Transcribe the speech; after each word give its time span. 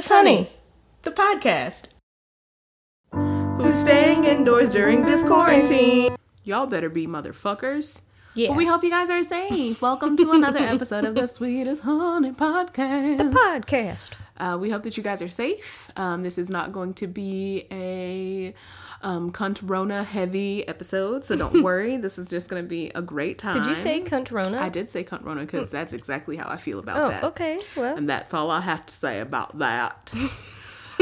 is 0.00 0.08
Honey, 0.08 0.48
the 1.02 1.10
podcast. 1.10 1.88
Who's 3.12 3.74
staying 3.74 4.24
indoors 4.24 4.70
during 4.70 5.04
this 5.04 5.22
quarantine? 5.22 6.16
Y'all 6.42 6.66
better 6.66 6.88
be 6.88 7.06
motherfuckers. 7.06 8.04
Yeah. 8.34 8.48
But 8.48 8.56
we 8.56 8.64
hope 8.64 8.82
you 8.82 8.88
guys 8.88 9.10
are 9.10 9.22
safe. 9.22 9.82
Welcome 9.82 10.16
to 10.16 10.32
another 10.32 10.60
episode 10.60 11.04
of 11.04 11.14
the 11.16 11.26
Sweetest 11.36 11.82
Honey 11.82 12.32
Podcast. 12.32 13.18
the 13.18 13.24
podcast. 13.24 14.12
Uh, 14.40 14.56
we 14.58 14.70
hope 14.70 14.82
that 14.84 14.96
you 14.96 15.02
guys 15.02 15.20
are 15.22 15.28
safe. 15.28 15.90
Um, 15.96 16.22
this 16.22 16.38
is 16.38 16.48
not 16.50 16.72
going 16.72 16.94
to 16.94 17.06
be 17.06 17.66
a 17.70 18.54
um, 19.02 19.30
cunt 19.32 19.60
Rona 19.62 20.02
heavy 20.02 20.66
episode, 20.66 21.24
so 21.24 21.36
don't 21.36 21.62
worry. 21.68 21.96
This 21.98 22.18
is 22.18 22.30
just 22.30 22.48
going 22.48 22.62
to 22.62 22.68
be 22.68 22.90
a 22.94 23.02
great 23.02 23.38
time. 23.38 23.54
Did 23.54 23.66
you 23.66 23.76
say 23.76 24.00
cunt 24.00 24.30
Rona? 24.32 24.58
I 24.58 24.68
did 24.70 24.88
say 24.90 25.04
cunt 25.04 25.24
Rona 25.24 25.42
because 25.42 25.70
that's 25.70 25.92
exactly 25.92 26.36
how 26.36 26.48
I 26.48 26.56
feel 26.56 26.78
about 26.78 27.00
Oh, 27.00 27.08
that. 27.08 27.24
okay. 27.24 27.60
Well, 27.76 27.96
And 27.96 28.08
that's 28.08 28.32
all 28.34 28.50
I 28.50 28.60
have 28.62 28.86
to 28.86 28.94
say 28.94 29.20
about 29.20 29.58
that. 29.58 30.12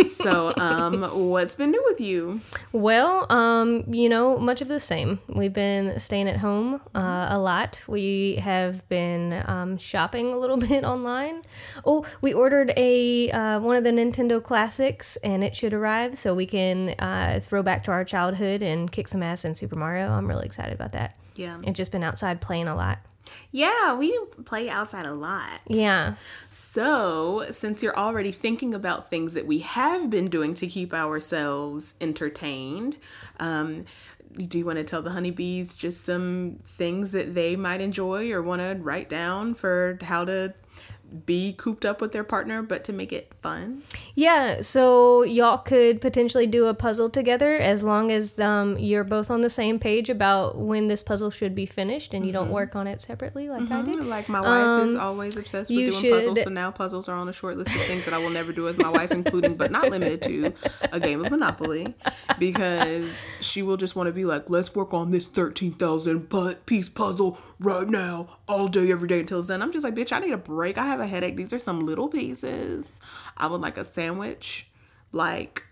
so, 0.08 0.52
um, 0.56 1.02
what's 1.30 1.54
been 1.54 1.70
new 1.70 1.82
with 1.86 2.00
you? 2.00 2.40
well, 2.72 3.30
um, 3.32 3.84
you 3.88 4.08
know, 4.08 4.38
much 4.38 4.60
of 4.60 4.68
the 4.68 4.80
same. 4.80 5.18
We've 5.28 5.52
been 5.52 5.98
staying 5.98 6.28
at 6.28 6.38
home 6.38 6.80
uh, 6.94 7.28
a 7.30 7.38
lot. 7.38 7.82
We 7.86 8.36
have 8.36 8.88
been 8.88 9.42
um, 9.46 9.78
shopping 9.78 10.32
a 10.32 10.38
little 10.38 10.56
bit 10.68 10.84
online. 10.84 11.42
Oh, 11.84 12.06
we 12.20 12.32
ordered 12.32 12.72
a 12.76 13.30
uh, 13.30 13.60
one 13.60 13.76
of 13.76 13.84
the 13.84 13.90
Nintendo 13.90 14.42
classics, 14.42 15.16
and 15.18 15.42
it 15.42 15.56
should 15.56 15.74
arrive, 15.74 16.16
so 16.16 16.34
we 16.34 16.46
can 16.46 16.90
uh, 16.98 17.40
throw 17.42 17.62
back 17.62 17.84
to 17.84 17.90
our 17.90 18.04
childhood 18.04 18.62
and 18.62 18.90
kick 18.90 19.08
some 19.08 19.22
ass 19.22 19.44
in 19.44 19.54
Super 19.54 19.76
Mario. 19.76 20.10
I'm 20.10 20.26
really 20.26 20.46
excited 20.46 20.72
about 20.72 20.92
that. 20.92 21.16
Yeah. 21.34 21.58
And 21.64 21.76
just 21.76 21.92
been 21.92 22.02
outside 22.02 22.40
playing 22.40 22.68
a 22.68 22.74
lot. 22.74 22.98
Yeah, 23.50 23.94
we 23.94 24.16
play 24.44 24.68
outside 24.68 25.06
a 25.06 25.14
lot. 25.14 25.60
Yeah. 25.66 26.14
So, 26.48 27.46
since 27.50 27.82
you're 27.82 27.96
already 27.96 28.32
thinking 28.32 28.74
about 28.74 29.08
things 29.08 29.34
that 29.34 29.46
we 29.46 29.58
have 29.60 30.10
been 30.10 30.28
doing 30.28 30.54
to 30.54 30.66
keep 30.66 30.92
ourselves 30.92 31.94
entertained, 32.00 32.98
um, 33.40 33.84
do 34.36 34.58
you 34.58 34.64
want 34.64 34.78
to 34.78 34.84
tell 34.84 35.02
the 35.02 35.10
honeybees 35.10 35.74
just 35.74 36.04
some 36.04 36.58
things 36.64 37.12
that 37.12 37.34
they 37.34 37.56
might 37.56 37.80
enjoy 37.80 38.30
or 38.30 38.42
want 38.42 38.60
to 38.60 38.78
write 38.82 39.08
down 39.08 39.54
for 39.54 39.98
how 40.02 40.24
to 40.24 40.54
be 41.26 41.52
cooped 41.52 41.84
up 41.84 42.00
with 42.00 42.12
their 42.12 42.24
partner, 42.24 42.62
but 42.62 42.84
to 42.84 42.92
make 42.92 43.12
it 43.12 43.32
fun? 43.40 43.82
Yeah, 44.14 44.60
so 44.60 45.22
y'all 45.22 45.58
could 45.58 46.00
potentially 46.00 46.46
do 46.46 46.66
a 46.66 46.74
puzzle 46.74 47.08
together 47.08 47.56
as 47.56 47.82
long 47.82 48.10
as 48.10 48.38
um, 48.40 48.78
you're 48.78 49.04
both 49.04 49.30
on 49.30 49.40
the 49.40 49.50
same 49.50 49.78
page 49.78 50.10
about 50.10 50.56
when 50.56 50.86
this 50.88 51.02
puzzle 51.02 51.30
should 51.30 51.54
be 51.54 51.66
finished 51.66 52.14
and 52.14 52.26
you 52.26 52.32
don't 52.32 52.50
work 52.50 52.76
on 52.76 52.86
it 52.86 53.00
separately 53.00 53.48
like 53.48 53.70
I 53.70 53.82
did. 53.82 54.04
Like 54.04 54.28
my 54.28 54.40
wife 54.40 54.88
is 54.88 54.94
always 54.96 55.36
obsessed 55.36 55.70
with 55.70 55.78
Um, 55.78 56.00
doing 56.00 56.14
puzzles, 56.14 56.42
so 56.42 56.50
now 56.50 56.70
puzzles 56.70 57.08
are 57.08 57.16
on 57.16 57.28
a 57.28 57.32
short 57.32 57.56
list 57.56 57.74
of 57.74 57.82
things 57.82 58.04
that 58.04 58.14
I 58.14 58.18
will 58.18 58.30
never 58.30 58.52
do 58.52 58.64
with 58.64 58.78
my 58.78 58.90
wife, 58.90 59.10
including 59.12 59.56
but 59.56 59.70
not 59.70 59.90
limited 59.90 60.22
to 60.22 60.52
a 60.92 61.00
game 61.00 61.24
of 61.24 61.30
Monopoly, 61.30 61.94
because 62.38 63.10
she 63.40 63.62
will 63.62 63.76
just 63.76 63.96
want 63.96 64.08
to 64.08 64.12
be 64.12 64.24
like, 64.24 64.50
"Let's 64.50 64.74
work 64.74 64.92
on 64.92 65.10
this 65.10 65.26
thirteen 65.26 65.72
thousand 65.72 66.28
piece 66.66 66.88
puzzle 66.88 67.38
right 67.58 67.86
now, 67.86 68.38
all 68.46 68.68
day, 68.68 68.90
every 68.90 69.08
day 69.08 69.20
until 69.20 69.38
it's 69.38 69.48
done." 69.48 69.62
I'm 69.62 69.72
just 69.72 69.84
like, 69.84 69.94
"Bitch, 69.94 70.12
I 70.12 70.18
need 70.18 70.32
a 70.32 70.38
break. 70.38 70.76
I 70.78 70.86
have 70.86 70.97
a 71.00 71.06
headache. 71.06 71.36
These 71.36 71.52
are 71.52 71.58
some 71.58 71.86
little 71.86 72.08
pieces. 72.08 73.00
I 73.36 73.46
would 73.46 73.60
like 73.60 73.78
a 73.78 73.84
sandwich, 73.84 74.68
like." 75.12 75.67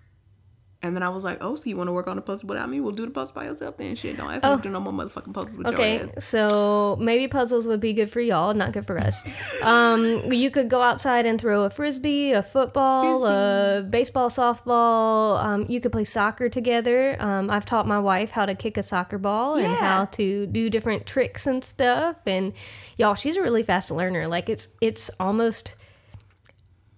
And 0.86 0.96
then 0.96 1.02
I 1.02 1.08
was 1.08 1.24
like, 1.24 1.38
"Oh, 1.40 1.56
so 1.56 1.68
you 1.68 1.76
want 1.76 1.88
to 1.88 1.92
work 1.92 2.06
on 2.08 2.16
a 2.18 2.20
puzzle 2.22 2.48
without 2.48 2.70
me? 2.70 2.80
We'll 2.80 2.92
do 2.92 3.04
the 3.04 3.10
puzzle 3.12 3.34
by 3.34 3.44
yourself 3.44 3.76
then. 3.76 3.94
Shit, 3.96 4.16
don't 4.16 4.30
ask 4.30 4.44
me 4.44 4.56
to 4.56 4.62
do 4.62 4.70
no 4.70 4.80
more 4.80 4.92
motherfucking 4.92 5.34
puzzles 5.34 5.58
with 5.58 5.66
Oh. 5.66 5.72
Okay, 5.72 5.96
your 5.96 6.04
ass." 6.06 6.24
so 6.24 6.96
maybe 7.00 7.28
puzzles 7.28 7.66
would 7.66 7.80
be 7.80 7.92
good 7.92 8.08
for 8.10 8.20
y'all, 8.20 8.54
not 8.54 8.72
good 8.72 8.86
for 8.86 8.98
us. 8.98 9.62
Um, 9.62 10.02
you 10.32 10.50
could 10.50 10.68
go 10.68 10.80
outside 10.82 11.26
and 11.26 11.40
throw 11.40 11.64
a 11.64 11.70
frisbee, 11.70 12.32
a 12.32 12.42
football, 12.42 13.26
a 13.26 13.82
baseball, 13.88 14.28
softball. 14.30 15.42
Um, 15.44 15.66
you 15.68 15.80
could 15.80 15.92
play 15.92 16.04
soccer 16.04 16.48
together. 16.48 17.16
Um, 17.20 17.50
I've 17.50 17.66
taught 17.66 17.86
my 17.86 17.98
wife 17.98 18.30
how 18.30 18.46
to 18.46 18.54
kick 18.54 18.76
a 18.76 18.82
soccer 18.82 19.18
ball 19.18 19.56
and 19.56 19.74
how 19.76 20.04
to 20.06 20.46
do 20.46 20.70
different 20.70 21.06
tricks 21.06 21.46
and 21.46 21.62
stuff. 21.64 22.16
And 22.26 22.52
y'all, 22.96 23.14
she's 23.14 23.36
a 23.36 23.42
really 23.42 23.62
fast 23.62 23.90
learner. 23.90 24.26
Like 24.28 24.48
it's 24.48 24.68
it's 24.80 25.10
almost 25.18 25.74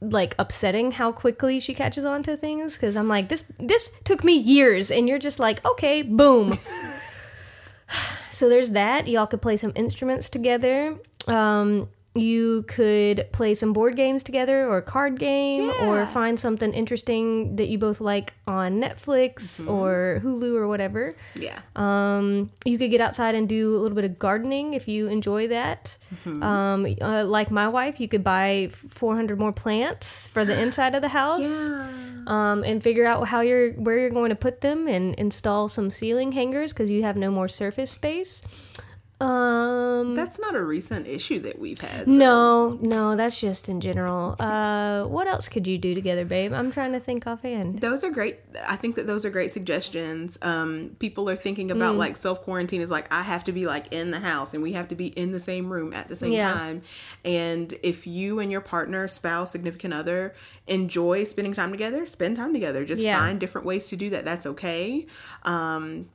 like 0.00 0.34
upsetting 0.38 0.92
how 0.92 1.10
quickly 1.10 1.58
she 1.58 1.74
catches 1.74 2.04
on 2.04 2.22
to 2.22 2.36
things 2.36 2.76
because 2.76 2.94
I'm 2.96 3.08
like 3.08 3.28
this 3.28 3.50
this 3.58 4.00
took 4.02 4.22
me 4.22 4.34
years 4.34 4.90
and 4.90 5.08
you're 5.08 5.18
just 5.18 5.38
like 5.38 5.64
okay 5.64 6.02
boom. 6.02 6.58
So 8.30 8.48
there's 8.50 8.72
that. 8.72 9.08
Y'all 9.08 9.26
could 9.26 9.40
play 9.40 9.56
some 9.56 9.72
instruments 9.74 10.28
together. 10.28 10.98
Um 11.26 11.88
you 12.18 12.62
could 12.64 13.26
play 13.32 13.54
some 13.54 13.72
board 13.72 13.96
games 13.96 14.22
together 14.22 14.66
or 14.66 14.78
a 14.78 14.82
card 14.82 15.18
game 15.18 15.70
or 15.82 16.06
find 16.06 16.38
something 16.38 16.72
interesting 16.72 17.56
that 17.56 17.68
you 17.68 17.78
both 17.78 18.00
like 18.00 18.34
on 18.46 18.80
Netflix 18.80 19.66
or 19.68 20.20
Hulu 20.22 20.56
or 20.56 20.68
whatever. 20.68 21.14
Yeah. 21.34 21.60
Um, 21.76 22.50
you 22.64 22.78
could 22.78 22.90
get 22.90 23.00
outside 23.00 23.34
and 23.34 23.48
do 23.48 23.76
a 23.76 23.78
little 23.78 23.96
bit 23.96 24.04
of 24.04 24.18
gardening 24.18 24.74
if 24.74 24.88
you 24.88 25.06
enjoy 25.08 25.48
that. 25.48 25.98
Um, 26.26 26.86
uh, 27.00 27.24
like 27.24 27.50
my 27.50 27.68
wife, 27.68 28.00
you 28.00 28.08
could 28.08 28.24
buy 28.24 28.68
400 28.72 29.38
more 29.38 29.52
plants 29.52 30.28
for 30.28 30.44
the 30.44 30.58
inside 30.62 30.94
of 30.94 31.02
the 31.02 31.08
house. 31.08 31.68
Yeah. 31.68 31.88
Um, 32.26 32.62
and 32.62 32.82
figure 32.82 33.06
out 33.06 33.28
how 33.28 33.40
you're 33.40 33.72
where 33.72 33.96
you're 33.98 34.10
going 34.10 34.28
to 34.28 34.36
put 34.36 34.60
them 34.60 34.86
and 34.86 35.14
install 35.14 35.66
some 35.68 35.90
ceiling 35.90 36.32
hangers 36.32 36.74
because 36.74 36.90
you 36.90 37.02
have 37.02 37.16
no 37.16 37.30
more 37.30 37.48
surface 37.48 37.90
space. 37.90 38.42
Um, 39.20 40.14
That's 40.14 40.38
not 40.38 40.54
a 40.54 40.62
recent 40.62 41.08
issue 41.08 41.40
that 41.40 41.58
we've 41.58 41.80
had. 41.80 42.06
no, 42.06 42.78
no, 42.80 43.16
that's 43.16 43.40
just 43.40 43.68
in 43.68 43.80
general. 43.80 44.36
Uh, 44.38 45.04
what 45.06 45.26
else 45.26 45.48
could 45.48 45.66
you 45.66 45.76
do 45.76 45.92
together, 45.94 46.24
babe? 46.24 46.52
I'm 46.52 46.70
trying 46.70 46.92
to 46.92 47.00
think 47.00 47.26
offhand. 47.26 47.80
Those 47.80 48.04
are 48.04 48.10
great. 48.10 48.36
I 48.68 48.76
think 48.76 48.94
that 48.94 49.08
those 49.08 49.24
are 49.24 49.30
great 49.30 49.50
suggestions. 49.50 50.38
Um, 50.40 50.96
people 51.00 51.28
are 51.28 51.34
thinking 51.36 51.70
about 51.72 51.94
Mm. 51.96 51.98
like 51.98 52.16
self 52.16 52.42
quarantine 52.42 52.80
is 52.80 52.90
like 52.92 53.12
I 53.12 53.22
have 53.22 53.42
to 53.44 53.52
be 53.52 53.66
like 53.66 53.92
in 53.92 54.12
the 54.12 54.20
house 54.20 54.54
and 54.54 54.62
we 54.62 54.72
have 54.74 54.86
to 54.88 54.94
be 54.94 55.08
in 55.08 55.32
the 55.32 55.40
same 55.40 55.72
room 55.72 55.92
at 55.92 56.08
the 56.08 56.16
same 56.16 56.32
Yeah. 56.32 56.52
time. 56.52 56.82
And 57.24 57.74
if 57.82 58.06
you 58.06 58.38
and 58.38 58.52
your 58.52 58.60
partner, 58.60 59.08
spouse, 59.08 59.50
significant 59.50 59.94
other 59.94 60.34
enjoy 60.68 61.24
spending 61.24 61.54
time 61.54 61.72
together, 61.72 62.06
spend 62.06 62.36
time 62.36 62.52
together. 62.52 62.84
Just 62.84 63.02
Yeah. 63.02 63.18
find 63.18 63.40
different 63.40 63.66
ways 63.66 63.88
to 63.88 63.96
do 63.96 64.10
that. 64.10 64.24
That's 64.24 64.46
okay. 64.46 65.06
Um, 65.42 66.06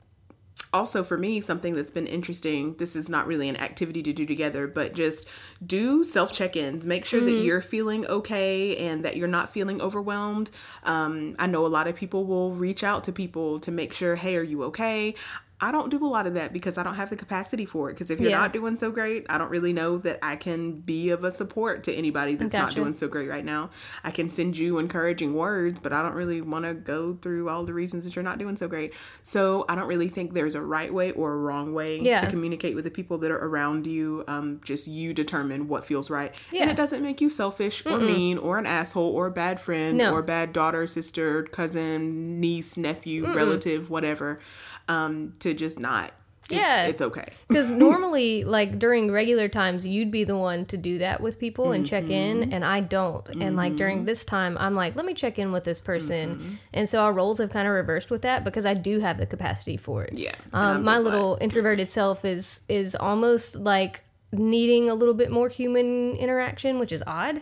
also 0.74 1.02
for 1.02 1.16
me 1.16 1.40
something 1.40 1.74
that's 1.74 1.90
been 1.90 2.06
interesting 2.06 2.74
this 2.74 2.94
is 2.94 3.08
not 3.08 3.26
really 3.26 3.48
an 3.48 3.56
activity 3.56 4.02
to 4.02 4.12
do 4.12 4.26
together 4.26 4.66
but 4.66 4.92
just 4.94 5.26
do 5.64 6.04
self 6.04 6.32
check-ins. 6.32 6.86
Make 6.86 7.04
sure 7.04 7.20
that 7.20 7.32
you're 7.44 7.60
feeling 7.60 8.06
okay 8.06 8.76
and 8.76 9.04
that 9.04 9.16
you're 9.16 9.28
not 9.28 9.50
feeling 9.50 9.80
overwhelmed. 9.80 10.50
Um, 10.82 11.36
i 11.38 11.46
know 11.46 11.64
a 11.64 11.68
lot 11.68 11.86
of 11.86 11.94
people 11.94 12.24
will 12.24 12.52
reach 12.52 12.82
out 12.82 13.04
to 13.04 13.12
people 13.12 13.60
to 13.60 13.70
make 13.70 13.92
sure 13.92 14.16
hey 14.16 14.36
are 14.36 14.42
you 14.42 14.64
okay 14.64 15.14
I 15.60 15.70
don't 15.70 15.88
do 15.88 16.04
a 16.04 16.08
lot 16.08 16.26
of 16.26 16.34
that 16.34 16.52
because 16.52 16.76
I 16.76 16.82
don't 16.82 16.96
have 16.96 17.10
the 17.10 17.16
capacity 17.16 17.64
for 17.64 17.88
it. 17.88 17.94
Because 17.94 18.10
if 18.10 18.20
you're 18.20 18.30
Yeah. 18.30 18.38
not 18.38 18.52
doing 18.52 18.76
so 18.76 18.90
great, 18.90 19.24
I 19.30 19.38
don't 19.38 19.50
really 19.50 19.72
know 19.72 19.98
that 19.98 20.18
I 20.20 20.34
can 20.36 20.80
be 20.80 21.10
of 21.10 21.22
a 21.22 21.30
support 21.30 21.84
to 21.84 21.92
anybody 21.94 22.34
that's 22.34 22.52
not 22.52 22.74
doing 22.74 22.96
so 22.96 23.06
great 23.06 23.28
right 23.30 23.44
now. 23.44 23.70
I 24.02 24.10
can 24.10 24.30
send 24.32 24.58
you 24.58 24.78
encouraging 24.78 25.32
words, 25.34 25.78
but 25.80 25.92
I 25.92 26.02
don't 26.02 26.14
really 26.14 26.40
want 26.40 26.64
to 26.64 26.74
go 26.74 27.16
through 27.22 27.48
all 27.48 27.64
the 27.64 27.72
reasons 27.72 28.04
that 28.04 28.16
you're 28.16 28.24
not 28.24 28.38
doing 28.38 28.56
so 28.56 28.66
great. 28.68 28.94
So 29.22 29.64
I 29.68 29.76
don't 29.76 29.86
really 29.86 30.08
think 30.08 30.34
there's 30.34 30.56
a 30.56 30.60
right 30.60 30.92
way 30.92 31.12
or 31.12 31.32
a 31.32 31.36
wrong 31.36 31.72
way 31.72 32.00
Yeah. 32.00 32.20
to 32.20 32.26
communicate 32.26 32.74
with 32.74 32.84
the 32.84 32.90
people 32.90 33.16
that 33.18 33.30
are 33.30 33.38
around 33.46 33.86
you. 33.86 34.24
Um, 34.26 34.60
just 34.64 34.88
you 34.88 35.14
determine 35.14 35.68
what 35.68 35.84
feels 35.84 36.10
right, 36.10 36.34
Yeah. 36.52 36.62
and 36.62 36.70
it 36.70 36.76
doesn't 36.76 37.02
make 37.02 37.20
you 37.20 37.30
selfish 37.30 37.86
or 37.86 37.98
mean 37.98 38.38
or 38.38 38.58
an 38.58 38.66
asshole 38.66 39.12
or 39.12 39.26
a 39.28 39.30
bad 39.30 39.60
friend 39.60 39.98
No. 39.98 40.12
or 40.12 40.18
a 40.18 40.22
bad 40.24 40.52
daughter, 40.52 40.86
sister, 40.88 41.44
cousin, 41.44 42.40
niece, 42.40 42.76
nephew, 42.76 43.32
relative, 43.32 43.88
whatever. 43.88 44.40
Um, 44.88 45.32
to 45.40 45.54
just 45.54 45.78
not. 45.80 46.12
It's, 46.50 46.52
Yeah. 46.52 46.86
it's 46.88 47.00
okay. 47.00 47.28
Because 47.48 47.70
normally, 47.70 48.44
like 48.44 48.78
during 48.78 49.10
regular 49.10 49.48
times, 49.48 49.86
you'd 49.86 50.10
be 50.10 50.24
the 50.24 50.36
one 50.36 50.66
to 50.66 50.76
do 50.76 50.98
that 50.98 51.22
with 51.22 51.38
people 51.38 51.72
and 51.72 51.86
check 51.86 52.10
in, 52.10 52.52
and 52.52 52.62
I 52.64 52.80
don't. 52.80 53.26
And 53.40 53.56
like 53.56 53.76
during 53.76 54.04
this 54.04 54.24
time, 54.26 54.58
I'm 54.58 54.74
like, 54.74 54.94
let 54.96 55.06
me 55.06 55.14
check 55.14 55.38
in 55.38 55.52
with 55.52 55.64
this 55.64 55.80
person. 55.80 56.58
And 56.74 56.86
so 56.88 57.02
our 57.02 57.12
roles 57.14 57.38
have 57.38 57.50
kind 57.50 57.66
of 57.66 57.72
reversed 57.74 58.10
with 58.10 58.22
that 58.22 58.44
because 58.44 58.66
I 58.66 58.74
do 58.74 59.00
have 59.00 59.16
the 59.18 59.24
capacity 59.26 59.76
for 59.78 60.04
it. 60.04 60.18
Yeah. 60.18 60.34
Um, 60.52 60.82
my 60.84 60.94
just 60.94 61.04
like, 61.04 61.12
little 61.14 61.38
introverted 61.40 61.88
self 61.88 62.24
is 62.26 62.60
is 62.68 62.94
almost 62.94 63.56
like 63.56 64.02
needing 64.32 64.90
a 64.90 64.94
little 64.94 65.14
bit 65.14 65.30
more 65.30 65.48
human 65.48 66.16
interaction, 66.16 66.78
which 66.78 66.92
is 66.92 67.02
odd, 67.06 67.40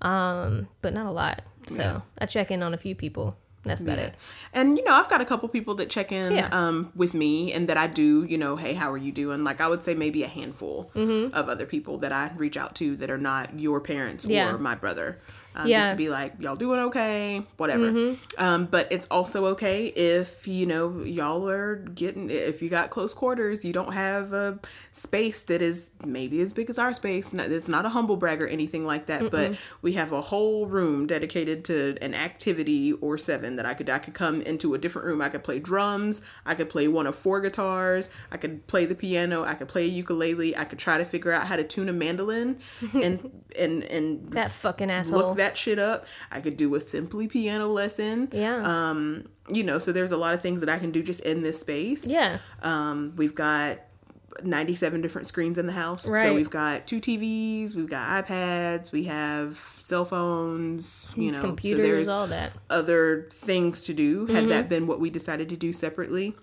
um, 0.00 0.66
but 0.80 0.94
not 0.94 1.06
a 1.06 1.10
lot. 1.12 1.42
So 1.66 2.02
I 2.18 2.26
check 2.26 2.50
in 2.50 2.62
on 2.62 2.74
a 2.74 2.78
few 2.78 2.94
people. 2.94 3.36
That's 3.64 3.80
about 3.80 3.98
Yeah. 3.98 4.04
it. 4.06 4.14
And 4.52 4.76
you 4.76 4.84
know, 4.84 4.92
I've 4.92 5.08
got 5.08 5.20
a 5.20 5.24
couple 5.24 5.48
people 5.48 5.74
that 5.76 5.88
check 5.88 6.10
in 6.12 6.32
Yeah. 6.32 6.48
um, 6.52 6.90
with 6.96 7.14
me 7.14 7.52
and 7.52 7.68
that 7.68 7.76
I 7.76 7.86
do, 7.86 8.24
you 8.24 8.36
know, 8.36 8.56
hey, 8.56 8.74
how 8.74 8.90
are 8.90 8.96
you 8.98 9.12
doing? 9.12 9.44
Like 9.44 9.60
I 9.60 9.68
would 9.68 9.84
say 9.84 9.94
maybe 9.94 10.22
a 10.24 10.28
handful 10.28 10.90
of 10.94 11.48
other 11.48 11.66
people 11.66 11.98
that 11.98 12.12
I 12.12 12.32
reach 12.36 12.56
out 12.56 12.74
to 12.76 12.96
that 12.96 13.10
are 13.10 13.18
not 13.18 13.58
your 13.58 13.80
parents 13.80 14.24
Mm-hmm. 14.24 14.32
Yeah. 14.32 14.52
or 14.54 14.58
my 14.58 14.74
brother. 14.74 15.18
Um, 15.54 15.68
Yeah. 15.68 15.80
just 15.80 15.90
to 15.90 15.96
be 15.96 16.08
like, 16.08 16.34
y'all 16.38 16.56
doing 16.56 16.80
okay, 16.80 17.42
whatever. 17.56 18.16
Um, 18.38 18.66
but 18.66 18.88
it's 18.90 19.06
also 19.10 19.46
okay 19.46 19.86
if 19.86 20.46
you 20.48 20.66
know 20.66 21.02
y'all 21.02 21.48
are 21.48 21.76
getting 21.76 22.30
if 22.30 22.62
you 22.62 22.68
got 22.70 22.90
close 22.90 23.12
quarters, 23.14 23.64
you 23.64 23.72
don't 23.72 23.92
have 23.92 24.32
a 24.32 24.58
space 24.92 25.42
that 25.44 25.62
is 25.62 25.90
maybe 26.04 26.40
as 26.40 26.52
big 26.52 26.70
as 26.70 26.78
our 26.78 26.92
space. 26.94 27.32
It's 27.34 27.68
not 27.68 27.84
a 27.84 27.90
humble 27.90 28.16
brag 28.16 28.40
or 28.42 28.46
anything 28.46 28.86
like 28.86 29.06
that, 29.06 29.30
but 29.30 29.56
we 29.82 29.92
have 29.94 30.12
a 30.12 30.20
whole 30.20 30.66
room 30.66 31.06
dedicated 31.06 31.64
to 31.66 31.96
an 32.00 32.14
activity 32.14 32.92
or 32.94 33.18
seven 33.18 33.54
that 33.56 33.66
I 33.66 33.74
could 33.74 33.90
I 33.90 33.98
could 33.98 34.14
come 34.14 34.40
into 34.42 34.74
a 34.74 34.78
different 34.78 35.06
room. 35.06 35.20
I 35.20 35.28
could 35.28 35.44
play 35.44 35.58
drums. 35.58 36.22
I 36.46 36.54
could 36.54 36.70
play 36.70 36.88
one 36.88 37.06
of 37.06 37.14
four 37.14 37.40
guitars. 37.40 38.10
I 38.30 38.36
could 38.36 38.66
play 38.66 38.86
the 38.86 38.94
piano. 38.94 39.44
I 39.44 39.54
could 39.54 39.68
play 39.68 39.84
a 39.84 39.88
ukulele. 39.88 40.56
I 40.56 40.64
could 40.64 40.78
try 40.78 40.98
to 40.98 41.04
figure 41.04 41.32
out 41.32 41.46
how 41.46 41.56
to 41.56 41.64
tune 41.64 41.88
a 41.88 41.92
mandolin, 41.92 42.58
and 42.94 43.30
and 43.58 43.82
and 43.84 44.32
That 44.32 44.50
fucking 44.50 44.90
asshole. 44.90 45.34
That 45.42 45.56
shit 45.56 45.78
up. 45.78 46.06
I 46.30 46.40
could 46.40 46.56
do 46.56 46.74
a 46.74 46.80
simply 46.80 47.28
piano 47.28 47.66
lesson. 47.68 48.28
yeah. 48.32 48.62
Um, 48.64 49.28
you 49.52 49.64
know, 49.64 49.78
so 49.78 49.92
there's 49.92 50.12
a 50.12 50.16
lot 50.16 50.34
of 50.34 50.40
things 50.40 50.60
that 50.60 50.68
I 50.68 50.78
can 50.78 50.92
do 50.92 51.02
just 51.02 51.20
in 51.20 51.42
this 51.42 51.60
space. 51.60 52.06
yeah. 52.06 52.38
Um, 52.62 53.12
we've 53.16 53.34
got 53.34 53.80
97 54.44 55.00
different 55.00 55.28
screens 55.28 55.58
in 55.58 55.66
the 55.66 55.72
house. 55.72 56.08
Right. 56.08 56.22
So 56.22 56.34
we've 56.34 56.48
got 56.50 56.86
two 56.86 57.00
TVs, 57.00 57.74
we've 57.74 57.90
got 57.90 58.24
iPads, 58.24 58.92
we 58.92 59.04
have 59.04 59.56
cell 59.80 60.04
phones, 60.04 61.10
you 61.16 61.32
know, 61.32 61.40
Computers, 61.40 61.78
so 61.78 61.82
there's 61.82 62.08
all 62.08 62.26
that. 62.28 62.52
other 62.70 63.28
things 63.32 63.82
to 63.82 63.92
do. 63.94 64.26
Mm-hmm. 64.26 64.34
Had 64.34 64.48
that 64.48 64.68
been 64.68 64.86
what 64.86 65.00
we 65.00 65.10
decided 65.10 65.48
to 65.50 65.56
do 65.56 65.72
separately, 65.72 66.34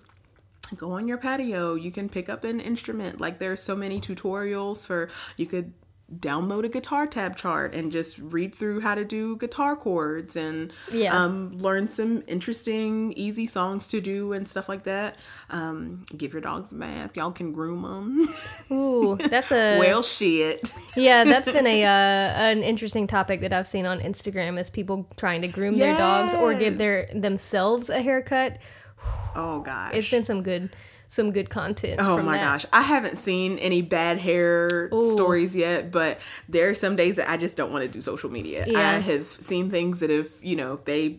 go 0.76 0.92
on 0.92 1.08
your 1.08 1.18
patio. 1.18 1.74
You 1.74 1.90
can 1.90 2.08
pick 2.08 2.28
up 2.28 2.44
an 2.44 2.60
instrument. 2.60 3.20
Like 3.20 3.38
there's 3.38 3.62
so 3.62 3.74
many 3.74 4.00
tutorials 4.00 4.86
for 4.86 5.08
you 5.36 5.46
could 5.46 5.72
download 6.18 6.64
a 6.64 6.68
guitar 6.68 7.06
tab 7.06 7.36
chart 7.36 7.72
and 7.72 7.92
just 7.92 8.18
read 8.18 8.52
through 8.52 8.80
how 8.80 8.96
to 8.96 9.04
do 9.04 9.36
guitar 9.36 9.76
chords 9.76 10.34
and 10.34 10.72
Yeah. 10.92 11.16
um, 11.16 11.56
learn 11.58 11.88
some 11.88 12.24
interesting 12.26 13.12
easy 13.12 13.46
songs 13.46 13.86
to 13.88 14.00
do 14.00 14.32
and 14.32 14.48
stuff 14.48 14.68
like 14.68 14.82
that 14.82 15.16
um, 15.50 16.02
give 16.16 16.32
your 16.32 16.42
dogs 16.42 16.72
a 16.72 16.74
bath 16.74 17.16
y'all 17.16 17.30
can 17.30 17.52
groom 17.52 17.82
them 17.82 18.28
Ooh, 18.76 19.16
that's 19.16 19.52
a 19.52 19.78
well 19.78 20.02
shit 20.02 20.74
yeah. 20.96 21.22
That's 21.24 21.50
been 21.50 21.66
a 21.66 21.84
uh, 21.84 21.88
an 21.88 22.62
interesting 22.64 23.06
topic 23.06 23.40
that 23.42 23.52
I've 23.52 23.68
seen 23.68 23.86
on 23.86 24.00
Instagram 24.00 24.58
is 24.58 24.68
people 24.68 25.06
trying 25.16 25.42
to 25.42 25.48
groom 25.48 25.78
their 25.78 25.96
dogs 25.96 26.34
or 26.34 26.54
give 26.54 26.76
their 26.78 27.08
themselves 27.14 27.88
a 27.88 28.02
haircut. 28.02 28.58
oh 29.36 29.60
gosh 29.60 29.92
It's 29.94 30.10
been 30.10 30.24
some 30.24 30.42
good 30.42 30.74
some 31.10 31.32
good 31.32 31.50
content. 31.50 32.00
Oh 32.00 32.22
my 32.22 32.36
that. 32.36 32.44
gosh. 32.62 32.66
I 32.72 32.82
haven't 32.82 33.16
seen 33.18 33.58
any 33.58 33.82
bad 33.82 34.18
hair 34.18 34.88
Ooh. 34.94 35.12
stories 35.12 35.56
yet, 35.56 35.90
but 35.90 36.20
there 36.48 36.70
are 36.70 36.74
some 36.74 36.94
days 36.94 37.16
that 37.16 37.28
I 37.28 37.36
just 37.36 37.56
don't 37.56 37.72
want 37.72 37.82
to 37.84 37.90
do 37.90 38.00
social 38.00 38.30
media. 38.30 38.64
Yeah. 38.64 38.78
I 38.78 38.98
have 39.00 39.26
seen 39.26 39.70
things 39.70 39.98
that 40.00 40.10
have, 40.10 40.28
you 40.40 40.54
know, 40.54 40.76
they 40.84 41.18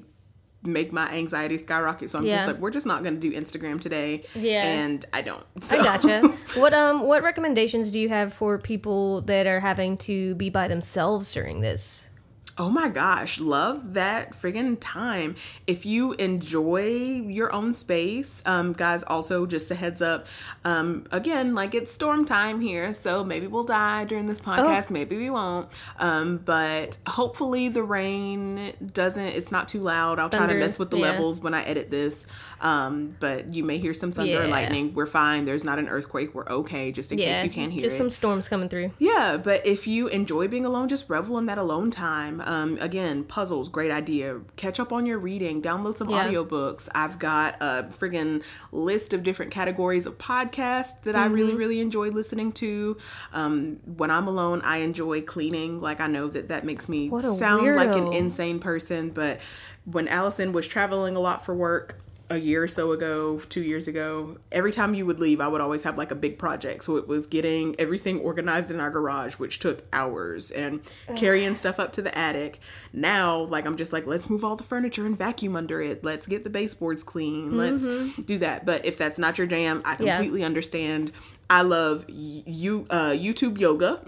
make 0.64 0.94
my 0.94 1.12
anxiety 1.12 1.58
skyrocket. 1.58 2.10
So 2.10 2.20
I'm 2.20 2.26
Yeah. 2.26 2.38
just 2.38 2.48
like, 2.48 2.58
we're 2.60 2.72
just 2.72 2.86
not 2.86 3.04
going 3.04 3.20
to 3.20 3.30
do 3.30 3.36
Instagram 3.36 3.82
today. 3.82 4.24
Yeah. 4.34 4.64
And 4.64 5.04
I 5.12 5.24
don't. 5.24 5.44
So. 5.62 5.78
I 5.78 5.84
gotcha. 5.84 6.28
what 6.56 6.74
um 6.74 7.02
what 7.02 7.22
recommendations 7.22 7.92
do 7.92 8.00
you 8.00 8.08
have 8.08 8.34
for 8.34 8.58
people 8.58 9.22
that 9.24 9.46
are 9.46 9.60
having 9.60 9.98
to 9.98 10.36
be 10.36 10.50
by 10.50 10.70
themselves 10.70 11.34
during 11.34 11.60
this? 11.60 12.10
Oh 12.58 12.70
my 12.70 12.90
gosh, 12.90 13.40
love 13.40 13.94
that 13.94 14.34
friggin' 14.34 14.78
time. 14.80 15.36
If 15.68 15.86
you 15.86 16.14
enjoy 16.14 16.90
your 17.26 17.52
own 17.54 17.74
space, 17.74 18.44
um, 18.46 18.74
guys, 18.74 19.04
also 19.04 19.46
just 19.46 19.72
a 19.72 19.76
heads 19.76 20.02
up, 20.02 20.28
um, 20.66 21.06
again, 21.12 21.56
like 21.56 21.74
it's 21.74 21.94
storm 21.94 22.26
time 22.26 22.60
here, 22.60 22.94
so 22.94 23.24
maybe 23.24 23.48
we'll 23.48 23.64
die 23.64 24.04
during 24.04 24.28
this 24.28 24.42
podcast, 24.42 24.90
maybe 24.90 25.18
we 25.18 25.30
won't. 25.30 25.70
Um, 25.98 26.38
but 26.38 26.98
hopefully 27.08 27.70
the 27.70 27.84
rain 27.84 28.74
doesn't, 28.86 29.24
it's 29.24 29.52
not 29.52 29.70
too 29.70 29.80
loud. 29.80 30.20
I'll 30.20 30.30
try 30.30 30.46
to 30.46 30.54
mess 30.54 30.78
with 30.78 30.92
the 30.92 30.98
yeah. 30.98 31.12
levels 31.12 31.40
when 31.40 31.54
I 31.54 31.64
edit 31.64 31.90
this. 31.90 32.28
Um, 32.62 33.16
but 33.20 33.54
you 33.54 33.64
may 33.64 33.80
hear 33.80 33.94
some 33.94 34.12
thunder 34.12 34.44
or 34.44 34.48
lightning. 34.48 34.94
We're 34.94 35.08
fine. 35.08 35.46
There's 35.46 35.64
not 35.64 35.80
an 35.80 35.90
earthquake. 35.90 36.36
We're 36.36 36.48
okay, 36.48 36.92
just 36.92 37.12
in 37.12 37.18
Yeah, 37.18 37.34
case 37.34 37.44
you 37.44 37.50
can't 37.50 37.72
hear 37.74 37.82
just 37.82 37.96
it. 37.96 37.98
some 37.98 38.10
storms 38.12 38.48
coming 38.48 38.70
through. 38.70 38.92
Yeah, 39.00 39.38
but 39.44 39.66
if 39.66 39.88
you 39.88 40.08
enjoy 40.08 40.48
being 40.48 40.66
alone, 40.66 40.88
just 40.88 41.10
revel 41.10 41.38
in 41.40 41.48
that 41.48 41.58
alone 41.58 41.90
time. 41.90 42.40
Um, 42.42 42.78
again, 42.80 43.24
puzzles, 43.24 43.68
great 43.68 43.90
idea. 43.92 44.42
Catch 44.58 44.80
up 44.80 44.94
on 44.94 45.08
your 45.08 45.18
reading, 45.18 45.62
download 45.62 45.98
some 45.98 46.10
Yeah. 46.10 46.24
audiobooks. 46.26 46.88
I've 46.94 47.18
got 47.18 47.56
a 47.60 47.88
friggin' 47.90 48.44
list 48.72 49.12
of 49.14 49.24
different 49.24 49.52
categories 49.52 50.06
of 50.06 50.18
podcasts 50.20 51.02
that 51.04 51.16
I 51.16 51.26
Mm-hmm. 51.26 51.34
really, 51.34 51.56
really 51.56 51.80
enjoy 51.80 52.10
listening 52.10 52.52
to. 52.54 52.96
Um, 53.34 53.78
when 53.98 54.12
I'm 54.12 54.28
alone, 54.28 54.62
I 54.64 54.78
enjoy 54.78 55.22
cleaning. 55.22 55.82
Like, 55.82 56.00
I 56.00 56.08
know 56.08 56.28
that 56.28 56.48
that 56.50 56.64
makes 56.64 56.88
me 56.88 57.10
sound 57.22 57.76
like 57.76 57.96
an 57.96 58.14
insane 58.14 58.60
person, 58.60 59.10
but 59.10 59.40
when 59.86 60.08
Allison 60.08 60.52
was 60.52 60.68
traveling 60.68 61.16
a 61.16 61.20
lot 61.20 61.44
for 61.44 61.56
work, 61.56 61.98
a 62.32 62.38
year 62.38 62.64
or 62.64 62.68
so 62.68 62.92
ago, 62.94 63.40
two 63.50 63.62
years 63.62 63.88
ago, 63.88 64.38
every 64.52 64.72
time 64.72 64.94
you 64.94 65.06
would 65.06 65.20
leave, 65.20 65.42
I 65.42 65.48
would 65.48 65.62
always 65.62 65.84
have 65.84 65.98
like 65.98 66.12
a 66.12 66.16
big 66.16 66.38
project. 66.40 66.84
So 66.86 66.96
it 66.96 67.08
was 67.08 67.28
getting 67.28 67.76
everything 67.78 68.20
organized 68.20 68.72
in 68.72 68.80
our 68.80 68.90
garage, 68.90 69.36
which 69.36 69.60
took 69.60 69.84
hours, 69.92 70.50
and 70.50 70.82
carrying 71.16 71.56
stuff 71.56 71.80
up 71.80 71.92
to 71.94 72.02
the 72.02 72.18
attic. 72.18 72.60
Now, 72.94 73.38
like, 73.40 73.66
I'm 73.66 73.76
just 73.76 73.92
like, 73.92 74.06
let's 74.06 74.30
move 74.30 74.44
all 74.44 74.56
the 74.56 74.64
furniture 74.64 75.06
and 75.06 75.18
vacuum 75.18 75.56
under 75.56 75.82
it. 75.82 76.04
Let's 76.04 76.26
get 76.26 76.44
the 76.44 76.50
baseboards 76.50 77.04
clean. 77.04 77.58
Let's 77.58 77.86
mm-hmm. 77.86 78.22
do 78.22 78.38
that. 78.40 78.66
But 78.66 78.86
if 78.86 78.98
that's 78.98 79.20
not 79.20 79.38
your 79.38 79.48
jam, 79.48 79.82
I 79.84 79.98
Yeah. 80.00 80.16
completely 80.16 80.44
understand. 80.44 81.12
I 81.54 81.64
love 81.64 82.06
you 82.08 82.88
uh, 82.90 83.10
YouTube 83.10 83.60
yoga 83.60 84.00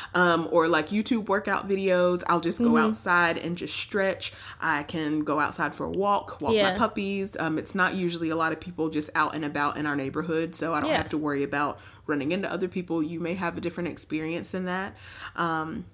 um, 0.14 0.48
or 0.50 0.66
like 0.66 0.88
YouTube 0.88 1.28
workout 1.28 1.68
videos. 1.68 2.24
I'll 2.26 2.40
just 2.40 2.58
go 2.60 2.76
outside 2.76 3.38
and 3.38 3.56
just 3.56 3.76
stretch. 3.76 4.32
I 4.60 4.82
can 4.82 5.20
go 5.20 5.38
outside 5.38 5.76
for 5.76 5.84
a 5.86 5.90
walk, 5.90 6.40
walk 6.40 6.54
Yeah. 6.54 6.72
my 6.72 6.76
puppies. 6.76 7.36
Um, 7.38 7.56
it's 7.56 7.76
not 7.76 7.94
usually 7.94 8.30
a 8.30 8.36
lot 8.36 8.50
of 8.52 8.58
people 8.58 8.90
just 8.90 9.10
out 9.14 9.36
and 9.36 9.44
about 9.44 9.76
in 9.76 9.86
our 9.86 9.94
neighborhood, 9.94 10.56
so 10.56 10.74
I 10.74 10.80
don't 10.80 10.90
Yeah. 10.90 10.96
have 10.96 11.08
to 11.10 11.18
worry 11.18 11.44
about 11.44 11.78
running 12.04 12.32
into 12.32 12.50
other 12.52 12.66
people. 12.66 13.00
You 13.00 13.20
may 13.20 13.34
have 13.34 13.56
a 13.56 13.60
different 13.60 13.88
experience 13.88 14.52
in 14.52 14.64
that. 14.64 14.96
Um, 15.36 15.84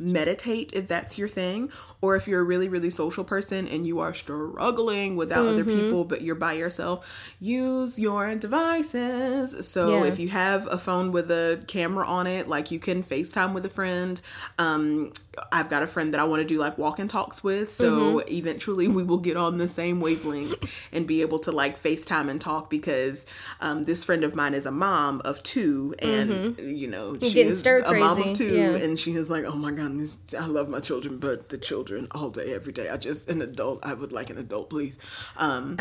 meditate 0.00 0.72
if 0.72 0.88
that's 0.88 1.16
your 1.16 1.28
thing 1.28 1.70
or 2.02 2.16
if 2.16 2.26
you're 2.28 2.40
a 2.40 2.44
really 2.44 2.68
really 2.68 2.90
social 2.90 3.24
person 3.24 3.66
and 3.68 3.86
you 3.86 4.00
are 4.00 4.12
struggling 4.12 5.16
without 5.16 5.46
other 5.46 5.64
Mm-hmm. 5.64 5.80
people 5.80 6.04
but 6.04 6.20
you're 6.22 6.34
by 6.34 6.52
yourself 6.54 7.34
use 7.40 7.98
your 7.98 8.34
devices 8.34 9.66
so 9.68 9.90
Yeah. 10.02 10.04
if 10.10 10.18
you 10.18 10.28
have 10.28 10.66
a 10.70 10.78
phone 10.78 11.12
with 11.12 11.30
a 11.30 11.62
camera 11.66 12.06
on 12.06 12.26
it 12.26 12.48
like 12.48 12.70
you 12.70 12.78
can 12.80 13.02
facetime 13.02 13.52
with 13.54 13.64
a 13.64 13.68
friend 13.68 14.20
um 14.58 15.12
i've 15.52 15.70
got 15.70 15.82
a 15.82 15.86
friend 15.86 16.12
that 16.12 16.20
i 16.20 16.24
want 16.24 16.40
to 16.42 16.48
do 16.54 16.58
like 16.58 16.76
walk 16.78 16.98
and 16.98 17.08
talks 17.08 17.42
with 17.44 17.72
so 17.72 17.92
Mm-hmm. 17.92 18.32
eventually 18.34 18.88
we 18.88 19.02
will 19.02 19.18
get 19.18 19.36
on 19.36 19.58
the 19.58 19.68
same 19.68 20.00
wavelength 20.00 20.88
and 20.92 21.06
be 21.06 21.20
able 21.22 21.38
to 21.40 21.52
like 21.52 21.78
facetime 21.80 22.28
and 22.28 22.40
talk 22.40 22.68
because 22.70 23.26
um 23.60 23.84
this 23.84 24.04
friend 24.04 24.24
of 24.24 24.34
mine 24.34 24.54
is 24.54 24.66
a 24.66 24.72
mom 24.72 25.20
of 25.24 25.42
two 25.42 25.94
and 26.00 26.58
you 26.58 26.88
know 26.88 27.14
she 27.20 27.42
Mm-hmm. 27.42 27.50
is 27.50 27.66
a 27.66 27.94
mom 27.94 28.22
of 28.22 28.32
two 28.34 28.54
yeah. 28.56 28.76
and 28.84 28.98
she 28.98 29.12
is 29.12 29.28
like, 29.30 29.44
"Oh 29.44 29.56
my 29.56 29.70
goodness, 29.72 30.18
I 30.38 30.46
love 30.46 30.68
my 30.68 30.80
children, 30.80 31.18
but 31.18 31.48
the 31.50 31.58
children 31.58 31.91
all 32.12 32.30
day, 32.30 32.54
every 32.54 32.72
day. 32.72 32.88
I 32.88 32.96
just 32.96 33.28
an 33.28 33.42
adult. 33.42 33.80
I 33.82 33.94
would 33.94 34.12
like 34.12 34.30
an 34.30 34.38
adult, 34.38 34.70
please." 34.70 34.98
Um, 35.36 35.78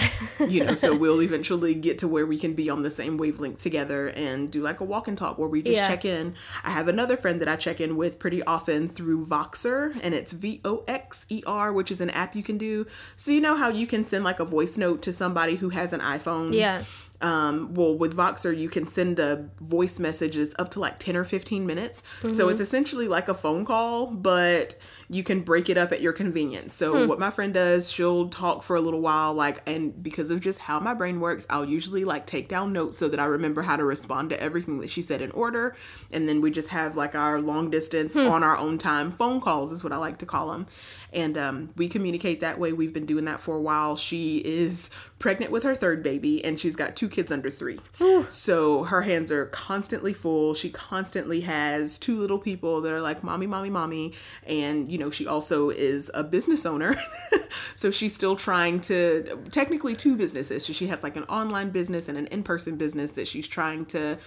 you 0.48 0.64
know, 0.64 0.76
so 0.76 0.96
we'll 0.96 1.22
eventually 1.30 1.74
get 1.76 2.00
to 2.00 2.08
where 2.08 2.26
we 2.26 2.38
can 2.38 2.54
be 2.54 2.70
on 2.70 2.84
the 2.84 2.92
same 2.92 3.18
wavelength 3.18 3.60
together 3.60 4.10
and 4.10 4.52
do 4.52 4.62
like 4.62 4.80
a 4.80 4.84
walk 4.84 5.08
and 5.08 5.18
talk 5.18 5.38
where 5.38 5.50
we 5.50 5.62
just 5.62 5.78
Yeah. 5.78 5.88
check 5.88 6.06
in. 6.06 6.36
I 6.64 6.70
have 6.72 6.88
another 6.88 7.18
friend 7.18 7.40
that 7.42 7.48
I 7.48 7.56
check 7.56 7.80
in 7.82 7.96
with 7.98 8.20
pretty 8.20 8.44
often 8.44 8.90
through 8.90 9.26
Voxer, 9.26 9.98
and 10.04 10.14
it's 10.14 10.32
V 10.34 10.62
O 10.66 10.84
X 10.88 11.26
E 11.30 11.44
R, 11.46 11.72
which 11.74 11.92
is 11.92 12.02
an 12.02 12.10
app 12.12 12.36
you 12.36 12.44
can 12.44 12.58
do. 12.58 12.86
So 13.16 13.32
you 13.32 13.42
know 13.42 13.56
how 13.56 13.70
you 13.70 13.88
can 13.88 14.06
send 14.06 14.24
like 14.24 14.40
a 14.40 14.46
voice 14.46 14.78
note 14.78 15.02
to 15.04 15.14
somebody 15.14 15.56
who 15.56 15.70
has 15.70 15.94
an 15.94 16.00
iPhone. 16.02 16.54
Yeah. 16.54 16.84
Um, 17.24 17.76
well, 17.76 17.96
with 17.96 18.16
Voxer, 18.18 18.58
you 18.58 18.68
can 18.68 18.88
send 18.88 19.20
a 19.20 19.48
voice 19.62 20.00
messages 20.00 20.56
up 20.58 20.72
to 20.72 20.80
like 20.80 20.98
10 20.98 21.16
or 21.16 21.24
15 21.24 21.68
minutes. 21.68 22.02
So 22.22 22.28
Mm-hmm. 22.30 22.50
it's 22.50 22.60
essentially 22.60 23.08
like 23.08 23.30
a 23.30 23.36
phone 23.36 23.64
call, 23.64 24.08
but 24.08 24.74
you 25.14 25.24
can 25.24 25.42
break 25.42 25.70
it 25.70 25.78
up 25.78 25.92
at 25.92 26.00
your 26.00 26.14
convenience. 26.14 26.74
So 26.74 27.02
Hmm. 27.02 27.08
what 27.10 27.20
my 27.20 27.30
friend 27.32 27.54
does, 27.54 27.92
she'll 27.92 28.30
talk 28.30 28.64
for 28.64 28.78
a 28.78 28.80
little 28.80 29.02
while, 29.02 29.34
like, 29.34 29.62
and 29.68 30.02
because 30.02 30.30
of 30.32 30.40
just 30.40 30.60
how 30.62 30.80
my 30.80 30.94
brain 30.94 31.20
works, 31.20 31.46
I'll 31.50 31.66
usually 31.66 32.06
like 32.06 32.26
take 32.26 32.48
down 32.48 32.72
notes 32.72 32.98
so 32.98 33.10
that 33.10 33.20
I 33.20 33.26
remember 33.26 33.64
how 33.64 33.76
to 33.76 33.84
respond 33.84 34.30
to 34.30 34.42
everything 34.42 34.80
that 34.80 34.90
she 34.90 35.02
said 35.02 35.22
in 35.22 35.30
order. 35.32 35.76
And 36.14 36.30
then 36.30 36.40
we 36.40 36.50
just 36.50 36.70
have 36.70 36.96
like 36.96 37.14
our 37.14 37.42
long 37.42 37.70
distance 37.70 38.16
Hmm. 38.16 38.28
on 38.30 38.42
our 38.42 38.58
own 38.58 38.78
time 38.78 39.12
phone 39.12 39.42
calls, 39.42 39.74
is 39.74 39.84
what 39.84 39.92
I 39.92 39.98
like 39.98 40.18
to 40.20 40.26
call 40.26 40.50
them. 40.54 40.66
And 41.12 41.38
um, 41.38 41.70
we 41.76 41.90
communicate 41.90 42.40
that 42.40 42.58
way. 42.58 42.72
We've 42.72 42.94
been 42.94 43.06
doing 43.06 43.26
that 43.26 43.42
for 43.42 43.58
a 43.58 43.62
while. 43.62 43.98
She 43.98 44.38
is 44.46 44.90
pregnant 45.22 45.52
with 45.52 45.64
her 45.64 45.76
third 45.76 46.04
baby, 46.04 46.44
and 46.44 46.60
she's 46.60 46.76
got 46.76 46.96
two 46.96 47.08
kids 47.08 47.32
under 47.32 47.50
three. 47.50 47.80
so 48.28 48.84
her 48.84 49.04
hands 49.04 49.32
are 49.32 49.46
constantly 49.46 50.14
full. 50.14 50.54
She 50.54 50.70
constantly 50.70 51.42
has 51.42 51.98
two 51.98 52.18
little 52.18 52.40
people 52.40 52.82
that 52.82 52.92
are 52.92 53.02
like, 53.02 53.24
Mommy, 53.24 53.48
Mommy, 53.48 53.70
Mommy. 53.70 54.14
And, 54.46 54.92
you 54.92 54.98
know, 54.98 55.12
she 55.12 55.26
also 55.26 55.70
is 55.70 56.12
a 56.14 56.24
business 56.24 56.66
owner. 56.66 56.96
so 57.76 57.92
she's 57.92 58.14
still 58.14 58.36
trying 58.36 58.82
to, 58.82 59.38
technically, 59.52 59.96
two 59.96 60.18
businesses. 60.18 60.66
So 60.66 60.74
she 60.74 60.88
has 60.88 61.04
like 61.04 61.16
an 61.16 61.24
online 61.24 61.70
business 61.70 62.10
and 62.10 62.18
an 62.18 62.28
in 62.28 62.44
person 62.44 62.76
business 62.76 63.12
that 63.12 63.28
she's 63.28 63.48
trying 63.48 63.86
to 63.88 64.18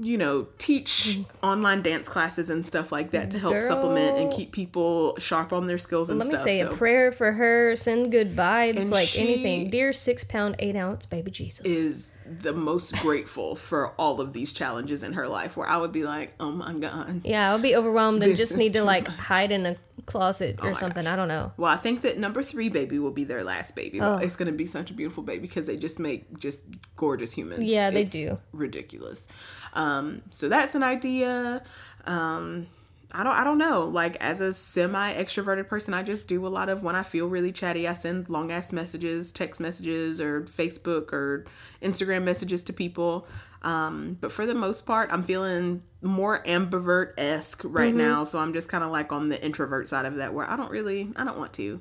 you 0.00 0.16
know, 0.16 0.46
teach 0.58 1.18
mm. 1.18 1.26
online 1.42 1.82
dance 1.82 2.08
classes 2.08 2.50
and 2.50 2.64
stuff 2.64 2.92
like 2.92 3.10
that 3.10 3.30
to 3.32 3.38
help 3.38 3.60
supplement 3.62 4.16
and 4.16 4.32
keep 4.32 4.52
people 4.52 5.16
sharp 5.18 5.52
on 5.52 5.66
their 5.66 5.78
skills 5.78 6.08
and 6.08 6.18
Let 6.20 6.28
me 6.28 6.36
say 6.36 6.60
so 6.60 6.70
a 6.70 6.76
prayer 6.76 7.10
for 7.10 7.32
her. 7.32 7.74
Send 7.76 8.12
good 8.12 8.30
vibes, 8.30 8.76
And 8.76 8.90
like 8.90 9.18
anything. 9.18 9.70
Dear 9.70 9.92
six 9.92 10.22
pound 10.22 10.56
eight 10.60 10.76
ounce 10.76 11.06
baby 11.06 11.30
Jesus. 11.30 11.66
is 11.66 12.12
the 12.40 12.52
most 12.52 12.94
grateful 12.96 13.56
for 13.56 13.88
all 13.98 14.20
of 14.20 14.32
these 14.32 14.52
challenges 14.52 15.02
in 15.02 15.14
her 15.14 15.28
life 15.28 15.56
where 15.56 15.68
I 15.68 15.76
would 15.76 15.92
be 15.92 16.04
like, 16.04 16.34
oh 16.38 16.50
my 16.50 16.74
God. 16.74 17.22
yeah, 17.24 17.50
I'll 17.50 17.58
be 17.58 17.74
overwhelmed 17.74 18.22
and 18.22 18.36
just 18.36 18.56
need 18.56 18.74
to 18.74 18.84
like 18.84 19.08
much. 19.08 19.18
Oh 19.18 19.22
hide 19.22 19.52
in 19.52 19.66
a 19.66 19.76
closet 20.06 20.58
or 20.62 20.70
my 20.70 20.76
something. 20.76 21.06
I 21.06 21.16
don't 21.16 21.28
know. 21.28 21.52
Well, 21.56 21.70
I 21.70 21.76
think 21.76 22.02
that 22.02 22.18
number 22.18 22.42
three 22.42 22.68
baby 22.68 22.98
will 22.98 23.10
be 23.10 23.24
their 23.24 23.44
last 23.44 23.76
baby. 23.76 24.00
Oh. 24.00 24.16
It's 24.16 24.36
going 24.36 24.50
to 24.50 24.56
be 24.56 24.66
such 24.66 24.90
a 24.90 24.94
beautiful 24.94 25.22
baby 25.22 25.40
because 25.40 25.66
they 25.66 25.76
just 25.76 25.98
make 25.98 26.38
just 26.38 26.64
gorgeous 26.96 27.32
humans. 27.32 27.64
Yeah, 27.64 27.90
they 27.90 28.02
It's 28.02 28.12
do. 28.12 28.38
Ridiculous. 28.52 29.28
Um, 29.74 30.22
so 30.30 30.48
that's 30.48 30.74
an 30.74 30.82
idea. 30.82 31.62
Um, 32.06 32.68
I 33.12 33.24
don't. 33.24 33.32
I 33.32 33.42
don't 33.42 33.56
know. 33.58 33.84
Like 33.84 34.16
as 34.20 34.40
a 34.42 34.52
semi 34.52 35.14
extroverted 35.14 35.66
person, 35.66 35.94
I 35.94 36.02
just 36.02 36.28
do 36.28 36.46
a 36.46 36.48
lot 36.48 36.68
of 36.68 36.82
when 36.82 36.94
I 36.94 37.02
feel 37.02 37.26
really 37.26 37.52
chatty. 37.52 37.88
I 37.88 37.94
send 37.94 38.28
long 38.28 38.52
ass 38.52 38.70
messages, 38.72 39.32
text 39.32 39.60
messages, 39.60 40.20
or 40.20 40.42
Facebook 40.42 41.12
or 41.12 41.46
Instagram 41.82 42.24
messages 42.24 42.62
to 42.64 42.72
people. 42.72 43.26
Um, 43.62 44.18
but 44.20 44.30
for 44.30 44.44
the 44.46 44.54
most 44.54 44.86
part, 44.86 45.10
I'm 45.10 45.22
feeling 45.22 45.82
more 46.02 46.42
ambivert 46.44 47.12
esque 47.16 47.62
right 47.64 47.88
Mm-hmm. 47.88 47.98
now. 47.98 48.24
So 48.24 48.38
I'm 48.38 48.52
just 48.52 48.68
kind 48.68 48.84
of 48.84 48.90
like 48.90 49.10
on 49.10 49.30
the 49.30 49.42
introvert 49.42 49.88
side 49.88 50.04
of 50.04 50.16
that, 50.16 50.34
where 50.34 50.48
I 50.48 50.56
don't 50.56 50.70
really, 50.70 51.10
I 51.16 51.24
don't 51.24 51.38
want 51.38 51.54
to. 51.54 51.80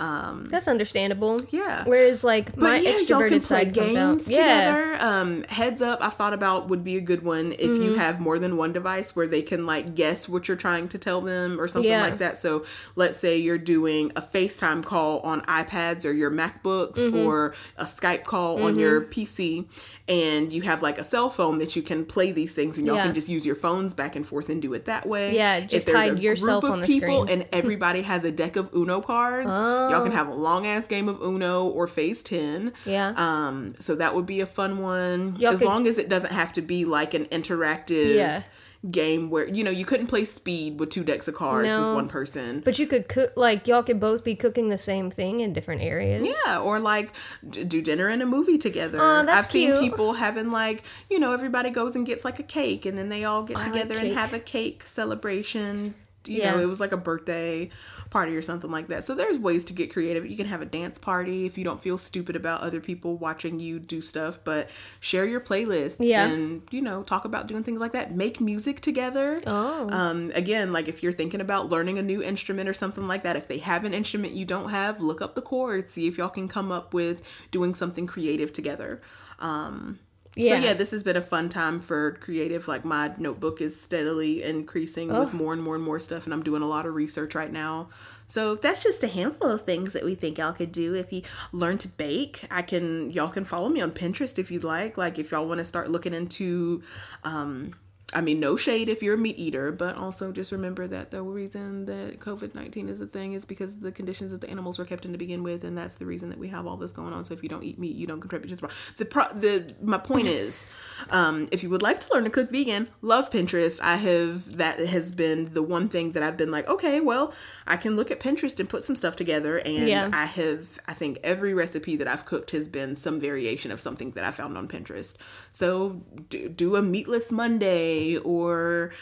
That's 0.00 0.66
understandable. 0.68 1.40
Yeah. 1.50 1.84
Whereas 1.84 2.24
like 2.24 2.56
my 2.56 2.78
But 2.78 2.82
yeah, 2.82 2.90
y'all 2.90 2.98
can 2.98 3.06
extroverted 3.06 3.28
play 3.30 3.64
side 3.64 3.74
comes 3.74 3.94
games 3.94 3.96
out. 3.96 4.30
Yeah. 4.34 4.64
together. 4.70 4.96
Um, 5.00 5.42
heads 5.44 5.82
up, 5.82 6.02
I 6.02 6.08
thought 6.08 6.32
about 6.32 6.68
would 6.68 6.82
be 6.84 6.96
a 6.96 7.00
good 7.00 7.22
one 7.22 7.52
if 7.52 7.60
Mm-hmm. 7.70 7.82
you 7.82 7.94
have 7.94 8.20
more 8.20 8.38
than 8.38 8.56
one 8.56 8.72
device 8.72 9.14
where 9.14 9.26
they 9.26 9.42
can 9.42 9.66
like 9.66 9.94
guess 9.94 10.28
what 10.28 10.48
you're 10.48 10.56
trying 10.56 10.88
to 10.88 10.98
tell 10.98 11.20
them 11.20 11.60
or 11.60 11.68
something 11.68 11.90
Yeah. 11.90 12.02
like 12.02 12.18
that. 12.18 12.38
So 12.38 12.64
let's 12.96 13.16
say 13.16 13.36
you're 13.38 13.58
doing 13.58 14.10
a 14.16 14.22
FaceTime 14.22 14.84
call 14.84 15.20
on 15.20 15.42
iPads 15.42 16.04
or 16.04 16.12
your 16.12 16.30
MacBooks 16.30 16.98
Mm-hmm. 16.98 17.16
or 17.18 17.54
a 17.76 17.84
Skype 17.84 18.24
call 18.24 18.62
on 18.62 18.78
your 18.78 19.02
PC, 19.02 19.66
and 20.08 20.52
you 20.52 20.62
have 20.62 20.82
like 20.82 20.98
a 20.98 21.04
cell 21.04 21.30
phone 21.30 21.58
that 21.58 21.76
you 21.76 21.82
can 21.82 22.04
play 22.04 22.32
these 22.32 22.54
things, 22.54 22.78
and 22.78 22.86
y'all 22.86 22.96
Yeah. 22.96 23.04
can 23.04 23.14
just 23.14 23.28
use 23.28 23.44
your 23.46 23.54
phones 23.54 23.94
back 23.94 24.16
and 24.16 24.26
forth 24.26 24.48
and 24.48 24.60
do 24.62 24.72
it 24.74 24.86
that 24.86 25.06
way. 25.06 25.34
Yeah, 25.34 25.56
If 25.58 25.68
just 25.68 25.86
there's 25.86 25.98
hide 25.98 26.18
yourself 26.20 26.64
on 26.64 26.80
the 26.80 26.86
people 26.86 27.26
screen. 27.26 27.40
and 27.40 27.48
everybody 27.52 28.02
has 28.02 28.24
a 28.24 28.32
deck 28.32 28.56
of 28.56 28.70
Uno 28.74 29.00
cards, 29.00 29.50
y'all 29.90 30.02
can 30.02 30.12
have 30.12 30.28
a 30.28 30.34
long 30.34 30.66
ass 30.66 30.86
game 30.86 31.08
of 31.08 31.20
Uno 31.20 31.66
or 31.66 31.86
Phase 31.86 32.22
Ten. 32.22 32.72
Yeah. 32.84 33.12
Um, 33.16 33.74
so 33.78 33.94
that 33.96 34.14
would 34.14 34.26
be 34.26 34.40
a 34.40 34.46
fun 34.46 34.78
one. 34.78 35.36
Y'all 35.36 35.52
as 35.52 35.58
could- 35.58 35.66
long 35.66 35.86
as 35.86 35.98
it 35.98 36.08
doesn't 36.08 36.32
have 36.32 36.52
to 36.54 36.62
be 36.62 36.84
like 36.84 37.14
an 37.14 37.26
interactive 37.26 38.14
Yeah. 38.14 38.42
game 38.90 39.28
where 39.28 39.46
you 39.46 39.62
know 39.62 39.70
you 39.70 39.84
couldn't 39.84 40.06
play 40.06 40.24
speed 40.24 40.80
with 40.80 40.88
two 40.88 41.04
decks 41.04 41.28
of 41.28 41.34
cards 41.34 41.68
No. 41.68 41.80
with 41.80 41.94
one 41.94 42.08
person. 42.08 42.62
But 42.64 42.78
you 42.78 42.86
could 42.86 43.08
cook 43.08 43.32
like 43.36 43.68
y'all 43.68 43.82
could 43.82 44.00
both 44.00 44.24
be 44.24 44.34
cooking 44.34 44.70
the 44.70 44.78
same 44.78 45.10
thing 45.10 45.40
in 45.40 45.52
different 45.52 45.82
areas. 45.82 46.26
Yeah, 46.46 46.60
or 46.60 46.80
like 46.80 47.12
d- 47.46 47.64
do 47.64 47.82
dinner 47.82 48.08
and 48.08 48.22
a 48.22 48.26
movie 48.26 48.56
together. 48.56 48.98
Aw, 48.98 49.22
that's 49.24 49.38
I've 49.46 49.52
seen 49.52 49.78
people 49.80 50.14
having 50.14 50.50
like, 50.50 50.82
you 51.10 51.18
know, 51.18 51.32
everybody 51.34 51.68
goes 51.68 51.94
and 51.94 52.06
gets 52.06 52.24
like 52.24 52.38
a 52.38 52.42
cake 52.42 52.86
and 52.86 52.96
then 52.96 53.10
they 53.10 53.22
all 53.24 53.42
get 53.42 53.58
I 53.58 53.64
like 53.64 53.72
together 53.82 54.00
and 54.00 54.12
have 54.14 54.32
a 54.32 54.38
cake 54.38 54.84
celebration. 54.86 55.94
You 56.26 56.38
Yeah. 56.38 56.52
know, 56.52 56.60
it 56.60 56.66
was 56.66 56.80
like 56.80 56.92
a 56.92 56.96
birthday 56.98 57.70
party 58.10 58.36
or 58.36 58.42
something 58.42 58.70
like 58.70 58.88
that. 58.88 59.04
So 59.04 59.14
there's 59.14 59.38
ways 59.38 59.64
to 59.66 59.72
get 59.72 59.92
creative. 59.92 60.26
You 60.26 60.36
can 60.36 60.46
have 60.46 60.60
a 60.60 60.66
dance 60.66 60.98
party 60.98 61.46
if 61.46 61.56
you 61.56 61.64
don't 61.64 61.80
feel 61.80 61.96
stupid 61.96 62.36
about 62.36 62.60
other 62.60 62.80
people 62.80 63.16
watching 63.16 63.60
you 63.60 63.78
do 63.78 64.00
stuff, 64.00 64.40
but 64.44 64.68
share 64.98 65.24
your 65.24 65.40
playlists 65.40 65.96
Yeah. 66.00 66.26
and, 66.26 66.62
you 66.70 66.82
know, 66.82 67.02
talk 67.02 67.24
about 67.24 67.46
doing 67.46 67.62
things 67.62 67.80
like 67.80 67.92
that. 67.92 68.14
Make 68.14 68.40
music 68.40 68.80
together. 68.80 69.40
Oh. 69.46 69.88
Um, 69.90 70.32
again, 70.34 70.72
like 70.72 70.88
if 70.88 71.02
you're 71.02 71.12
thinking 71.12 71.40
about 71.40 71.68
learning 71.70 71.98
a 71.98 72.02
new 72.02 72.22
instrument 72.22 72.68
or 72.68 72.74
something 72.74 73.06
like 73.06 73.22
that, 73.22 73.36
if 73.36 73.46
they 73.48 73.58
have 73.58 73.84
an 73.84 73.94
instrument 73.94 74.34
you 74.34 74.44
don't 74.44 74.70
have, 74.70 75.00
look 75.00 75.22
up 75.22 75.34
the 75.34 75.42
chords, 75.42 75.92
see 75.92 76.06
if 76.08 76.18
y'all 76.18 76.28
can 76.28 76.48
come 76.48 76.72
up 76.72 76.92
with 76.92 77.22
doing 77.50 77.74
something 77.74 78.06
creative 78.06 78.52
together. 78.52 79.00
Um, 79.38 80.00
Yeah. 80.40 80.50
So 80.50 80.66
yeah, 80.66 80.74
this 80.74 80.90
has 80.90 81.02
been 81.02 81.16
a 81.16 81.20
fun 81.22 81.48
time 81.48 81.80
for 81.80 82.12
creative. 82.12 82.68
Like 82.68 82.84
my 82.84 83.12
notebook 83.18 83.60
is 83.60 83.80
steadily 83.80 84.42
increasing 84.42 85.08
with 85.16 85.32
more 85.32 85.52
and 85.52 85.62
more 85.62 85.74
and 85.74 85.84
more 85.84 86.00
stuff, 86.00 86.24
and 86.24 86.34
I'm 86.34 86.42
doing 86.42 86.62
a 86.62 86.66
lot 86.68 86.86
of 86.86 86.94
research 86.94 87.34
right 87.34 87.52
now. 87.52 87.88
So 88.26 88.54
that's 88.54 88.84
just 88.84 89.02
a 89.02 89.08
handful 89.08 89.50
of 89.50 89.62
things 89.62 89.92
that 89.92 90.04
we 90.04 90.14
think 90.14 90.38
y'all 90.38 90.52
could 90.52 90.70
do 90.70 90.94
if 90.94 91.12
you 91.12 91.22
learn 91.52 91.78
to 91.78 91.88
bake. 91.88 92.44
I 92.50 92.62
can 92.62 93.10
y'all 93.10 93.28
can 93.28 93.44
follow 93.44 93.68
me 93.68 93.80
on 93.80 93.90
Pinterest 93.90 94.38
if 94.38 94.50
you'd 94.50 94.64
like. 94.64 94.96
Like 94.96 95.18
if 95.18 95.32
y'all 95.32 95.46
want 95.46 95.58
to 95.58 95.64
start 95.64 95.90
looking 95.90 96.14
into 96.14 96.82
um 97.24 97.74
I 98.12 98.20
mean, 98.20 98.40
no 98.40 98.56
shade 98.56 98.88
if 98.88 99.02
you're 99.02 99.14
a 99.14 99.18
meat 99.18 99.38
eater, 99.38 99.70
but 99.70 99.96
also 99.96 100.32
just 100.32 100.50
remember 100.50 100.88
that 100.88 101.10
the 101.12 101.22
reason 101.22 101.86
that 101.86 102.18
COVID 102.18 102.54
19 102.54 102.88
is 102.88 103.00
a 103.00 103.06
thing 103.06 103.34
is 103.34 103.44
because 103.44 103.78
the 103.78 103.92
conditions 103.92 104.32
that 104.32 104.40
the 104.40 104.50
animals 104.50 104.78
were 104.78 104.84
kept 104.84 105.04
in 105.04 105.12
to 105.12 105.18
begin 105.18 105.42
with, 105.42 105.62
and 105.64 105.78
that's 105.78 105.94
the 105.94 106.06
reason 106.06 106.28
that 106.30 106.38
we 106.38 106.48
have 106.48 106.66
all 106.66 106.76
this 106.76 106.90
going 106.90 107.12
on. 107.12 107.22
So 107.24 107.34
if 107.34 107.42
you 107.42 107.48
don't 107.48 107.62
eat 107.62 107.78
meat, 107.78 107.94
you 107.94 108.06
don't 108.06 108.20
contribute 108.20 108.48
to 108.48 108.56
the 108.56 108.60
problem. 108.60 108.78
The, 108.96 109.04
pro- 109.04 109.32
the 109.32 109.74
My 109.82 109.98
point 109.98 110.26
is, 110.26 110.68
um, 111.10 111.46
if 111.52 111.62
you 111.62 111.70
would 111.70 111.82
like 111.82 112.00
to 112.00 112.12
learn 112.12 112.24
to 112.24 112.30
cook 112.30 112.50
vegan, 112.50 112.88
love 113.00 113.30
Pinterest. 113.30 113.80
I 113.80 113.96
have, 113.96 114.56
that 114.56 114.80
has 114.80 115.12
been 115.12 115.52
the 115.54 115.62
one 115.62 115.88
thing 115.88 116.12
that 116.12 116.22
I've 116.22 116.36
been 116.36 116.50
like, 116.50 116.68
okay, 116.68 117.00
well, 117.00 117.32
I 117.66 117.76
can 117.76 117.94
look 117.94 118.10
at 118.10 118.18
Pinterest 118.18 118.58
and 118.58 118.68
put 118.68 118.82
some 118.82 118.96
stuff 118.96 119.14
together. 119.14 119.58
And 119.58 119.86
Yeah. 119.86 120.10
I 120.12 120.26
have, 120.26 120.80
I 120.88 120.94
think 120.94 121.18
every 121.22 121.54
recipe 121.54 121.94
that 121.96 122.08
I've 122.08 122.24
cooked 122.24 122.50
has 122.50 122.66
been 122.68 122.96
some 122.96 123.20
variation 123.20 123.70
of 123.70 123.80
something 123.80 124.10
that 124.12 124.24
I 124.24 124.32
found 124.32 124.58
on 124.58 124.66
Pinterest. 124.66 125.14
So 125.52 126.02
do, 126.28 126.48
do 126.48 126.74
a 126.76 126.82
meatless 126.82 127.30
Monday 127.30 127.99
or 128.24 128.92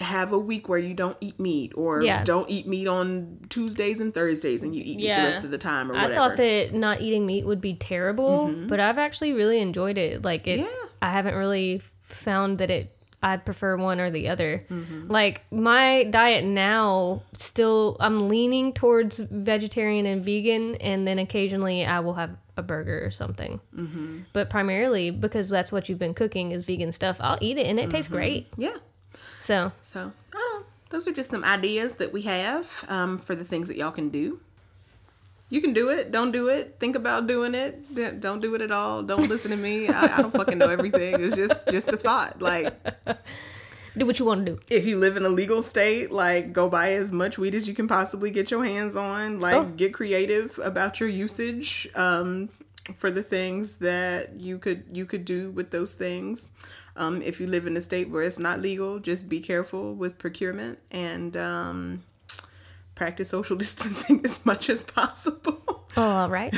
have 0.00 0.32
a 0.32 0.38
week 0.38 0.68
where 0.68 0.78
you 0.78 0.92
don't 0.92 1.16
eat 1.20 1.38
meat 1.38 1.72
or 1.76 2.02
Yeah. 2.02 2.24
don't 2.24 2.50
eat 2.50 2.66
meat 2.66 2.88
on 2.88 3.38
Tuesdays 3.48 4.00
and 4.00 4.12
Thursdays 4.12 4.62
and 4.64 4.74
you 4.74 4.82
eat 4.84 4.96
meat 4.96 5.06
the 5.14 5.22
rest 5.22 5.44
of 5.44 5.50
the 5.52 5.58
time 5.58 5.90
or 5.90 5.94
I 5.94 6.12
thought 6.14 6.36
that 6.36 6.74
not 6.74 7.00
eating 7.00 7.26
meat 7.26 7.46
would 7.46 7.60
be 7.60 7.74
terrible, 7.74 8.52
but 8.66 8.80
I've 8.80 8.98
actually 8.98 9.32
really 9.32 9.60
enjoyed 9.60 9.96
it. 9.96 10.24
Like 10.24 10.46
it, 10.48 10.58
Mm-hmm. 10.60 10.68
Yeah. 10.68 10.88
I 11.02 11.08
haven't 11.10 11.34
really 11.34 11.82
found 12.02 12.58
that 12.58 12.70
it. 12.70 12.93
I 13.24 13.38
prefer 13.38 13.76
one 13.78 14.00
or 14.00 14.10
the 14.10 14.28
other. 14.28 14.66
Mm-hmm. 14.70 15.10
Like 15.10 15.50
my 15.50 16.04
diet 16.04 16.44
now, 16.44 17.22
still 17.38 17.96
I'm 17.98 18.28
leaning 18.28 18.74
towards 18.74 19.18
vegetarian 19.18 20.04
and 20.04 20.22
vegan, 20.22 20.74
and 20.76 21.08
then 21.08 21.18
occasionally 21.18 21.86
I 21.86 22.00
will 22.00 22.14
have 22.14 22.36
a 22.58 22.62
burger 22.62 23.04
or 23.04 23.10
something. 23.10 23.60
Mm-hmm. 23.74 24.18
But 24.34 24.50
primarily 24.50 25.10
because 25.10 25.48
that's 25.48 25.72
what 25.72 25.88
you've 25.88 25.98
been 25.98 26.12
cooking 26.14 26.52
is 26.52 26.64
vegan 26.64 26.92
stuff. 26.92 27.16
I'll 27.18 27.38
eat 27.40 27.56
it 27.56 27.66
and 27.66 27.80
it 27.80 27.88
tastes 27.88 28.10
great. 28.12 28.48
yeah. 28.56 28.76
So 29.40 29.72
So, 29.82 30.12
I 30.34 30.50
don't. 30.52 30.66
Those 30.90 31.08
are 31.08 31.12
just 31.12 31.30
some 31.30 31.44
ideas 31.44 31.96
that 31.96 32.12
we 32.12 32.22
have 32.22 32.84
um, 32.88 33.18
for 33.18 33.34
the 33.34 33.44
things 33.44 33.68
that 33.68 33.76
y'all 33.76 33.90
can 33.90 34.10
do. 34.10 34.40
You 35.50 35.60
can 35.60 35.72
do 35.72 35.90
it. 35.90 36.10
Don't 36.10 36.32
do 36.32 36.48
it. 36.48 36.76
Think 36.80 36.96
about 36.96 37.26
doing 37.26 37.54
it. 37.54 38.20
Don't 38.20 38.40
do 38.40 38.54
it 38.54 38.60
at 38.62 38.70
all. 38.72 39.02
Don't 39.02 39.28
listen 39.28 39.50
to 39.50 39.56
me. 39.56 39.88
I, 39.88 40.16
I 40.16 40.22
don't 40.22 40.32
fucking 40.32 40.58
know 40.58 40.68
everything. 40.70 41.20
It's 41.20 41.36
just 41.36 41.68
just 41.68 41.86
the 41.86 41.96
thought. 41.96 42.40
Like 42.42 42.74
do 43.96 44.06
what 44.06 44.18
you 44.18 44.24
want 44.24 44.44
to 44.46 44.52
do. 44.52 44.60
if 44.70 44.86
you 44.86 44.96
live 44.96 45.16
in 45.16 45.24
a 45.24 45.28
legal 45.28 45.62
state, 45.62 46.10
like 46.10 46.52
go 46.52 46.68
buy 46.68 46.92
as 46.92 47.12
much 47.12 47.38
weed 47.38 47.54
as 47.54 47.68
you 47.68 47.74
can 47.74 47.86
possibly 47.86 48.30
get 48.30 48.50
your 48.50 48.64
hands 48.64 48.96
on. 48.96 49.38
Like 49.38 49.54
Oh. 49.54 49.64
get 49.64 49.92
creative 49.94 50.58
about 50.64 50.98
your 50.98 51.08
usage 51.08 51.86
um, 51.94 52.48
for 52.96 53.10
the 53.10 53.22
things 53.22 53.76
that 53.76 54.40
you 54.40 54.58
could 54.58 54.84
you 54.92 55.04
could 55.06 55.24
do 55.24 55.50
with 55.50 55.70
those 55.70 55.94
things. 55.94 56.48
Um, 56.96 57.22
if 57.22 57.40
you 57.40 57.46
live 57.46 57.66
in 57.66 57.76
a 57.76 57.80
state 57.80 58.08
where 58.08 58.22
it's 58.22 58.38
not 58.38 58.60
legal, 58.60 58.98
just 58.98 59.28
be 59.28 59.40
careful 59.40 59.94
with 59.94 60.16
procurement 60.16 60.78
and 60.90 61.36
um, 61.36 62.02
practice 62.94 63.30
social 63.30 63.56
distancing 63.64 64.20
as 64.24 64.44
much 64.44 64.70
as 64.70 64.82
possible. 64.82 65.86
All 65.96 66.28
right. 66.28 66.54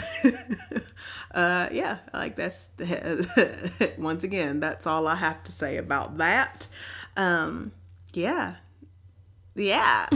uh, 1.34 1.68
yeah, 1.70 1.98
like 2.12 2.36
that's 2.36 2.68
once 3.98 4.24
again, 4.24 4.60
that's 4.60 4.86
all 4.86 5.06
I 5.06 5.16
have 5.16 5.42
to 5.44 5.52
say 5.52 5.76
about 5.76 6.18
that. 6.18 6.68
Um, 7.16 7.72
yeah, 8.14 8.56
yeah. 9.54 10.06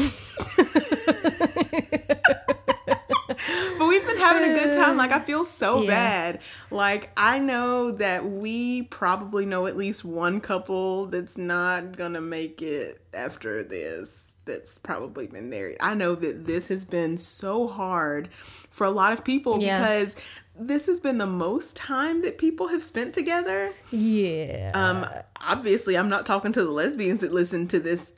We've 3.90 4.06
been 4.06 4.16
having 4.18 4.50
a 4.50 4.54
good 4.54 4.72
time. 4.72 4.96
Like 4.96 5.12
I 5.12 5.18
feel 5.30 5.44
so 5.44 5.82
Yeah. 5.82 5.88
bad. 5.90 6.40
Like 6.70 7.10
I 7.16 7.38
know 7.38 7.90
that 7.92 8.24
we 8.24 8.84
probably 8.84 9.44
know 9.46 9.66
at 9.66 9.76
least 9.76 10.04
one 10.04 10.40
couple 10.40 11.06
that's 11.06 11.36
not 11.36 11.96
gonna 11.96 12.20
make 12.20 12.62
it 12.62 13.02
after 13.12 13.62
this. 13.62 14.34
That's 14.46 14.78
probably 14.78 15.26
been 15.26 15.50
married. 15.50 15.76
I 15.80 15.94
know 15.94 16.14
that 16.14 16.46
this 16.46 16.68
has 16.68 16.84
been 16.84 17.18
so 17.18 17.68
hard 17.68 18.32
for 18.32 18.84
a 18.86 18.90
lot 18.90 19.12
of 19.12 19.22
people 19.24 19.60
Yeah. 19.62 19.78
because 19.78 20.16
this 20.58 20.86
has 20.86 21.00
been 21.00 21.18
the 21.18 21.26
most 21.26 21.76
time 21.76 22.22
that 22.22 22.36
people 22.36 22.68
have 22.68 22.82
spent 22.82 23.14
together. 23.14 23.72
Yeah. 23.90 24.72
Um, 24.74 25.06
obviously, 25.40 25.96
I'm 25.96 26.08
not 26.08 26.26
talking 26.26 26.52
to 26.52 26.62
the 26.64 26.70
lesbians 26.70 27.20
that 27.22 27.32
listen 27.32 27.66
to 27.68 27.80
this 27.80 28.14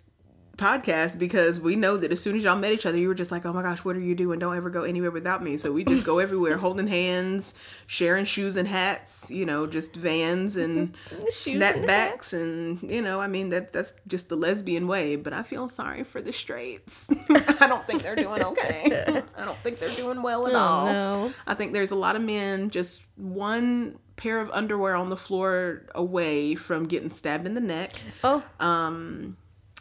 podcast 0.63 1.19
because 1.19 1.61
we 1.61 1.75
know 1.75 1.97
that 1.97 2.13
as 2.13 2.23
soon 2.23 2.37
as 2.37 2.45
y'all 2.45 2.57
met 2.57 2.73
each 2.73 2.87
other, 2.87 2.97
you 2.97 3.09
were 3.09 3.15
just 3.15 3.31
like, 3.31 3.45
"Oh 3.45 3.53
my 3.53 3.63
gosh, 3.63 3.85
what 3.85 3.97
are 3.97 4.01
you 4.01 4.15
doing? 4.15 4.39
Don't 4.39 4.57
ever 4.57 4.71
go 4.71 4.83
anywhere 4.83 5.11
without 5.11 5.43
me." 5.43 5.57
So 5.57 5.73
we 5.73 5.85
just 5.85 6.05
go 6.05 6.19
everywhere, 6.19 6.59
holding 6.59 6.87
hands, 6.87 7.55
sharing 7.87 8.25
shoes 8.25 8.57
and 8.57 8.69
hats. 8.69 9.31
You 9.31 9.45
know, 9.45 9.67
just 9.67 9.97
vans 9.97 10.57
and 10.57 10.97
Shoes 11.31 11.55
and 11.55 11.63
snapbacks, 11.63 12.33
and 12.33 12.83
you 12.83 13.03
know, 13.03 13.21
I 13.21 13.27
mean 13.27 13.49
that 13.49 13.73
that's 13.73 13.95
just 14.07 14.29
the 14.29 14.37
lesbian 14.37 14.87
way. 14.87 15.17
But 15.17 15.33
I 15.33 15.43
feel 15.43 15.69
sorry 15.69 16.05
for 16.05 16.21
the 16.21 16.33
straights. 16.33 17.11
I 17.61 17.67
don't 17.67 17.85
think 17.85 18.03
they're 18.03 18.17
doing 18.17 18.43
okay. 18.53 19.23
I 19.37 19.45
don't 19.45 19.59
think 19.59 19.79
they're 19.79 19.89
doing 19.91 20.23
well 20.23 20.47
at 20.47 20.55
oh, 20.55 20.59
all. 20.59 20.89
Oh, 20.89 20.93
no. 20.93 21.33
I 21.47 21.55
think 21.55 21.73
there's 21.73 21.91
a 21.91 21.97
lot 21.97 22.17
of 22.17 22.23
men 22.23 22.71
just 22.71 23.03
one 23.17 23.99
pair 24.17 24.41
of 24.41 24.51
underwear 24.51 24.95
on 24.95 25.09
the 25.09 25.17
floor 25.17 25.83
away 25.95 26.55
from 26.55 26.87
getting 26.87 27.11
stabbed 27.11 27.47
in 27.47 27.55
the 27.55 27.61
neck. 27.61 27.93
Oh, 28.23 28.45
um, 28.61 29.37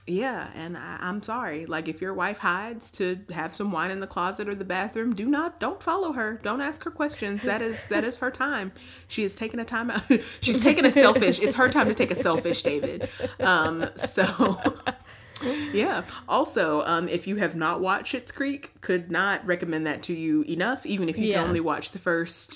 Yeah, 0.08 0.50
and 0.56 0.76
I, 0.78 0.98
I'm 1.00 1.22
sorry. 1.22 1.66
Like, 1.68 1.88
if 1.88 2.02
your 2.02 2.14
wife 2.14 2.40
hides 2.40 2.90
to 2.92 3.20
have 3.34 3.54
some 3.54 3.72
wine 3.72 3.92
in 3.92 4.00
the 4.00 4.08
closet 4.08 4.50
or 4.50 4.56
the 4.56 4.66
bathroom, 4.66 5.14
do 5.14 5.26
not, 5.26 5.60
don't 5.60 5.82
follow 5.82 6.14
her. 6.14 6.40
Don't 6.42 6.60
ask 6.62 6.84
her 6.84 6.92
questions. 6.92 7.44
That 7.44 7.62
is 7.62 7.86
that 7.86 8.04
is 8.04 8.18
her 8.18 8.32
time. 8.32 8.72
She 9.08 9.24
is 9.24 9.36
taking 9.36 9.60
a 9.60 9.66
time 9.66 9.92
out. 9.92 10.04
She's 10.42 10.60
taking 10.60 10.86
a 10.86 10.92
selfish. 10.92 11.40
It's 11.40 11.56
her 11.56 11.70
time 11.70 11.88
to 11.88 11.94
take 11.94 12.10
a 12.12 12.16
selfish, 12.16 12.62
David. 12.64 13.10
Um, 13.40 13.86
so. 13.96 14.58
Yeah. 15.74 16.04
Also, 16.30 16.84
um, 16.86 17.08
if 17.10 17.26
you 17.26 17.38
have 17.38 17.56
not 17.56 17.82
watched 17.82 18.14
Schitt's 18.14 18.32
Creek, 18.32 18.80
could 18.82 19.10
not 19.10 19.44
recommend 19.44 19.88
that 19.88 20.04
to 20.04 20.14
you 20.14 20.44
enough. 20.44 20.86
Even 20.86 21.10
if 21.10 21.18
you 21.18 21.30
Yeah. 21.30 21.40
can 21.40 21.48
only 21.48 21.60
watch 21.60 21.90
the 21.94 21.98
first 21.98 22.54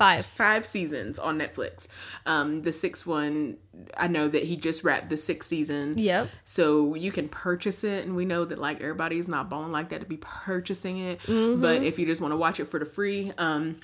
Five. 0.00 0.26
five 0.26 0.66
seasons 0.66 1.18
on 1.18 1.38
Netflix. 1.38 1.88
Um, 2.26 2.62
the 2.62 2.72
sixth 2.72 3.06
one, 3.06 3.58
I 3.96 4.08
know 4.08 4.28
that 4.28 4.44
he 4.44 4.56
just 4.56 4.82
wrapped 4.82 5.10
the 5.10 5.16
sixth 5.16 5.48
season. 5.48 5.96
Yep. 5.98 6.28
So 6.44 6.94
you 6.94 7.12
can 7.12 7.28
purchase 7.28 7.84
it, 7.84 8.04
and 8.04 8.16
we 8.16 8.24
know 8.24 8.44
that 8.44 8.58
like 8.58 8.80
everybody's 8.80 9.28
not 9.28 9.48
balling 9.48 9.72
like 9.72 9.90
that 9.90 10.00
to 10.00 10.06
be 10.06 10.16
purchasing 10.18 10.98
it. 10.98 11.20
Mm-hmm. 11.22 11.60
But 11.60 11.82
if 11.82 11.98
you 11.98 12.06
just 12.06 12.20
want 12.20 12.32
to 12.32 12.36
watch 12.36 12.58
it 12.60 12.64
for 12.64 12.78
the 12.78 12.86
free, 12.86 13.32
um, 13.38 13.76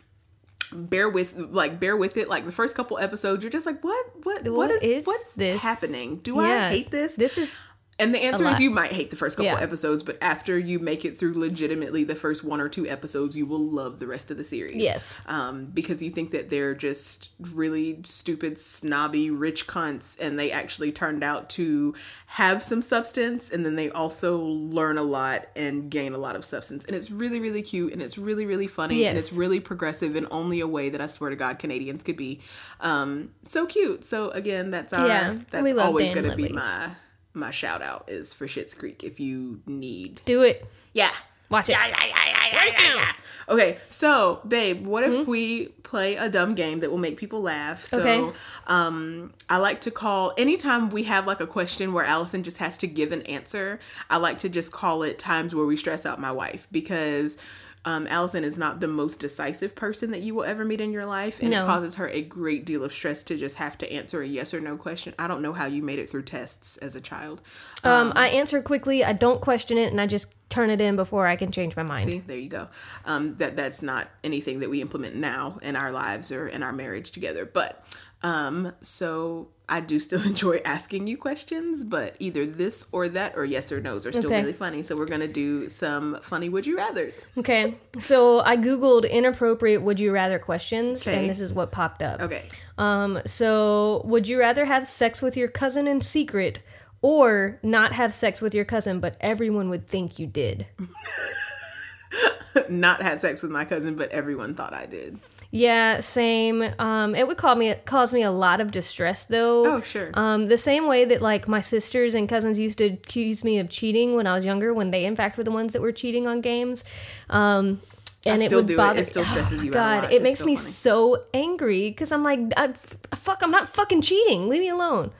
bear 0.72 1.08
with 1.08 1.36
like 1.36 1.78
bear 1.78 1.96
with 1.96 2.16
it. 2.16 2.28
Like 2.28 2.44
the 2.44 2.52
first 2.52 2.74
couple 2.74 2.98
episodes, 2.98 3.42
you're 3.44 3.50
just 3.52 3.66
like, 3.66 3.84
what, 3.84 4.06
what, 4.24 4.42
what 4.44 4.52
What 4.52 4.70
is, 4.70 4.82
is 4.82 5.06
what's 5.06 5.34
this? 5.36 5.62
happening? 5.62 6.16
Do 6.18 6.38
I 6.40 6.70
hate 6.70 6.90
this? 6.90 7.16
This 7.16 7.38
is 7.38 7.54
And 7.98 8.14
the 8.14 8.18
answer 8.18 8.46
is 8.46 8.60
you 8.60 8.70
might 8.70 8.92
hate 8.92 9.08
the 9.10 9.16
first 9.16 9.38
couple 9.38 9.52
Yeah. 9.52 9.60
episodes, 9.60 10.02
but 10.02 10.18
after 10.20 10.58
you 10.58 10.78
make 10.78 11.04
it 11.06 11.18
through 11.18 11.32
legitimately 11.32 12.04
the 12.04 12.14
first 12.14 12.44
one 12.44 12.60
or 12.60 12.68
two 12.68 12.86
episodes, 12.86 13.34
you 13.36 13.46
will 13.46 13.58
love 13.58 14.00
the 14.00 14.06
rest 14.06 14.30
of 14.30 14.36
the 14.36 14.44
series. 14.44 14.76
Yes. 14.76 15.22
Um, 15.26 15.66
because 15.72 16.02
you 16.02 16.10
think 16.10 16.30
that 16.32 16.50
they're 16.50 16.74
just 16.74 17.30
really 17.40 18.00
stupid, 18.04 18.60
snobby, 18.60 19.30
rich 19.30 19.66
cunts, 19.66 20.18
and 20.20 20.38
they 20.38 20.50
actually 20.50 20.92
turned 20.92 21.24
out 21.24 21.48
to 21.50 21.94
have 22.26 22.62
some 22.62 22.82
substance, 22.82 23.48
and 23.48 23.64
then 23.64 23.76
they 23.76 23.88
also 23.88 24.38
learn 24.38 24.98
a 24.98 25.02
lot 25.02 25.46
and 25.56 25.90
gain 25.90 26.12
a 26.12 26.18
lot 26.18 26.36
of 26.36 26.44
substance. 26.44 26.84
And 26.84 26.94
it's 26.94 27.10
really, 27.10 27.40
really 27.40 27.62
cute, 27.62 27.94
and 27.94 28.02
it's 28.02 28.18
really, 28.18 28.44
really 28.44 28.66
funny, 28.66 29.06
and 29.06 29.16
it's 29.16 29.32
really 29.32 29.58
progressive 29.58 30.16
in 30.16 30.26
only 30.30 30.60
a 30.60 30.68
way 30.68 30.90
that 30.90 31.00
I 31.00 31.06
swear 31.06 31.30
to 31.30 31.36
God 31.36 31.58
Canadians 31.58 32.02
could 32.02 32.16
be. 32.16 32.40
Um, 32.80 33.30
so 33.44 33.64
cute. 33.64 34.04
So 34.04 34.30
again, 34.32 34.70
that's 34.70 34.92
our 34.92 35.06
Yeah, 35.08 35.38
that's 35.50 35.72
always 35.72 36.12
going 36.12 36.28
to 36.30 36.36
be 36.36 36.50
my 36.50 36.90
my 37.36 37.50
shout 37.50 37.82
out 37.82 38.04
is 38.08 38.32
for 38.32 38.46
Schitt's 38.46 38.74
Creek 38.74 39.04
if 39.04 39.20
you 39.20 39.60
need. 39.66 40.22
do 40.24 40.42
it. 40.42 40.66
Yeah. 40.92 41.10
Watch 41.48 41.68
it. 41.68 41.72
Yeah, 41.72 41.86
yeah, 41.86 42.06
yeah, 42.06 42.52
yeah, 42.52 42.94
yeah. 42.96 43.12
Okay, 43.48 43.78
so 43.88 44.40
babe, 44.48 44.84
what 44.84 45.04
if 45.04 45.14
Hmm? 45.24 45.30
we 45.30 45.68
play 45.84 46.16
a 46.16 46.28
dumb 46.28 46.56
game 46.56 46.80
that 46.80 46.90
will 46.90 46.98
make 46.98 47.16
people 47.16 47.40
laugh? 47.40 47.84
So, 47.84 48.00
Okay. 48.00 48.36
um, 48.66 49.32
I 49.48 49.58
like 49.58 49.80
to 49.82 49.92
call 49.92 50.32
anytime 50.36 50.90
we 50.90 51.04
have 51.04 51.24
like 51.24 51.40
a 51.40 51.46
question 51.46 51.92
where 51.92 52.04
Allison 52.04 52.42
just 52.42 52.58
has 52.58 52.76
to 52.78 52.88
give 52.88 53.12
an 53.12 53.22
answer. 53.22 53.78
I 54.10 54.16
like 54.16 54.40
to 54.40 54.48
just 54.48 54.72
call 54.72 55.04
it 55.04 55.20
times 55.20 55.54
where 55.54 55.64
we 55.66 55.76
stress 55.76 56.04
out 56.04 56.20
my 56.20 56.32
wife 56.32 56.66
because. 56.72 57.38
Um, 57.86 58.06
Allison 58.08 58.42
is 58.42 58.58
not 58.58 58.80
the 58.80 58.88
most 58.88 59.20
decisive 59.20 59.76
person 59.76 60.10
that 60.10 60.20
you 60.20 60.34
will 60.34 60.42
ever 60.42 60.64
meet 60.64 60.80
in 60.80 60.92
your 60.92 61.06
life, 61.06 61.40
and 61.40 61.50
No. 61.50 61.62
it 61.62 61.66
causes 61.66 61.94
her 61.94 62.08
a 62.08 62.20
great 62.20 62.66
deal 62.66 62.82
of 62.82 62.92
stress 62.92 63.22
to 63.24 63.36
just 63.36 63.56
have 63.56 63.78
to 63.78 63.90
answer 63.92 64.20
a 64.20 64.26
yes 64.26 64.52
or 64.52 64.60
no 64.60 64.76
question. 64.76 65.14
I 65.20 65.28
don't 65.28 65.40
know 65.40 65.52
how 65.52 65.66
you 65.66 65.82
made 65.84 66.00
it 66.00 66.10
through 66.10 66.24
tests 66.24 66.76
as 66.78 66.96
a 66.96 67.00
child. 67.00 67.42
Um, 67.84 68.12
I 68.16 68.28
answer 68.28 68.60
quickly. 68.60 69.04
I 69.04 69.12
don't 69.12 69.40
question 69.40 69.78
it, 69.78 69.92
and 69.92 70.00
I 70.00 70.06
just 70.08 70.34
turn 70.48 70.70
it 70.70 70.80
in 70.80 70.96
before 70.96 71.28
I 71.28 71.36
can 71.36 71.52
change 71.52 71.76
my 71.76 71.84
mind. 71.84 72.04
See, 72.06 72.18
there 72.18 72.36
you 72.36 72.48
go. 72.48 72.68
Um, 73.04 73.36
that 73.36 73.56
that's 73.56 73.82
not 73.82 74.08
anything 74.24 74.58
that 74.60 74.70
we 74.70 74.80
implement 74.82 75.14
now 75.14 75.58
in 75.62 75.76
our 75.76 75.92
lives 75.92 76.32
or 76.32 76.48
in 76.48 76.64
our 76.64 76.72
marriage 76.72 77.12
together. 77.12 77.46
But 77.46 77.84
um, 78.22 78.72
so 78.80 79.48
I 79.68 79.80
do 79.80 79.98
still 79.98 80.22
enjoy 80.26 80.60
asking 80.64 81.06
you 81.08 81.16
questions, 81.16 81.82
but 81.84 82.14
either 82.20 82.46
this 82.46 82.86
or 82.92 83.08
that 83.08 83.36
or 83.36 83.44
yes 83.44 83.72
or 83.72 83.80
no's 83.80 84.06
are 84.06 84.12
still 84.12 84.26
Okay. 84.26 84.40
really 84.40 84.52
funny. 84.52 84.82
So 84.84 84.96
we're 84.96 85.06
gonna 85.06 85.26
do 85.26 85.68
some 85.68 86.18
funny 86.22 86.48
would 86.48 86.66
you 86.66 86.76
rather's. 86.76 87.26
Okay, 87.38 87.74
so 87.98 88.40
I 88.40 88.56
googled 88.56 89.10
inappropriate 89.10 89.82
would 89.82 89.98
you 90.00 90.12
rather 90.12 90.38
questions, 90.38 91.06
Okay. 91.06 91.20
and 91.20 91.30
this 91.30 91.40
is 91.40 91.52
what 91.52 91.72
popped 91.72 92.00
up. 92.02 92.20
Okay. 92.22 92.44
Um, 92.78 93.20
so 93.26 94.02
would 94.04 94.28
you 94.28 94.38
rather 94.38 94.66
have 94.66 94.86
sex 94.86 95.20
with 95.22 95.36
your 95.36 95.48
cousin 95.48 95.88
in 95.88 96.00
secret, 96.00 96.60
or 97.02 97.58
not 97.62 97.92
have 97.92 98.14
sex 98.14 98.40
with 98.40 98.54
your 98.54 98.64
cousin, 98.64 99.00
but 99.00 99.16
everyone 99.20 99.68
would 99.70 99.88
think 99.88 100.18
you 100.18 100.26
did? 100.26 100.66
not 102.68 103.02
have 103.02 103.20
sex 103.20 103.42
with 103.42 103.50
my 103.50 103.64
cousin, 103.64 103.94
but 103.96 104.10
everyone 104.10 104.54
thought 104.54 104.74
I 104.74 104.86
did. 104.86 105.18
Yeah, 105.56 106.00
same. 106.00 106.62
Um, 106.78 107.14
it 107.14 107.26
would 107.26 107.38
cause 107.38 107.56
me 107.56 107.74
cause 107.86 108.12
me 108.12 108.22
a 108.22 108.30
lot 108.30 108.60
of 108.60 108.70
distress 108.70 109.24
though. 109.24 109.76
Oh, 109.76 109.80
sure. 109.80 110.10
Um, 110.12 110.48
the 110.48 110.58
same 110.58 110.86
way 110.86 111.04
that 111.06 111.22
like 111.22 111.48
my 111.48 111.62
sisters 111.62 112.14
and 112.14 112.28
cousins 112.28 112.58
used 112.58 112.76
to 112.78 112.84
accuse 112.84 113.42
me 113.42 113.58
of 113.58 113.70
cheating 113.70 114.14
when 114.14 114.26
I 114.26 114.34
was 114.36 114.44
younger, 114.44 114.74
when 114.74 114.90
they 114.90 115.06
in 115.06 115.16
fact 115.16 115.38
were 115.38 115.44
the 115.44 115.50
ones 115.50 115.72
that 115.72 115.80
were 115.80 115.92
cheating 115.92 116.26
on 116.26 116.40
games. 116.42 116.84
Um, 117.30 117.80
and 118.26 118.42
it 118.42 118.46
still 118.46 118.58
would 118.58 118.66
do 118.66 118.74
it. 118.74 118.76
bother. 118.76 119.00
It 119.00 119.06
still 119.06 119.24
stresses 119.24 119.64
you 119.64 119.70
out 119.70 119.72
a 119.72 119.78
God, 119.78 120.02
lot. 120.02 120.12
it 120.12 120.16
It's 120.16 120.22
makes 120.22 120.40
me 120.44 120.56
funny. 120.56 120.66
so 120.66 121.22
angry 121.32 121.88
because 121.90 122.10
I'm 122.12 122.24
like, 122.24 122.40
I, 122.56 122.72
fuck, 123.14 123.40
I'm 123.42 123.52
not 123.52 123.68
fucking 123.68 124.02
cheating. 124.02 124.48
Leave 124.48 124.60
me 124.62 124.68
alone. 124.68 125.10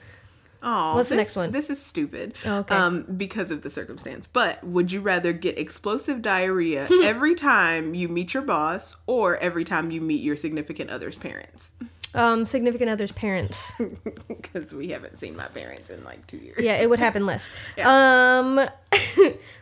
Oh, 0.63 0.95
What's 0.95 1.09
the 1.09 1.15
this, 1.15 1.27
next 1.27 1.35
one? 1.35 1.51
This 1.51 1.69
is 1.69 1.81
stupid. 1.83 2.33
Okay. 2.45 2.75
Um, 2.75 3.03
because 3.03 3.51
of 3.51 3.61
the 3.61 3.69
circumstance. 3.69 4.27
But 4.27 4.63
would 4.63 4.91
you 4.91 5.01
rather 5.01 5.33
get 5.33 5.57
explosive 5.57 6.21
diarrhea 6.21 6.87
every 7.03 7.35
time 7.35 7.93
you 7.93 8.07
meet 8.07 8.33
your 8.33 8.43
boss 8.43 8.97
or 9.05 9.37
every 9.37 9.63
time 9.63 9.91
you 9.91 10.01
meet 10.01 10.21
your 10.21 10.35
significant 10.35 10.89
other's 10.89 11.15
parents? 11.15 11.71
Um, 12.13 12.45
significant 12.45 12.89
other's 12.89 13.11
parents. 13.11 13.73
Because 14.27 14.73
we 14.73 14.89
haven't 14.89 15.19
seen 15.19 15.35
my 15.35 15.45
parents 15.47 15.89
in 15.89 16.03
like 16.03 16.25
two 16.25 16.37
years. 16.37 16.57
Yeah, 16.59 16.77
it 16.77 16.89
would 16.89 16.99
happen 16.99 17.25
less. 17.25 17.49
Um, 17.83 18.59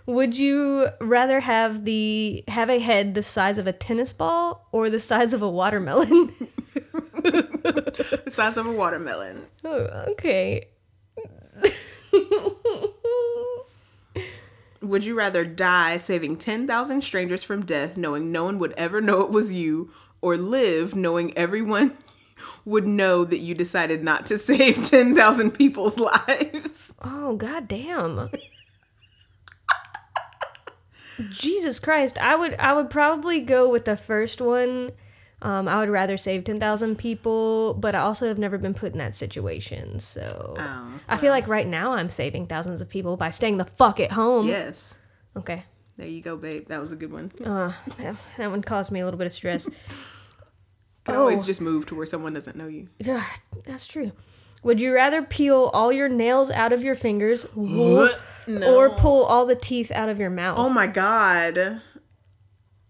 would 0.05 0.37
you 0.37 0.87
rather 1.01 1.39
have 1.41 1.83
the 1.85 2.43
have 2.47 2.69
a 2.69 2.79
head 2.79 3.13
the 3.13 3.23
size 3.23 3.57
of 3.57 3.67
a 3.67 3.73
tennis 3.73 4.13
ball 4.13 4.67
or 4.71 4.89
the 4.89 4.99
size 4.99 5.33
of 5.33 5.41
a 5.41 5.49
watermelon? 5.49 6.31
The 7.23 8.23
size 8.29 8.57
of 8.57 8.65
a 8.67 8.71
watermelon. 8.71 9.47
oh, 9.63 10.05
okay. 10.11 10.65
Would 14.81 15.03
you 15.03 15.15
rather 15.15 15.43
die 15.45 15.97
saving 15.97 16.37
10,000 16.37 17.01
strangers 17.01 17.43
from 17.43 17.65
death 17.65 17.97
knowing 17.97 18.31
no 18.31 18.43
one 18.45 18.59
would 18.59 18.73
ever 18.73 19.01
know 19.01 19.21
it 19.21 19.31
was 19.31 19.51
you 19.51 19.91
or 20.21 20.37
live 20.37 20.95
knowing 20.95 21.35
everyone 21.37 21.97
would 22.65 22.85
know 22.85 23.25
that 23.25 23.39
you 23.39 23.55
decided 23.55 24.03
not 24.03 24.27
to 24.27 24.37
save 24.37 24.83
10,000 24.89 25.51
people's 25.51 25.97
lives? 25.97 26.93
Oh 27.03 27.35
god 27.35 27.67
damn. 27.67 28.29
Jesus 31.31 31.79
Christ. 31.79 32.17
I 32.19 32.35
would 32.35 32.55
I 32.55 32.73
would 32.73 32.89
probably 32.89 33.39
go 33.39 33.69
with 33.69 33.85
the 33.85 33.97
first 33.97 34.41
one. 34.41 34.91
Um, 35.45 35.67
I 35.67 35.77
would 35.77 35.89
rather 35.89 36.17
save 36.17 36.43
10,000 36.43 36.97
people, 36.97 37.75
but 37.75 37.93
I 37.93 37.99
also 37.99 38.27
have 38.27 38.39
never 38.39 38.57
been 38.57 38.73
put 38.73 38.93
in 38.93 38.97
that 38.97 39.13
situation. 39.13 39.99
So 39.99 40.55
Oh, 40.57 40.99
I 41.07 41.17
feel 41.17 41.29
like 41.31 41.47
right 41.47 41.67
now 41.67 41.91
I'm 41.91 42.09
saving 42.09 42.47
thousands 42.47 42.81
of 42.81 42.89
people 42.89 43.15
by 43.15 43.29
staying 43.29 43.57
the 43.57 43.65
fuck 43.65 43.99
at 43.99 44.13
home. 44.13 44.47
Yes. 44.47 44.97
Okay. 45.37 45.61
There 45.97 46.07
you 46.07 46.23
go, 46.23 46.35
babe. 46.35 46.67
That 46.69 46.81
was 46.81 46.91
a 46.91 46.95
good 46.95 47.11
one. 47.11 47.31
Uh, 47.43 47.73
that, 48.37 48.49
one 48.49 48.63
caused 48.63 48.91
me 48.91 49.01
a 49.01 49.05
little 49.05 49.19
bit 49.19 49.27
of 49.27 49.33
stress. 49.33 49.69
Can 51.05 51.15
always 51.15 51.45
just 51.45 51.61
move 51.61 51.85
to 51.85 51.95
where 51.95 52.07
someone 52.07 52.33
doesn't 52.33 52.55
know 52.55 52.67
you. 52.67 52.89
That's 53.67 53.85
true. 53.85 54.13
Would 54.63 54.81
you 54.81 54.95
rather 54.95 55.21
peel 55.21 55.69
all 55.75 55.93
your 55.93 56.09
nails 56.09 56.49
out 56.49 56.73
of 56.73 56.83
your 56.83 56.95
fingers 56.95 57.43
What? 57.55 58.19
or 58.47 58.89
pull 58.89 59.23
all 59.25 59.45
the 59.45 59.55
teeth 59.55 59.91
out 59.91 60.09
of 60.09 60.19
your 60.19 60.31
mouth? 60.31 60.57
Oh 60.57 60.69
my 60.69 60.87
god. 60.87 61.81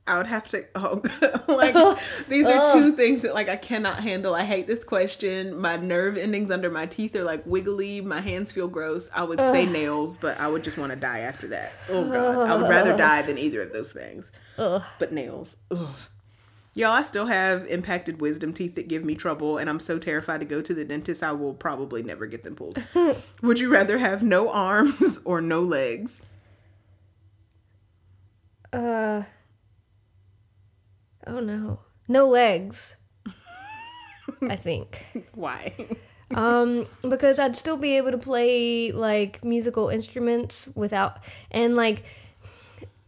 I 0.08 0.18
would 0.18 0.28
have 0.28 0.48
to 0.50 0.64
oh 0.76 1.02
like 1.48 1.74
these 2.30 2.46
are 2.46 2.74
two 2.74 2.92
things 2.92 3.24
that 3.24 3.34
like 3.34 3.50
I 3.50 3.56
cannot 3.56 4.02
handle. 4.02 4.36
I 4.36 4.44
hate 4.44 4.68
this 4.68 4.84
question. 4.84 5.60
My 5.60 5.78
nerve 5.78 6.18
endings 6.18 6.52
under 6.52 6.70
my 6.70 6.86
teeth 6.86 7.16
are 7.16 7.24
like 7.24 7.44
wiggly. 7.46 8.02
My 8.02 8.22
hands 8.22 8.52
feel 8.52 8.68
gross. 8.68 9.10
I 9.16 9.24
would 9.24 9.40
say 9.40 9.66
nails, 9.66 10.18
but 10.18 10.40
I 10.40 10.48
would 10.48 10.64
just 10.64 10.78
want 10.78 10.92
to 10.92 10.96
die 10.96 11.20
after 11.20 11.48
that. 11.48 11.74
Oh 11.90 12.10
god. 12.10 12.50
I 12.50 12.56
would 12.56 12.70
rather 12.70 12.96
die 12.96 13.24
than 13.24 13.38
either 13.40 13.62
of 13.64 13.74
those 13.74 13.92
things. 13.94 14.32
Ugh. 14.60 14.84
But 15.00 15.12
nails. 15.12 15.58
Ugh. 15.72 15.96
Y'all, 16.78 16.92
I 16.92 17.04
still 17.04 17.28
have 17.28 17.66
impacted 17.68 18.20
wisdom 18.20 18.52
teeth 18.52 18.76
that 18.76 18.90
give 18.90 19.04
me 19.06 19.16
trouble, 19.16 19.58
and 19.58 19.70
I'm 19.70 19.80
so 19.80 19.98
terrified 19.98 20.42
to 20.42 20.46
go 20.46 20.62
to 20.62 20.74
the 20.74 20.84
dentist, 20.84 21.24
I 21.24 21.32
will 21.32 21.54
probably 21.54 22.04
never 22.04 22.28
get 22.28 22.44
them 22.44 22.54
pulled. 22.54 22.84
Would 23.42 23.60
you 23.60 23.72
rather 23.72 23.98
have 23.98 24.24
no 24.24 24.50
arms 24.50 25.22
or 25.24 25.40
no 25.40 25.62
legs? 25.62 26.26
Uh. 28.74 29.24
Oh 31.36 31.42
no. 31.42 31.80
No 32.08 32.28
legs. 32.30 32.96
I 34.42 34.56
think. 34.56 35.06
Why? 35.34 35.74
Um, 36.34 36.88
because 37.08 37.40
I'd 37.40 37.58
still 37.58 37.76
be 37.76 37.98
able 37.98 38.12
to 38.12 38.18
play 38.18 38.94
like 38.94 39.44
musical 39.44 39.90
instruments 39.90 40.70
without 40.78 41.20
and 41.52 41.76
like 41.76 42.06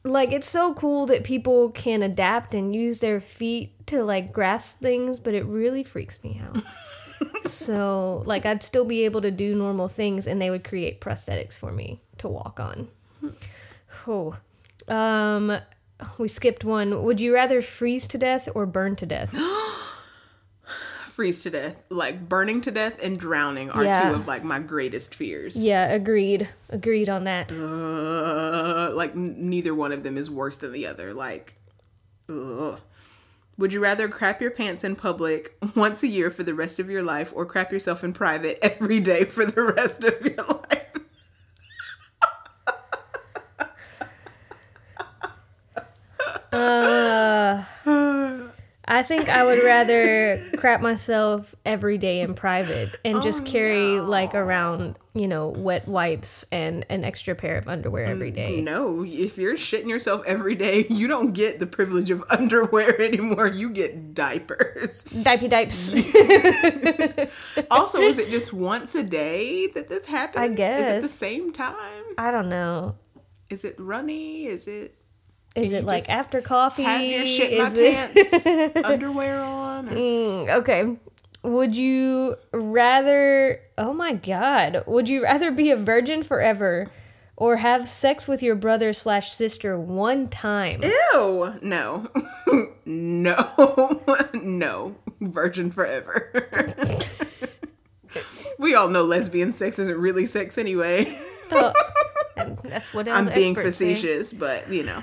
like 0.04 0.34
it's 0.34 0.48
so 0.48 0.74
cool 0.74 1.06
that 1.06 1.24
people 1.24 1.70
can 1.70 2.04
adapt 2.04 2.54
and 2.54 2.76
use 2.76 3.00
their 3.00 3.22
feet 3.22 3.88
to 3.88 4.04
like 4.04 4.34
grasp 4.34 4.82
things, 4.82 5.20
but 5.20 5.34
it 5.34 5.46
really 5.46 5.86
freaks 5.86 6.22
me 6.22 6.42
out. 6.44 6.62
so 7.46 8.24
like 8.26 8.46
I'd 8.46 8.62
still 8.62 8.86
be 8.86 9.06
able 9.06 9.22
to 9.22 9.32
do 9.32 9.56
normal 9.56 9.88
things 9.88 10.28
and 10.28 10.42
they 10.42 10.50
would 10.50 10.66
create 10.66 11.00
prosthetics 11.00 11.58
for 11.58 11.72
me 11.72 12.02
to 12.18 12.28
walk 12.28 12.60
on. 12.60 12.90
Oh. 14.06 14.38
Um 14.90 15.62
we 16.18 16.28
skipped 16.28 16.64
one. 16.64 17.04
Would 17.04 17.20
you 17.22 17.34
rather 17.34 17.62
freeze 17.62 18.08
to 18.08 18.18
death 18.18 18.48
or 18.54 18.66
burn 18.66 18.96
to 18.98 19.06
death? 19.06 19.36
Freeze 21.08 21.42
to 21.44 21.50
death. 21.50 21.84
Like 21.90 22.30
burning 22.30 22.62
to 22.62 22.70
death 22.72 23.00
and 23.04 23.18
drowning 23.18 23.72
are 23.72 23.84
Yeah. 23.84 24.10
two 24.12 24.16
of 24.16 24.28
like 24.28 24.44
my 24.44 24.60
greatest 24.60 25.16
fears. 25.16 25.58
yeah, 25.58 25.86
agreed. 25.88 26.48
Agreed 26.70 27.10
on 27.10 27.24
that. 27.24 27.52
Uh, 27.52 28.94
like 28.94 29.16
n- 29.16 29.50
neither 29.50 29.74
one 29.74 29.92
of 29.92 30.04
them 30.04 30.16
is 30.16 30.30
worse 30.30 30.58
than 30.58 30.72
the 30.74 30.86
other. 30.86 31.16
Like, 31.16 31.56
ugh. 32.30 32.80
Would 33.58 33.74
you 33.74 33.80
rather 33.80 34.08
crap 34.08 34.40
your 34.40 34.52
pants 34.52 34.84
in 34.84 34.96
public 34.96 35.58
once 35.76 36.04
a 36.04 36.08
year 36.08 36.30
for 36.30 36.44
the 36.44 36.54
rest 36.54 36.80
of 36.80 36.88
your 36.88 37.02
life, 37.02 37.34
or 37.36 37.44
crap 37.48 37.72
yourself 37.72 38.04
in 38.04 38.14
private 38.14 38.60
every 38.62 39.00
day 39.00 39.24
for 39.26 39.44
the 39.48 39.64
rest 39.64 40.04
of 40.04 40.22
your 40.24 40.46
life? 40.46 40.84
Uh, 46.52 47.64
I 48.90 49.04
think 49.04 49.28
I 49.28 49.44
would 49.44 49.62
rather 49.64 50.42
crap 50.56 50.80
myself 50.80 51.54
every 51.66 51.98
day 51.98 52.22
in 52.22 52.34
private 52.36 52.96
and 53.04 53.22
just 53.22 53.42
oh, 53.42 53.46
carry 53.46 54.00
like 54.00 54.34
around, 54.34 54.96
you 55.14 55.28
know, 55.28 55.50
wet 55.50 55.90
wipes 55.90 56.46
and 56.54 56.86
an 56.90 57.04
extra 57.04 57.36
pair 57.36 57.58
of 57.58 57.68
underwear 57.68 58.08
mm, 58.08 58.12
every 58.12 58.32
day. 58.32 58.62
No, 58.62 59.04
if 59.06 59.38
you're 59.38 59.56
shitting 59.56 59.90
yourself 59.90 60.24
every 60.26 60.56
day, 60.56 60.86
you 60.90 61.10
don't 61.10 61.34
get 61.34 61.60
the 61.60 61.68
privilege 61.68 62.10
of 62.10 62.24
underwear 62.32 63.02
anymore. 63.02 63.48
You 63.48 63.72
get 63.72 64.14
diapers. 64.14 65.04
Diaper 65.04 65.48
dipes. 65.48 65.94
Also, 67.70 68.00
is 68.00 68.20
it 68.20 68.30
just 68.30 68.54
once 68.54 68.96
a 68.96 69.04
day 69.04 69.68
that 69.68 69.90
this 69.90 70.06
happens? 70.06 70.44
I 70.44 70.48
guess. 70.48 70.80
Is 70.80 70.98
it 70.98 71.02
the 71.02 71.08
same 71.08 71.52
time? 71.52 72.04
I 72.18 72.32
don't 72.32 72.50
know. 72.50 72.96
Is 73.50 73.64
it 73.64 73.76
runny? 73.80 74.46
Is 74.46 74.68
it 74.68 74.97
Is 75.58 75.72
it 75.74 75.84
like 75.84 76.10
after 76.10 76.42
coffee? 76.42 76.84
have 76.84 77.02
your 77.02 77.26
shit 77.26 77.52
in 77.54 77.64
my 77.64 77.70
pants 77.70 78.86
underwear 78.88 79.42
on? 79.42 79.90
or- 79.90 79.92
Mm, 79.96 80.50
okay. 80.60 80.98
Would 81.44 81.76
you 81.76 82.36
rather? 82.52 83.60
Oh 83.78 83.94
my 83.94 84.14
god! 84.14 84.84
Would 84.86 85.08
you 85.10 85.24
rather 85.24 85.52
be 85.52 85.72
a 85.72 85.78
virgin 85.78 86.24
forever, 86.24 86.88
or 87.36 87.58
have 87.58 87.88
sex 87.88 88.28
with 88.28 88.44
your 88.44 88.56
brother 88.56 88.92
slash 88.92 89.32
sister 89.32 89.80
one 89.80 90.28
time? 90.28 90.82
Ew. 90.84 91.54
No. 91.62 92.08
no. 92.86 93.36
no. 94.34 94.96
Virgin 95.22 95.72
forever. 95.72 96.32
we 98.60 98.76
all 98.76 98.90
know 98.90 99.04
lesbian 99.04 99.54
sex 99.54 99.80
isn't 99.80 99.98
really 100.00 100.26
sex 100.26 100.58
anyway. 100.58 101.18
Oh, 101.52 101.72
that's 102.64 102.94
what 102.94 103.08
I'm 103.08 103.26
being 103.34 103.54
experts 103.56 103.78
say. 103.78 103.94
facetious, 103.94 104.34
but 104.34 104.70
you 104.70 104.84
know. 104.84 105.00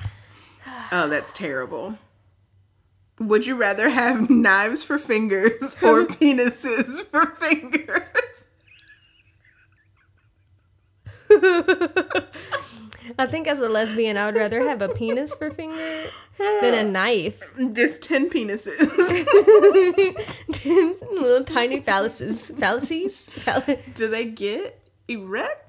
Oh, 0.96 1.09
that's 1.09 1.33
terrible. 1.33 1.98
Would 3.18 3.46
you 3.46 3.57
rather 3.57 3.88
have 3.88 4.30
knives 4.46 4.85
for 4.85 4.96
fingers 4.96 5.76
or 5.83 6.07
penises 6.07 7.02
for 7.02 7.26
fingers? 7.35 8.44
I 13.18 13.26
think 13.26 13.48
as 13.48 13.59
a 13.59 13.68
lesbian, 13.68 14.16
I 14.16 14.26
would 14.26 14.37
rather 14.37 14.61
have 14.68 14.80
a 14.83 14.88
penis 14.88 15.35
for 15.35 15.50
finger 15.50 16.04
than 16.38 16.74
a 16.74 16.85
knife. 16.85 17.42
Just 17.72 18.02
10 18.02 18.30
penises. 18.30 18.78
ten 20.52 20.94
Little 21.12 21.42
tiny 21.44 21.80
phalluses. 21.80 22.57
Fallacies? 22.57 23.28
Fall- 23.30 23.64
Do 23.94 24.07
they 24.09 24.26
get 24.26 24.80
erect? 25.09 25.63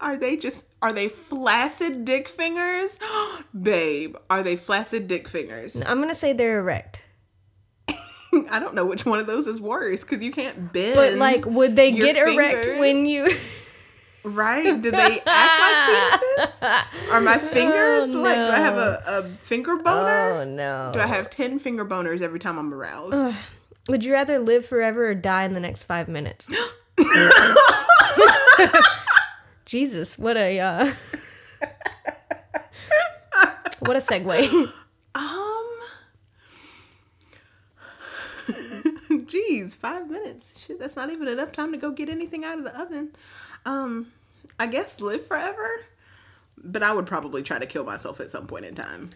Are 0.00 0.16
they 0.16 0.36
just 0.36 0.66
are 0.82 0.92
they 0.92 1.08
flaccid 1.08 2.04
dick 2.04 2.28
fingers? 2.28 2.98
Babe, 3.60 4.16
are 4.28 4.42
they 4.42 4.56
flaccid 4.56 5.08
dick 5.08 5.28
fingers? 5.28 5.84
I'm 5.86 6.00
gonna 6.00 6.14
say 6.14 6.32
they're 6.32 6.58
erect. 6.58 7.06
I 8.50 8.58
don't 8.58 8.74
know 8.74 8.86
which 8.86 9.06
one 9.06 9.20
of 9.20 9.26
those 9.26 9.46
is 9.46 9.60
worse 9.60 10.02
because 10.02 10.22
you 10.22 10.32
can't 10.32 10.72
bend. 10.72 10.96
But 10.96 11.14
like, 11.14 11.46
would 11.46 11.76
they 11.76 11.92
get 11.92 12.16
erect 12.16 12.78
when 12.78 13.06
you? 13.06 13.30
right? 14.24 14.82
Do 14.82 14.90
they 14.90 15.20
act 15.26 15.28
like 15.60 16.48
penises? 16.48 17.12
Are 17.12 17.20
my 17.20 17.34
oh, 17.36 17.38
fingers 17.38 18.08
Oh, 18.08 18.20
like? 18.20 18.36
Do 18.36 18.52
I 18.52 18.56
have 18.56 18.76
a, 18.76 19.02
a 19.06 19.28
finger 19.42 19.76
boner? 19.76 20.40
Oh 20.40 20.44
no. 20.44 20.90
Do 20.92 21.00
I 21.00 21.06
have 21.06 21.30
ten 21.30 21.58
finger 21.58 21.84
boners 21.84 22.20
every 22.20 22.40
time 22.40 22.58
I'm 22.58 22.74
aroused? 22.74 23.34
Would 23.88 24.04
you 24.04 24.12
rather 24.12 24.38
live 24.38 24.66
forever 24.66 25.08
or 25.08 25.14
die 25.14 25.44
in 25.44 25.54
the 25.54 25.60
next 25.60 25.84
five 25.84 26.08
minutes? 26.08 26.48
Jesus, 29.64 30.18
what 30.18 30.36
a 30.36 30.60
uh, 30.60 30.86
what 33.80 33.96
a 33.96 34.00
segue. 34.00 34.72
Um. 35.14 35.66
Geez, 39.26 39.74
five 39.74 40.10
minutes. 40.10 40.64
Shit, 40.64 40.78
that's 40.78 40.96
not 40.96 41.10
even 41.10 41.28
enough 41.28 41.52
time 41.52 41.72
to 41.72 41.78
go 41.78 41.90
get 41.90 42.08
anything 42.08 42.44
out 42.44 42.58
of 42.58 42.64
the 42.64 42.78
oven. 42.78 43.10
Um, 43.64 44.12
I 44.58 44.66
guess 44.66 45.00
live 45.00 45.26
forever. 45.26 45.80
But 46.56 46.82
I 46.82 46.92
would 46.92 47.06
probably 47.06 47.42
try 47.42 47.58
to 47.58 47.66
kill 47.66 47.84
myself 47.84 48.20
at 48.20 48.30
some 48.30 48.46
point 48.46 48.64
in 48.64 48.74
time. 48.74 49.10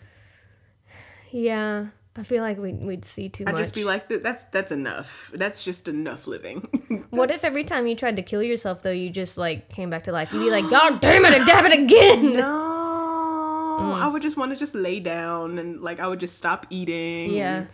Yeah, 1.30 1.88
I 2.18 2.24
feel 2.24 2.42
like 2.42 2.58
we'd, 2.58 2.82
we'd 2.82 3.04
see 3.04 3.28
too 3.28 3.44
much. 3.44 3.50
I'd 3.50 3.54
much. 3.54 3.62
just 3.62 3.74
be 3.74 3.84
like, 3.84 4.08
that's 4.08 4.42
that's 4.44 4.72
enough. 4.72 5.30
That's 5.32 5.62
just 5.62 5.86
enough 5.86 6.26
living. 6.26 7.06
what 7.10 7.30
if 7.30 7.44
every 7.44 7.62
time 7.64 7.86
you 7.86 7.94
tried 7.94 8.16
to 8.16 8.22
kill 8.22 8.42
yourself, 8.42 8.82
though, 8.82 8.90
you 8.90 9.08
just 9.08 9.38
like 9.38 9.68
came 9.68 9.88
back 9.88 10.02
to 10.04 10.12
life? 10.12 10.32
You'd 10.32 10.40
be 10.44 10.50
like, 10.50 10.68
God 10.68 11.00
damn 11.00 11.24
it, 11.24 11.32
and 11.34 11.46
dab 11.46 11.64
it 11.66 11.72
again. 11.72 12.32
no, 12.36 12.64
Mm. 13.78 13.94
I 13.94 14.08
would 14.08 14.22
just 14.22 14.36
want 14.36 14.50
to 14.50 14.56
just 14.58 14.74
lay 14.74 14.98
down 14.98 15.56
and 15.56 15.80
like 15.80 16.00
I 16.00 16.08
would 16.08 16.18
just 16.18 16.36
stop 16.36 16.66
eating. 16.68 17.32
Yeah. 17.32 17.66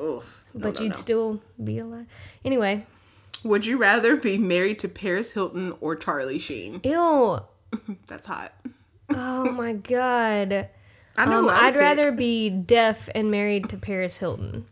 Oof. 0.00 0.44
No, 0.54 0.60
but 0.70 0.76
no, 0.76 0.82
you'd 0.84 0.92
no. 0.92 0.96
still 0.98 1.42
be 1.62 1.78
alive. 1.80 2.06
Anyway, 2.44 2.86
Would 3.42 3.66
you 3.66 3.76
rather 3.76 4.14
be 4.14 4.38
married 4.38 4.78
to 4.80 4.88
Paris 4.88 5.32
Hilton 5.32 5.74
or 5.80 5.96
Charlie 5.96 6.38
Sheen? 6.38 6.80
ew. 6.84 7.40
That's 8.06 8.28
hot. 8.28 8.52
Oh 9.12 9.50
my 9.52 9.72
god. 9.72 10.68
I 11.16 11.26
know. 11.26 11.40
Um, 11.40 11.48
I 11.48 11.66
I'd 11.66 11.74
pick. 11.74 11.80
rather 11.80 12.12
be 12.12 12.50
deaf 12.50 13.08
and 13.14 13.30
married 13.30 13.68
to 13.70 13.76
Paris 13.76 14.18
Hilton. 14.18 14.66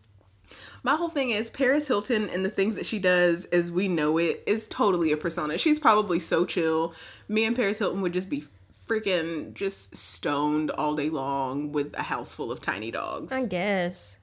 My 0.82 0.96
whole 0.96 1.10
thing 1.10 1.30
is 1.30 1.50
Paris 1.50 1.88
Hilton 1.88 2.30
and 2.30 2.44
the 2.44 2.50
things 2.50 2.76
that 2.76 2.86
she 2.86 2.98
does 2.98 3.44
as 3.46 3.70
we 3.70 3.88
know 3.88 4.16
it 4.18 4.42
is 4.46 4.68
totally 4.68 5.12
a 5.12 5.16
persona. 5.16 5.58
She's 5.58 5.78
probably 5.78 6.20
so 6.20 6.46
chill. 6.46 6.94
Me 7.28 7.44
and 7.44 7.56
Paris 7.56 7.78
Hilton 7.80 8.00
would 8.00 8.12
just 8.12 8.30
be 8.30 8.44
freaking 8.86 9.52
just 9.54 9.96
stoned 9.96 10.70
all 10.70 10.94
day 10.94 11.10
long 11.10 11.72
with 11.72 11.94
a 11.98 12.02
house 12.02 12.32
full 12.32 12.50
of 12.50 12.62
tiny 12.62 12.90
dogs. 12.90 13.32
I 13.32 13.46
guess. 13.46 14.18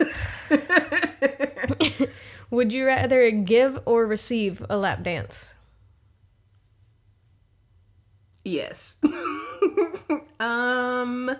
Would 2.50 2.72
you 2.72 2.86
rather 2.86 3.30
give 3.30 3.78
or 3.84 4.06
receive 4.06 4.64
a 4.68 4.76
lap 4.76 5.02
dance? 5.02 5.54
Yes. 8.48 9.00
um 10.40 11.36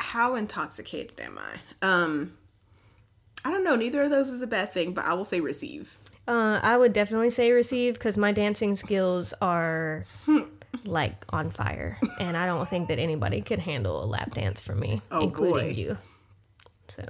how 0.00 0.34
intoxicated 0.34 1.20
am 1.20 1.38
I? 1.38 1.58
Um 1.86 2.36
I 3.44 3.50
don't 3.50 3.62
know, 3.64 3.76
neither 3.76 4.02
of 4.02 4.10
those 4.10 4.30
is 4.30 4.42
a 4.42 4.46
bad 4.46 4.72
thing, 4.72 4.92
but 4.92 5.04
I 5.04 5.14
will 5.14 5.24
say 5.24 5.40
receive. 5.40 5.96
Uh, 6.26 6.60
I 6.62 6.76
would 6.76 6.92
definitely 6.92 7.30
say 7.30 7.52
receive 7.52 7.94
because 7.94 8.18
my 8.18 8.32
dancing 8.32 8.74
skills 8.76 9.32
are 9.40 10.04
like 10.84 11.24
on 11.30 11.48
fire, 11.50 11.98
and 12.20 12.36
I 12.36 12.44
don't 12.46 12.68
think 12.68 12.88
that 12.88 12.98
anybody 12.98 13.40
could 13.40 13.60
handle 13.60 14.02
a 14.02 14.06
lap 14.06 14.34
dance 14.34 14.60
from 14.60 14.80
me, 14.80 15.00
Oh, 15.10 15.22
including 15.22 15.68
boy. 15.74 15.80
you. 15.80 15.98
So 16.88 17.04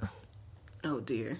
Oh 0.84 1.00
dear. 1.00 1.38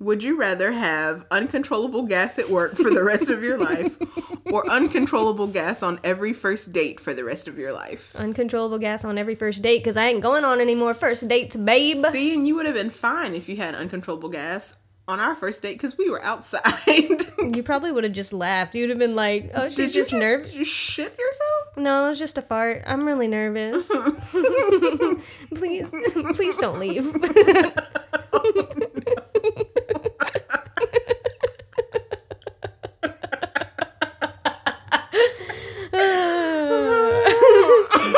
Would 0.00 0.22
you 0.22 0.36
rather 0.38 0.70
have 0.70 1.26
uncontrollable 1.28 2.04
gas 2.04 2.38
at 2.38 2.48
work 2.48 2.76
for 2.76 2.88
the 2.88 3.02
rest 3.02 3.30
of 3.30 3.42
your 3.42 3.58
life 3.58 3.98
or 4.44 4.68
uncontrollable 4.70 5.48
gas 5.48 5.82
on 5.82 5.98
every 6.04 6.32
first 6.32 6.72
date 6.72 7.00
for 7.00 7.12
the 7.12 7.24
rest 7.24 7.48
of 7.48 7.58
your 7.58 7.72
life? 7.72 8.14
Uncontrollable 8.14 8.78
gas 8.78 9.04
on 9.04 9.18
every 9.18 9.34
first 9.34 9.60
date 9.60 9.78
because 9.78 9.96
I 9.96 10.06
ain't 10.06 10.20
going 10.20 10.44
on 10.44 10.60
any 10.60 10.76
more 10.76 10.94
first 10.94 11.26
dates, 11.26 11.56
babe. 11.56 11.98
See, 12.10 12.32
and 12.32 12.46
you 12.46 12.54
would 12.54 12.66
have 12.66 12.76
been 12.76 12.90
fine 12.90 13.34
if 13.34 13.48
you 13.48 13.56
had 13.56 13.74
uncontrollable 13.74 14.28
gas 14.28 14.76
on 15.08 15.18
our 15.18 15.34
first 15.34 15.62
date 15.62 15.72
because 15.72 15.98
we 15.98 16.08
were 16.08 16.22
outside. 16.22 16.62
You 17.38 17.62
probably 17.62 17.92
would 17.92 18.04
have 18.04 18.12
just 18.12 18.32
laughed. 18.32 18.74
You'd 18.74 18.90
have 18.90 18.98
been 18.98 19.14
like, 19.14 19.52
"Oh, 19.54 19.68
she's 19.68 19.76
Did 19.76 19.94
you 19.94 20.00
just 20.00 20.12
nervous." 20.12 20.48
Did 20.48 20.56
you 20.58 20.64
shit 20.64 21.16
yourself? 21.16 21.76
No, 21.76 22.04
it 22.04 22.08
was 22.08 22.18
just 22.18 22.36
a 22.36 22.42
fart. 22.42 22.82
I'm 22.84 23.06
really 23.06 23.28
nervous. 23.28 23.88
please, 25.54 25.90
please 26.34 26.56
don't 26.56 26.78
leave. 26.78 27.06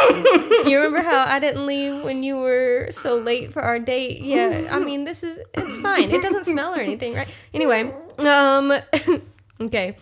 you 0.69 0.77
remember 0.79 1.03
how 1.03 1.25
I 1.25 1.39
didn't 1.39 1.67
leave 1.67 2.03
when 2.05 2.23
you 2.23 2.37
were 2.37 2.89
so 2.91 3.17
late 3.17 3.53
for 3.53 3.63
our 3.63 3.79
date? 3.79 4.21
Yeah, 4.21 4.69
I 4.71 4.79
mean, 4.85 5.05
this 5.05 5.23
is 5.23 5.39
it's 5.55 5.79
fine. 5.79 6.11
It 6.11 6.23
doesn't 6.23 6.45
smell 6.45 6.75
or 6.75 6.81
anything, 6.81 7.15
right? 7.15 7.29
Anyway, 7.55 7.91
um 8.21 8.73
okay. 9.61 9.97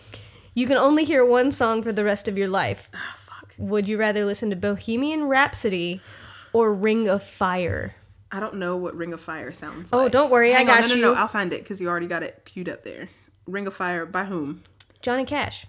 You 0.55 0.67
can 0.67 0.77
only 0.77 1.05
hear 1.05 1.23
one 1.25 1.51
song 1.51 1.83
for 1.83 1.93
the 1.93 2.03
rest 2.03 2.27
of 2.27 2.37
your 2.37 2.47
life. 2.49 2.89
Oh, 2.93 3.15
fuck. 3.17 3.53
Would 3.57 3.87
you 3.87 3.97
rather 3.97 4.25
listen 4.25 4.49
to 4.49 4.55
Bohemian 4.55 5.25
Rhapsody 5.25 6.01
or 6.51 6.73
Ring 6.73 7.07
of 7.07 7.23
Fire? 7.23 7.95
I 8.31 8.39
don't 8.39 8.55
know 8.55 8.75
what 8.75 8.95
Ring 8.95 9.13
of 9.13 9.21
Fire 9.21 9.53
sounds 9.53 9.91
Oh, 9.93 9.97
like. 9.97 10.05
Oh, 10.07 10.09
don't 10.09 10.29
worry, 10.31 10.53
I 10.53 10.57
Hang 10.59 10.69
on, 10.69 10.81
got 10.81 10.89
no, 10.89 10.95
you. 10.95 11.01
No, 11.01 11.07
no, 11.09 11.13
no, 11.13 11.19
I'll 11.21 11.27
find 11.27 11.53
it 11.53 11.63
because 11.63 11.79
you 11.81 11.87
already 11.87 12.07
got 12.07 12.23
it 12.23 12.41
queued 12.45 12.67
up 12.69 12.83
there. 12.83 13.09
Ring 13.47 13.67
of 13.67 13.73
Fire 13.73 14.05
by 14.05 14.25
whom? 14.25 14.63
Johnny 15.01 15.23
Cash. 15.25 15.65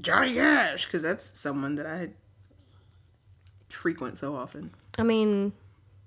Johnny 0.00 0.34
Cash, 0.34 0.86
because 0.86 1.02
that's 1.02 1.38
someone 1.38 1.76
that 1.76 1.86
I 1.86 2.10
frequent 3.68 4.18
so 4.18 4.34
often. 4.36 4.70
I 4.98 5.02
mean, 5.02 5.52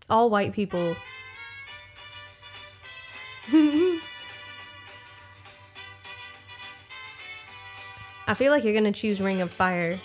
all 0.09 0.29
white 0.29 0.53
people. 0.53 0.95
I 8.27 8.33
feel 8.35 8.51
like 8.51 8.63
you're 8.63 8.73
gonna 8.73 8.91
choose 8.91 9.19
Ring 9.19 9.41
of 9.41 9.51
Fire, 9.51 9.99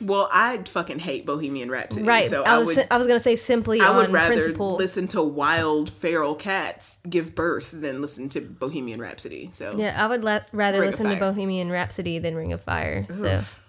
Well, 0.00 0.28
I 0.32 0.58
fucking 0.58 0.98
hate 1.00 1.24
Bohemian 1.26 1.70
Rhapsody. 1.70 2.04
right? 2.06 2.26
So 2.26 2.42
I 2.42 2.56
I, 2.56 2.58
was 2.58 2.76
would. 2.76 2.86
I 2.90 2.96
was 2.98 3.06
gonna 3.06 3.18
say 3.20 3.36
simply 3.36 3.80
I 3.80 3.96
would 3.96 4.10
rather 4.10 4.34
principle. 4.34 4.76
listen 4.76 5.08
to 5.08 5.22
wild 5.22 5.90
feral 5.90 6.34
cats 6.34 6.98
give 7.08 7.34
birth 7.34 7.70
than 7.72 8.00
listen 8.02 8.28
to 8.30 8.40
Bohemian 8.40 9.00
Rhapsody. 9.00 9.50
So 9.52 9.74
Yeah, 9.76 10.02
I 10.02 10.06
would 10.06 10.22
la- 10.24 10.40
rather 10.52 10.80
Ring 10.80 10.88
listen 10.88 11.08
to 11.10 11.16
Bohemian 11.16 11.70
Rhapsody 11.70 12.18
than 12.18 12.34
Ring 12.34 12.52
of 12.52 12.60
Fire. 12.62 13.04
So 13.10 13.26
Oof. 13.36 13.60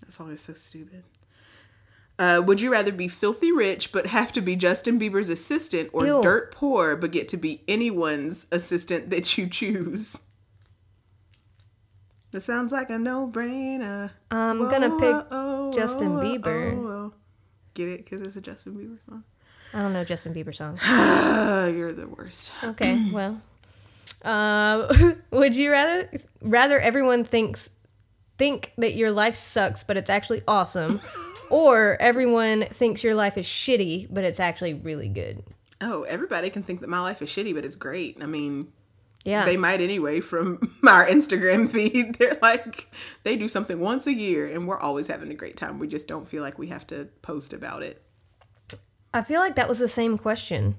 that's 0.00 0.20
always 0.20 0.40
so 0.42 0.52
stupid. 0.54 1.02
Uh, 2.18 2.42
would 2.44 2.60
you 2.62 2.72
rather 2.72 2.92
be 2.92 3.08
filthy 3.08 3.52
rich 3.52 3.92
but 3.92 4.06
have 4.06 4.32
to 4.32 4.40
be 4.40 4.56
Justin 4.56 4.98
Bieber's 4.98 5.28
assistant, 5.28 5.90
or 5.92 6.06
Ew. 6.06 6.22
dirt 6.22 6.50
poor 6.52 6.96
but 6.96 7.10
get 7.10 7.28
to 7.28 7.36
be 7.36 7.62
anyone's 7.68 8.46
assistant 8.50 9.10
that 9.10 9.36
you 9.36 9.46
choose? 9.48 10.20
That 12.32 12.40
sounds 12.40 12.72
like 12.72 12.90
a 12.90 12.98
no-brainer. 12.98 14.10
I'm 14.30 14.58
Whoa, 14.58 14.70
gonna 14.70 14.90
pick 14.98 15.78
Justin 15.78 16.16
Bieber. 16.16 16.74
whoa. 16.74 17.12
Get 17.74 17.88
it? 17.88 18.04
Because 18.04 18.20
it's 18.22 18.36
a 18.36 18.40
Justin 18.40 18.74
Bieber 18.74 18.98
song. 19.08 19.24
I 19.74 19.82
don't 19.82 19.92
know 19.92 20.04
Justin 20.04 20.32
Bieber 20.34 20.54
song. 20.54 20.78
Uh, 20.82 21.70
you're 21.74 21.92
the 21.92 22.08
worst. 22.08 22.52
Okay, 22.64 23.10
well, 23.12 23.40
uh, 24.22 25.12
would 25.30 25.54
you 25.54 25.70
rather 25.70 26.10
rather 26.42 26.78
everyone 26.78 27.24
thinks 27.24 27.70
think 28.38 28.72
that 28.78 28.94
your 28.94 29.10
life 29.10 29.36
sucks, 29.36 29.82
but 29.82 29.96
it's 29.96 30.10
actually 30.10 30.42
awesome, 30.48 31.00
or 31.50 31.96
everyone 32.00 32.62
thinks 32.66 33.02
your 33.04 33.14
life 33.14 33.36
is 33.38 33.46
shitty, 33.46 34.06
but 34.10 34.24
it's 34.24 34.40
actually 34.40 34.74
really 34.74 35.08
good? 35.08 35.42
Oh, 35.80 36.02
everybody 36.04 36.50
can 36.50 36.62
think 36.62 36.80
that 36.80 36.88
my 36.88 37.00
life 37.00 37.20
is 37.22 37.28
shitty, 37.28 37.54
but 37.54 37.64
it's 37.64 37.76
great. 37.76 38.16
I 38.22 38.26
mean, 38.26 38.72
Yeah, 39.24 39.44
they 39.44 39.56
might 39.56 39.80
anyway 39.80 40.20
from 40.20 40.58
our 40.88 41.06
Instagram 41.06 41.68
feed. 41.70 42.14
They're 42.18 42.38
like, 42.40 42.88
they 43.24 43.36
do 43.36 43.48
something 43.48 43.78
once 43.78 44.06
a 44.06 44.14
year 44.14 44.46
and 44.46 44.66
we're 44.66 44.78
always 44.78 45.06
having 45.08 45.30
a 45.30 45.34
great 45.34 45.56
time. 45.56 45.78
We 45.78 45.88
just 45.88 46.08
don't 46.08 46.28
feel 46.28 46.42
like 46.42 46.58
we 46.58 46.68
have 46.68 46.86
to 46.88 47.08
post 47.22 47.52
about 47.52 47.82
it. 47.82 48.02
I 49.12 49.22
feel 49.22 49.40
like 49.40 49.54
that 49.56 49.68
was 49.68 49.78
the 49.78 49.88
same 49.88 50.16
question. 50.18 50.76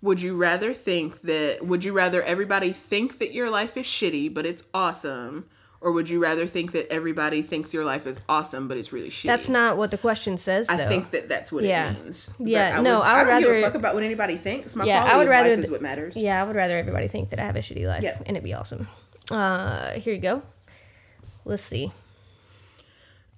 Would 0.00 0.20
you 0.20 0.36
rather 0.36 0.74
think 0.74 1.20
that, 1.22 1.64
would 1.64 1.84
you 1.84 1.92
rather 1.92 2.22
everybody 2.22 2.72
think 2.72 3.18
that 3.18 3.32
your 3.32 3.48
life 3.50 3.76
is 3.76 3.86
shitty, 3.86 4.34
but 4.34 4.44
it's 4.46 4.64
awesome? 4.74 5.48
Or 5.82 5.90
would 5.90 6.08
you 6.08 6.22
rather 6.22 6.46
think 6.46 6.72
that 6.72 6.92
everybody 6.92 7.42
thinks 7.42 7.74
your 7.74 7.84
life 7.84 8.06
is 8.06 8.20
awesome, 8.28 8.68
but 8.68 8.76
it's 8.78 8.92
really 8.92 9.10
shitty? 9.10 9.24
That's 9.26 9.48
not 9.48 9.76
what 9.76 9.90
the 9.90 9.98
question 9.98 10.36
says, 10.36 10.68
though. 10.68 10.74
I 10.74 10.86
think 10.86 11.10
that 11.10 11.28
that's 11.28 11.50
what 11.50 11.64
Yeah. 11.64 11.90
it 11.90 12.04
means. 12.04 12.32
Yeah, 12.38 12.80
no, 12.80 12.98
would, 13.00 13.04
I 13.04 13.22
would 13.24 13.28
don't 13.30 13.40
give 13.40 13.48
rather- 13.50 13.58
a 13.60 13.62
fuck 13.64 13.74
about 13.74 13.94
what 13.94 14.04
anybody 14.04 14.36
thinks. 14.36 14.76
My 14.76 14.84
Yeah, 14.84 15.02
I 15.04 15.18
would 15.18 15.28
rather 15.28 15.50
is 15.50 15.70
what 15.72 15.82
matters. 15.82 16.16
Yeah, 16.16 16.40
I 16.40 16.46
would 16.46 16.54
rather 16.54 16.76
everybody 16.76 17.08
think 17.08 17.30
that 17.30 17.40
I 17.40 17.44
have 17.44 17.56
a 17.56 17.58
shitty 17.58 17.84
life 17.86 18.04
Yeah. 18.04 18.16
and 18.18 18.36
it'd 18.36 18.44
be 18.44 18.54
awesome. 18.54 18.86
Uh, 19.30 19.90
here 19.92 20.14
you 20.14 20.20
go. 20.20 20.42
Let's 21.44 21.64
see. 21.64 21.92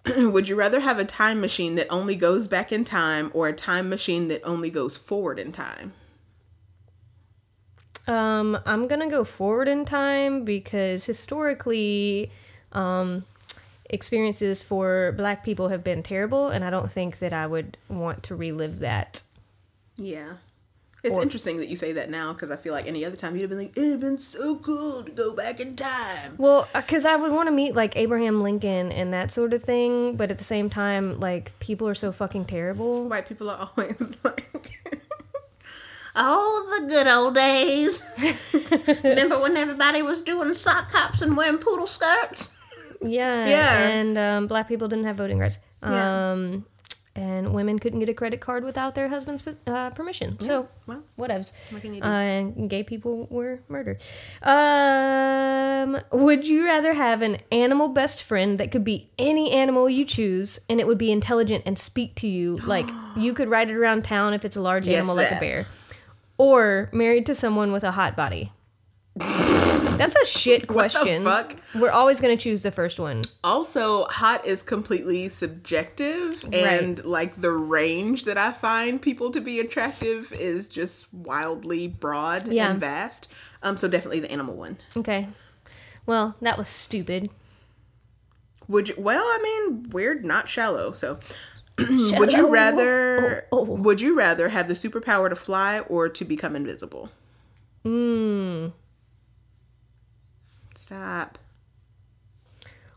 Would 0.06 0.48
you 0.50 0.54
rather 0.56 0.80
have 0.80 0.98
a 0.98 1.04
time 1.06 1.40
machine 1.40 1.76
that 1.76 1.86
only 1.88 2.14
goes 2.14 2.46
back 2.46 2.70
in 2.72 2.84
time 2.84 3.30
or 3.32 3.48
a 3.48 3.54
time 3.54 3.88
machine 3.88 4.28
that 4.28 4.42
only 4.44 4.68
goes 4.68 4.98
forward 4.98 5.38
in 5.38 5.50
time? 5.50 5.94
Um, 8.06 8.58
I'm 8.66 8.86
gonna 8.86 9.08
go 9.10 9.24
forward 9.24 9.68
in 9.68 9.84
time 9.84 10.44
because 10.44 11.06
historically, 11.06 12.30
um, 12.72 13.24
experiences 13.90 14.62
for 14.62 15.12
Black 15.16 15.44
people 15.44 15.68
have 15.68 15.82
been 15.84 16.02
terrible, 16.02 16.48
and 16.48 16.64
I 16.64 16.70
don't 16.70 16.90
think 16.90 17.18
that 17.20 17.32
I 17.32 17.46
would 17.46 17.76
want 17.88 18.22
to 18.24 18.34
relive 18.36 18.80
that. 18.80 19.22
Yeah. 19.96 20.34
It's 21.02 21.18
Or- 21.18 21.22
interesting 21.22 21.58
that 21.58 21.68
you 21.68 21.76
say 21.76 21.92
that 21.92 22.08
now 22.08 22.32
because 22.32 22.50
I 22.50 22.56
feel 22.56 22.72
like 22.72 22.86
any 22.86 23.04
other 23.04 23.14
time 23.14 23.34
you'd 23.36 23.42
have 23.42 23.50
been 23.50 23.58
like, 23.58 23.76
it'd 23.76 24.00
been 24.00 24.18
so 24.18 24.56
cool 24.56 25.04
to 25.04 25.10
go 25.12 25.34
back 25.34 25.60
in 25.60 25.76
time. 25.76 26.34
Well, 26.38 26.66
because 26.74 27.04
I 27.04 27.14
would 27.14 27.30
want 27.30 27.46
to 27.48 27.52
meet 27.52 27.74
like 27.74 27.94
Abraham 27.94 28.40
Lincoln 28.42 28.90
and 28.90 29.12
that 29.12 29.30
sort 29.30 29.52
of 29.52 29.62
thing, 29.62 30.16
but 30.16 30.30
at 30.30 30.38
the 30.38 30.44
same 30.44 30.70
time, 30.70 31.20
like 31.20 31.52
people 31.60 31.86
are 31.88 31.94
so 31.94 32.10
fucking 32.10 32.46
terrible. 32.46 33.06
White 33.06 33.28
people 33.28 33.50
are 33.50 33.68
always 33.76 34.00
like, 34.24 34.50
Oh, 36.16 36.78
the 36.80 36.86
good 36.86 37.06
old 37.08 37.34
days. 37.34 38.04
Remember 39.04 39.38
when 39.40 39.56
everybody 39.56 40.02
was 40.02 40.22
doing 40.22 40.54
sock 40.54 40.90
hops 40.92 41.22
and 41.22 41.36
wearing 41.36 41.58
poodle 41.58 41.86
skirts? 41.86 42.58
Yeah, 43.02 43.46
Yeah. 43.48 43.78
and 43.88 44.16
um, 44.18 44.46
Black 44.46 44.68
people 44.68 44.88
didn't 44.88 45.04
have 45.06 45.16
voting 45.16 45.38
rights. 45.38 45.58
Yeah. 45.82 46.32
Um, 46.32 46.66
and 47.16 47.52
women 47.54 47.78
couldn't 47.78 48.00
get 48.00 48.08
a 48.08 48.14
credit 48.14 48.40
card 48.40 48.64
without 48.64 48.96
their 48.96 49.08
husband's 49.08 49.44
uh, 49.68 49.90
permission. 49.90 50.36
So, 50.40 50.68
well, 50.86 51.04
whatevs. 51.16 51.52
what 51.70 51.80
can 51.82 51.94
you 51.94 52.00
do? 52.00 52.06
Uh, 52.06 52.10
and 52.10 52.68
gay 52.70 52.82
people 52.82 53.26
were 53.30 53.60
murdered. 53.68 54.02
Um, 54.42 56.00
would 56.12 56.46
you 56.48 56.64
rather 56.64 56.94
have 56.94 57.22
an 57.22 57.38
animal 57.52 57.88
best 57.88 58.22
friend 58.22 58.58
that 58.58 58.72
could 58.72 58.82
be 58.84 59.10
any 59.18 59.52
animal 59.52 59.88
you 59.88 60.04
choose, 60.04 60.58
and 60.68 60.80
it 60.80 60.86
would 60.88 60.98
be 60.98 61.12
intelligent 61.12 61.62
and 61.66 61.78
speak 61.78 62.14
to 62.16 62.26
you, 62.26 62.56
like 62.66 62.86
you 63.16 63.32
could 63.34 63.48
ride 63.48 63.70
it 63.70 63.76
around 63.76 64.04
town 64.04 64.34
if 64.34 64.44
it's 64.44 64.56
a 64.56 64.60
large 64.60 64.86
Yes, 64.86 64.96
animal 64.98 65.14
like 65.16 65.30
a 65.30 65.38
bear, 65.38 65.66
or 66.38 66.88
married 66.92 67.26
to 67.26 67.34
someone 67.34 67.72
with 67.72 67.84
a 67.84 67.92
hot 67.92 68.16
body? 68.16 68.52
That's 69.16 70.16
a 70.16 70.24
shit 70.26 70.62
What 70.62 70.68
the 70.68 70.98
question. 70.98 71.24
fuck? 71.24 71.56
We're 71.74 71.90
always 71.92 72.20
gonna 72.20 72.36
choose 72.36 72.62
the 72.62 72.70
first 72.72 72.98
one. 72.98 73.22
also, 73.44 74.04
hot 74.06 74.44
is 74.44 74.62
completely 74.62 75.28
subjective, 75.28 76.44
and 76.52 77.04
like 77.04 77.36
the 77.36 77.52
range 77.52 78.24
that 78.24 78.36
I 78.36 78.50
find 78.52 79.00
people 79.00 79.30
to 79.30 79.40
be 79.40 79.60
attractive 79.60 80.32
is 80.32 80.66
just 80.66 81.12
wildly 81.14 81.86
broad 81.86 82.48
Yeah. 82.48 82.70
and 82.72 82.80
vast. 82.80 83.30
Um, 83.62 83.76
so 83.76 83.86
definitely 83.88 84.20
the 84.20 84.30
animal 84.32 84.56
one. 84.56 84.78
Okay. 84.96 85.28
Well, 86.06 86.34
that 86.42 86.58
was 86.58 86.68
stupid. 86.68 87.30
Would 88.66 88.88
you? 88.90 88.94
Well, 88.98 89.22
I 89.22 89.38
mean, 89.42 89.90
we're 89.90 90.14
not 90.20 90.48
shallow, 90.48 90.92
so. 90.92 91.18
Would 91.78 92.32
you 92.32 92.48
rather? 92.48 93.46
Oh, 93.52 93.66
oh. 93.68 93.74
Would 93.74 94.00
you 94.00 94.16
rather 94.16 94.48
have 94.48 94.68
the 94.68 94.74
superpower 94.74 95.28
to 95.28 95.36
fly 95.36 95.80
or 95.80 96.08
to 96.08 96.24
become 96.24 96.54
invisible? 96.54 97.10
Hmm. 97.82 98.68
Stop. 100.76 101.38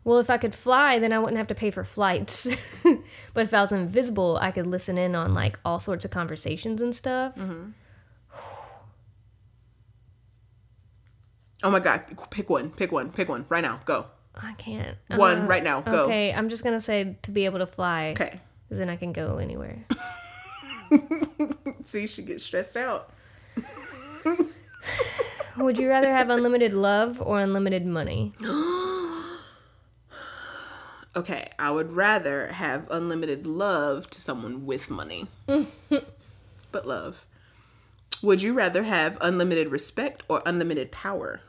Well, 0.04 0.20
if 0.20 0.30
I 0.30 0.38
could 0.38 0.56
fly, 0.56 1.00
then 1.00 1.12
I 1.12 1.20
wouldn't 1.20 1.38
have 1.38 1.48
to 1.48 1.56
pay 1.56 1.70
for 1.70 1.84
flights. 1.84 2.48
but 3.34 3.44
if 3.44 3.54
I 3.54 3.60
was 3.62 3.74
invisible, 3.74 4.38
I 4.42 4.52
could 4.52 4.66
listen 4.66 4.98
in 4.98 5.16
on 5.16 5.34
like 5.34 5.60
all 5.66 5.80
sorts 5.82 6.06
of 6.06 6.12
conversations 6.12 6.82
and 6.82 6.96
stuff. 6.96 7.36
Mm-hmm. 7.36 7.72
Oh 11.64 11.72
my 11.72 11.80
god! 11.80 12.06
Pick 12.30 12.50
one. 12.50 12.70
Pick 12.70 12.92
one. 12.92 13.12
Pick 13.12 13.30
one 13.30 13.46
right 13.50 13.64
now. 13.64 13.82
Go. 13.84 14.06
I 14.36 14.54
can't. 14.54 14.98
One 15.08 15.42
Uh, 15.42 15.46
right 15.48 15.64
now. 15.64 15.82
Go. 15.82 16.06
Okay, 16.06 16.32
I'm 16.32 16.50
just 16.50 16.64
gonna 16.64 16.80
say 16.80 17.18
to 17.24 17.32
be 17.32 17.46
able 17.46 17.60
to 17.60 17.68
fly. 17.68 18.12
Okay. 18.12 18.40
'Cause 18.68 18.78
then 18.78 18.90
I 18.90 18.96
can 18.96 19.14
go 19.14 19.38
anywhere. 19.38 19.86
See, 21.84 22.08
she 22.08 22.22
gets 22.22 22.44
stressed 22.44 22.78
out. 22.78 23.12
Would 25.58 25.78
you 25.78 25.90
rather 25.90 26.12
have 26.12 26.30
unlimited 26.30 26.74
love 26.74 27.22
or 27.22 27.40
unlimited 27.40 27.86
money? 27.86 28.34
Okay, 31.16 31.50
I 31.58 31.72
would 31.72 31.94
rather 31.94 32.48
have 32.50 32.88
unlimited 32.92 33.48
love 33.48 34.08
to 34.12 34.22
someone 34.22 34.68
with 34.68 34.92
money. 34.92 35.26
but 36.72 36.86
love. 36.86 37.26
Would 38.22 38.44
you 38.44 38.54
rather 38.54 38.84
have 38.84 39.18
unlimited 39.20 39.70
respect 39.70 40.22
or 40.28 40.44
unlimited 40.46 40.92
power? 40.92 41.42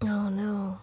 Oh 0.00 0.28
no. 0.30 0.78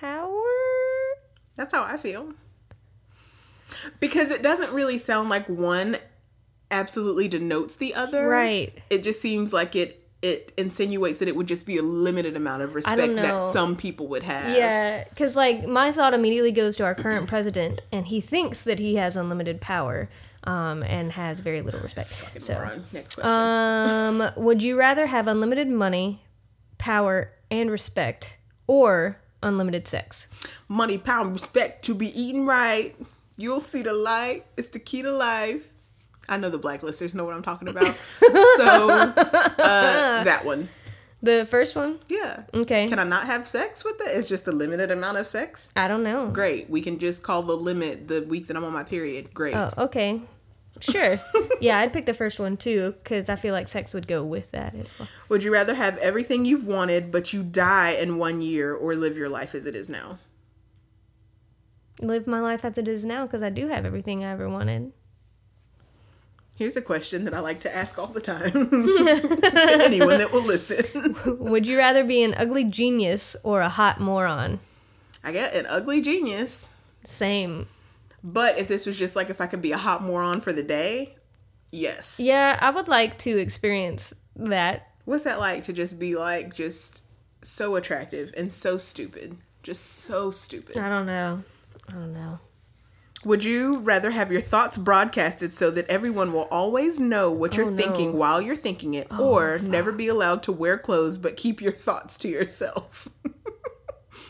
Power? 0.00 0.42
That's 1.60 1.74
how 1.74 1.84
I 1.84 1.98
feel. 1.98 2.32
Because 4.00 4.30
it 4.30 4.42
doesn't 4.42 4.72
really 4.72 4.96
sound 4.96 5.28
like 5.28 5.46
one 5.46 5.98
absolutely 6.70 7.28
denotes 7.28 7.76
the 7.76 7.92
other. 7.92 8.26
Right. 8.26 8.72
It 8.88 9.02
just 9.02 9.20
seems 9.20 9.52
like 9.52 9.76
it 9.76 10.02
it 10.22 10.52
insinuates 10.56 11.18
that 11.18 11.28
it 11.28 11.36
would 11.36 11.46
just 11.46 11.66
be 11.66 11.76
a 11.76 11.82
limited 11.82 12.34
amount 12.34 12.62
of 12.62 12.74
respect 12.74 13.14
that 13.16 13.42
some 13.52 13.76
people 13.76 14.08
would 14.08 14.22
have. 14.22 14.56
Yeah, 14.56 15.04
because 15.10 15.36
like 15.36 15.66
my 15.66 15.92
thought 15.92 16.14
immediately 16.14 16.50
goes 16.50 16.76
to 16.76 16.84
our 16.84 16.94
current 16.94 17.28
president, 17.28 17.82
and 17.92 18.06
he 18.06 18.22
thinks 18.22 18.62
that 18.64 18.78
he 18.78 18.94
has 18.94 19.14
unlimited 19.14 19.60
power, 19.60 20.08
um, 20.44 20.82
and 20.84 21.12
has 21.12 21.40
very 21.40 21.60
little 21.60 21.80
respect. 21.80 22.40
So, 22.42 22.54
Moron. 22.54 22.84
Next 22.90 23.16
question. 23.16 23.30
um, 23.30 24.30
would 24.36 24.62
you 24.62 24.78
rather 24.78 25.08
have 25.08 25.28
unlimited 25.28 25.68
money, 25.68 26.20
power, 26.78 27.32
and 27.50 27.70
respect, 27.70 28.38
or 28.66 29.19
unlimited 29.42 29.86
sex? 29.88 30.28
Money, 30.68 30.98
power, 30.98 31.28
respect 31.28 31.84
to 31.86 31.94
be 31.94 32.08
eaten 32.20 32.46
right. 32.46 32.94
You'll 33.36 33.60
see 33.60 33.82
the 33.82 33.94
light. 33.94 34.44
It's 34.56 34.68
the 34.68 34.78
key 34.78 35.02
to 35.02 35.10
life. 35.10 35.72
I 36.28 36.36
know 36.36 36.50
the 36.50 36.58
blacklisters 36.58 37.14
know 37.14 37.24
what 37.24 37.34
I'm 37.34 37.42
talking 37.42 37.68
about. 37.68 37.86
so 37.94 38.88
uh, 38.90 40.24
that 40.24 40.42
one. 40.44 40.68
The 41.22 41.46
first 41.50 41.76
one? 41.76 41.98
Yeah. 42.08 42.44
Okay. 42.54 42.86
Can 42.86 42.98
I 42.98 43.04
not 43.04 43.26
have 43.26 43.46
sex 43.46 43.84
with 43.84 44.00
it? 44.00 44.16
It's 44.16 44.28
just 44.28 44.48
a 44.48 44.52
limited 44.52 44.90
amount 44.90 45.18
of 45.18 45.26
sex. 45.26 45.70
I 45.76 45.86
don't 45.86 46.02
know. 46.02 46.28
Great. 46.28 46.70
We 46.70 46.80
can 46.80 46.98
just 46.98 47.22
call 47.22 47.42
the 47.42 47.56
limit 47.56 48.08
the 48.08 48.22
week 48.22 48.46
that 48.46 48.56
I'm 48.56 48.64
on 48.64 48.72
my 48.72 48.84
period. 48.84 49.34
Great. 49.34 49.54
Oh, 49.54 49.70
okay. 49.76 50.22
Sure. 50.80 51.20
yeah, 51.60 51.78
I'd 51.78 51.92
pick 51.92 52.06
the 52.06 52.14
first 52.14 52.40
one 52.40 52.56
too, 52.56 52.94
because 53.02 53.28
I 53.28 53.36
feel 53.36 53.54
like 53.54 53.68
sex 53.68 53.92
would 53.94 54.06
go 54.08 54.24
with 54.24 54.50
that 54.52 54.74
as 54.74 54.98
well. 54.98 55.08
Would 55.28 55.44
you 55.44 55.52
rather 55.52 55.74
have 55.74 55.98
everything 55.98 56.44
you've 56.44 56.66
wanted 56.66 57.12
but 57.12 57.32
you 57.32 57.42
die 57.42 57.92
in 57.92 58.18
one 58.18 58.40
year 58.40 58.74
or 58.74 58.94
live 58.94 59.16
your 59.16 59.28
life 59.28 59.54
as 59.54 59.66
it 59.66 59.74
is 59.74 59.88
now? 59.88 60.18
Live 62.00 62.26
my 62.26 62.40
life 62.40 62.64
as 62.64 62.78
it 62.78 62.88
is 62.88 63.04
now, 63.04 63.26
because 63.26 63.42
I 63.42 63.50
do 63.50 63.68
have 63.68 63.84
everything 63.84 64.24
I 64.24 64.30
ever 64.32 64.48
wanted. 64.48 64.92
Here's 66.60 66.76
a 66.76 66.82
question 66.82 67.24
that 67.24 67.32
I 67.32 67.40
like 67.40 67.60
to 67.60 67.74
ask 67.74 67.98
all 67.98 68.08
the 68.08 68.20
time 68.20 68.52
to 68.52 69.78
anyone 69.80 70.18
that 70.18 70.30
will 70.30 70.44
listen. 70.44 71.16
Would 71.38 71.66
you 71.66 71.78
rather 71.78 72.04
be 72.04 72.22
an 72.22 72.34
ugly 72.34 72.64
genius 72.64 73.34
or 73.42 73.62
a 73.62 73.70
hot 73.70 73.98
moron? 73.98 74.60
I 75.24 75.32
get 75.32 75.54
an 75.54 75.64
ugly 75.66 76.02
genius. 76.02 76.74
Same. 77.02 77.66
But 78.22 78.58
if 78.58 78.68
this 78.68 78.86
was 78.86 78.98
just 78.98 79.16
like 79.16 79.30
if 79.30 79.40
I 79.40 79.46
could 79.46 79.62
be 79.62 79.72
a 79.72 79.78
hot 79.78 80.02
moron 80.02 80.40
for 80.40 80.52
the 80.52 80.62
day, 80.62 81.16
yes. 81.72 82.20
Yeah, 82.20 82.58
I 82.60 82.70
would 82.70 82.88
like 82.88 83.16
to 83.18 83.38
experience 83.38 84.14
that. 84.36 84.88
What's 85.04 85.24
that 85.24 85.38
like 85.38 85.62
to 85.64 85.72
just 85.72 85.98
be 85.98 86.14
like 86.14 86.54
just 86.54 87.04
so 87.42 87.76
attractive 87.76 88.32
and 88.36 88.52
so 88.52 88.76
stupid? 88.78 89.38
Just 89.62 89.84
so 89.86 90.30
stupid. 90.30 90.76
I 90.78 90.88
don't 90.88 91.06
know. 91.06 91.42
I 91.88 91.92
don't 91.94 92.12
know. 92.12 92.38
Would 93.24 93.44
you 93.44 93.78
rather 93.78 94.12
have 94.12 94.32
your 94.32 94.40
thoughts 94.40 94.78
broadcasted 94.78 95.52
so 95.52 95.70
that 95.72 95.86
everyone 95.88 96.32
will 96.32 96.48
always 96.50 96.98
know 96.98 97.30
what 97.30 97.54
you're 97.56 97.66
Oh, 97.66 97.70
no. 97.70 97.76
thinking 97.76 98.12
while 98.16 98.40
you're 98.40 98.56
thinking 98.56 98.94
it, 98.94 99.08
oh, 99.10 99.34
or 99.34 99.58
never 99.58 99.92
be 99.92 100.08
allowed 100.08 100.42
to 100.44 100.52
wear 100.52 100.78
clothes 100.78 101.18
but 101.18 101.36
keep 101.36 101.60
your 101.60 101.72
thoughts 101.86 102.16
to 102.18 102.28
yourself? 102.28 103.08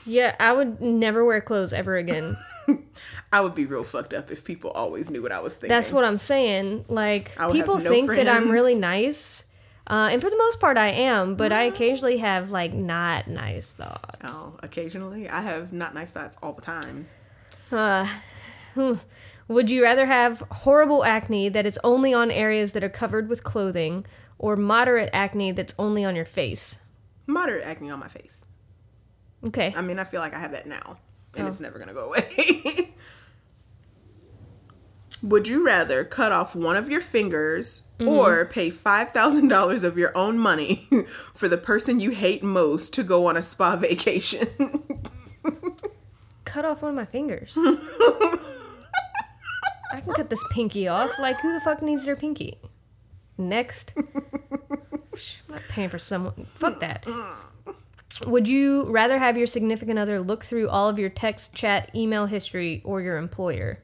Yeah, 0.07 0.35
I 0.41 0.53
would 0.53 0.81
never 0.81 1.25
wear 1.25 1.41
clothes 1.41 1.73
ever 1.73 1.97
again. 1.97 2.37
I 3.33 3.41
would 3.41 3.55
be 3.55 3.67
real 3.67 3.85
fucked 3.85 4.15
up 4.15 4.31
if 4.31 4.45
people 4.45 4.71
always 4.71 5.11
knew 5.11 5.23
what 5.23 5.33
I 5.33 5.41
was 5.41 5.55
thinking. 5.55 5.71
That's 5.71 5.93
what 5.93 6.05
I'm 6.05 6.19
saying. 6.19 6.85
Like 6.89 7.37
people 7.53 7.79
no 7.79 7.91
think 7.91 8.11
that 8.11 8.29
I'm 8.29 8.51
really 8.51 8.75
nice. 8.75 9.47
Uh, 9.87 10.11
and 10.13 10.21
for 10.23 10.31
the 10.31 10.37
most 10.37 10.61
part, 10.61 10.79
I 10.79 10.89
am, 10.89 11.35
but 11.35 11.51
I 11.53 11.63
occasionally 11.63 12.19
have 12.19 12.51
like 12.51 12.73
not 12.73 13.27
nice 13.27 13.73
thoughts. 13.73 14.19
Oh, 14.23 14.57
occasionally. 14.63 15.29
I 15.29 15.41
have 15.41 15.73
not 15.73 15.95
nice 15.95 16.13
thoughts 16.13 16.37
all 16.43 16.53
the 16.53 16.63
time. 16.63 17.09
Uh, 17.73 18.07
Would 19.51 19.69
you 19.69 19.83
rather 19.83 20.07
have 20.07 20.45
horrible 20.51 21.05
acne 21.05 21.49
that 21.49 21.67
is 21.67 21.77
only 21.83 22.15
on 22.15 22.31
areas 22.31 22.73
that 22.73 22.85
are 22.85 22.89
covered 22.89 23.29
with 23.29 23.43
clothing, 23.43 24.07
or 24.39 24.55
moderate 24.55 25.11
acne 25.13 25.51
that's 25.51 25.75
only 25.77 26.05
on 26.05 26.15
your 26.15 26.25
face? 26.25 26.79
Moderate 27.27 27.65
acne 27.65 27.91
on 27.91 27.99
my 27.99 28.07
face. 28.07 28.45
Okay. 29.45 29.73
I 29.77 29.83
mean, 29.83 29.99
I 29.99 30.05
feel 30.05 30.21
like 30.21 30.35
I 30.35 30.39
have 30.39 30.53
that 30.53 30.67
now, 30.67 30.99
and 31.37 31.47
Oh. 31.47 31.49
it's 31.51 31.61
never 31.61 31.79
gonna 31.79 31.93
go 31.95 32.07
away. 32.07 32.93
Would 35.23 35.49
you 35.49 35.65
rather 35.65 36.03
cut 36.05 36.33
off 36.33 36.55
one 36.57 36.77
of 36.77 36.89
your 36.89 37.01
fingers 37.03 37.87
Mm-hmm. 37.99 38.09
or 38.09 38.47
pay 38.47 38.71
five 38.71 39.11
thousand 39.11 39.49
dollars 39.49 39.85
of 39.85 39.99
your 39.99 40.17
own 40.17 40.39
money 40.39 40.89
for 41.35 41.49
the 41.49 41.59
person 41.59 42.01
you 42.01 42.13
hate 42.13 42.43
most 42.43 42.95
to 42.95 43.03
go 43.03 43.27
on 43.27 43.37
a 43.37 43.43
spa 43.43 43.77
vacation? 43.81 44.49
cut 46.47 46.65
off 46.65 46.81
one 46.81 46.89
of 46.93 46.97
my 46.97 47.05
fingers. 47.05 47.53
I 49.93 50.01
can 50.01 50.15
cut 50.15 50.31
this 50.31 50.43
pinky 50.51 50.89
off. 50.89 51.11
Like, 51.19 51.41
who 51.43 51.53
the 51.53 51.61
fuck 51.61 51.83
needs 51.83 52.07
their 52.07 52.17
pinky? 52.17 52.59
Next. 53.37 53.93
I'm 53.97 54.05
not 55.51 55.61
paying 55.69 55.91
for 55.91 55.99
someone. 55.99 56.47
Fuck 56.55 56.81
that. 56.81 57.05
Would 58.27 58.49
you 58.49 58.91
rather 58.91 59.19
have 59.19 59.37
your 59.37 59.47
significant 59.47 59.99
other 59.99 60.21
look 60.21 60.45
through 60.45 60.69
all 60.69 60.89
of 60.89 60.99
your 60.99 61.11
text, 61.11 61.55
chat, 61.55 61.91
email 61.95 62.27
history, 62.27 62.83
or 62.85 63.01
your 63.01 63.17
employer? 63.17 63.83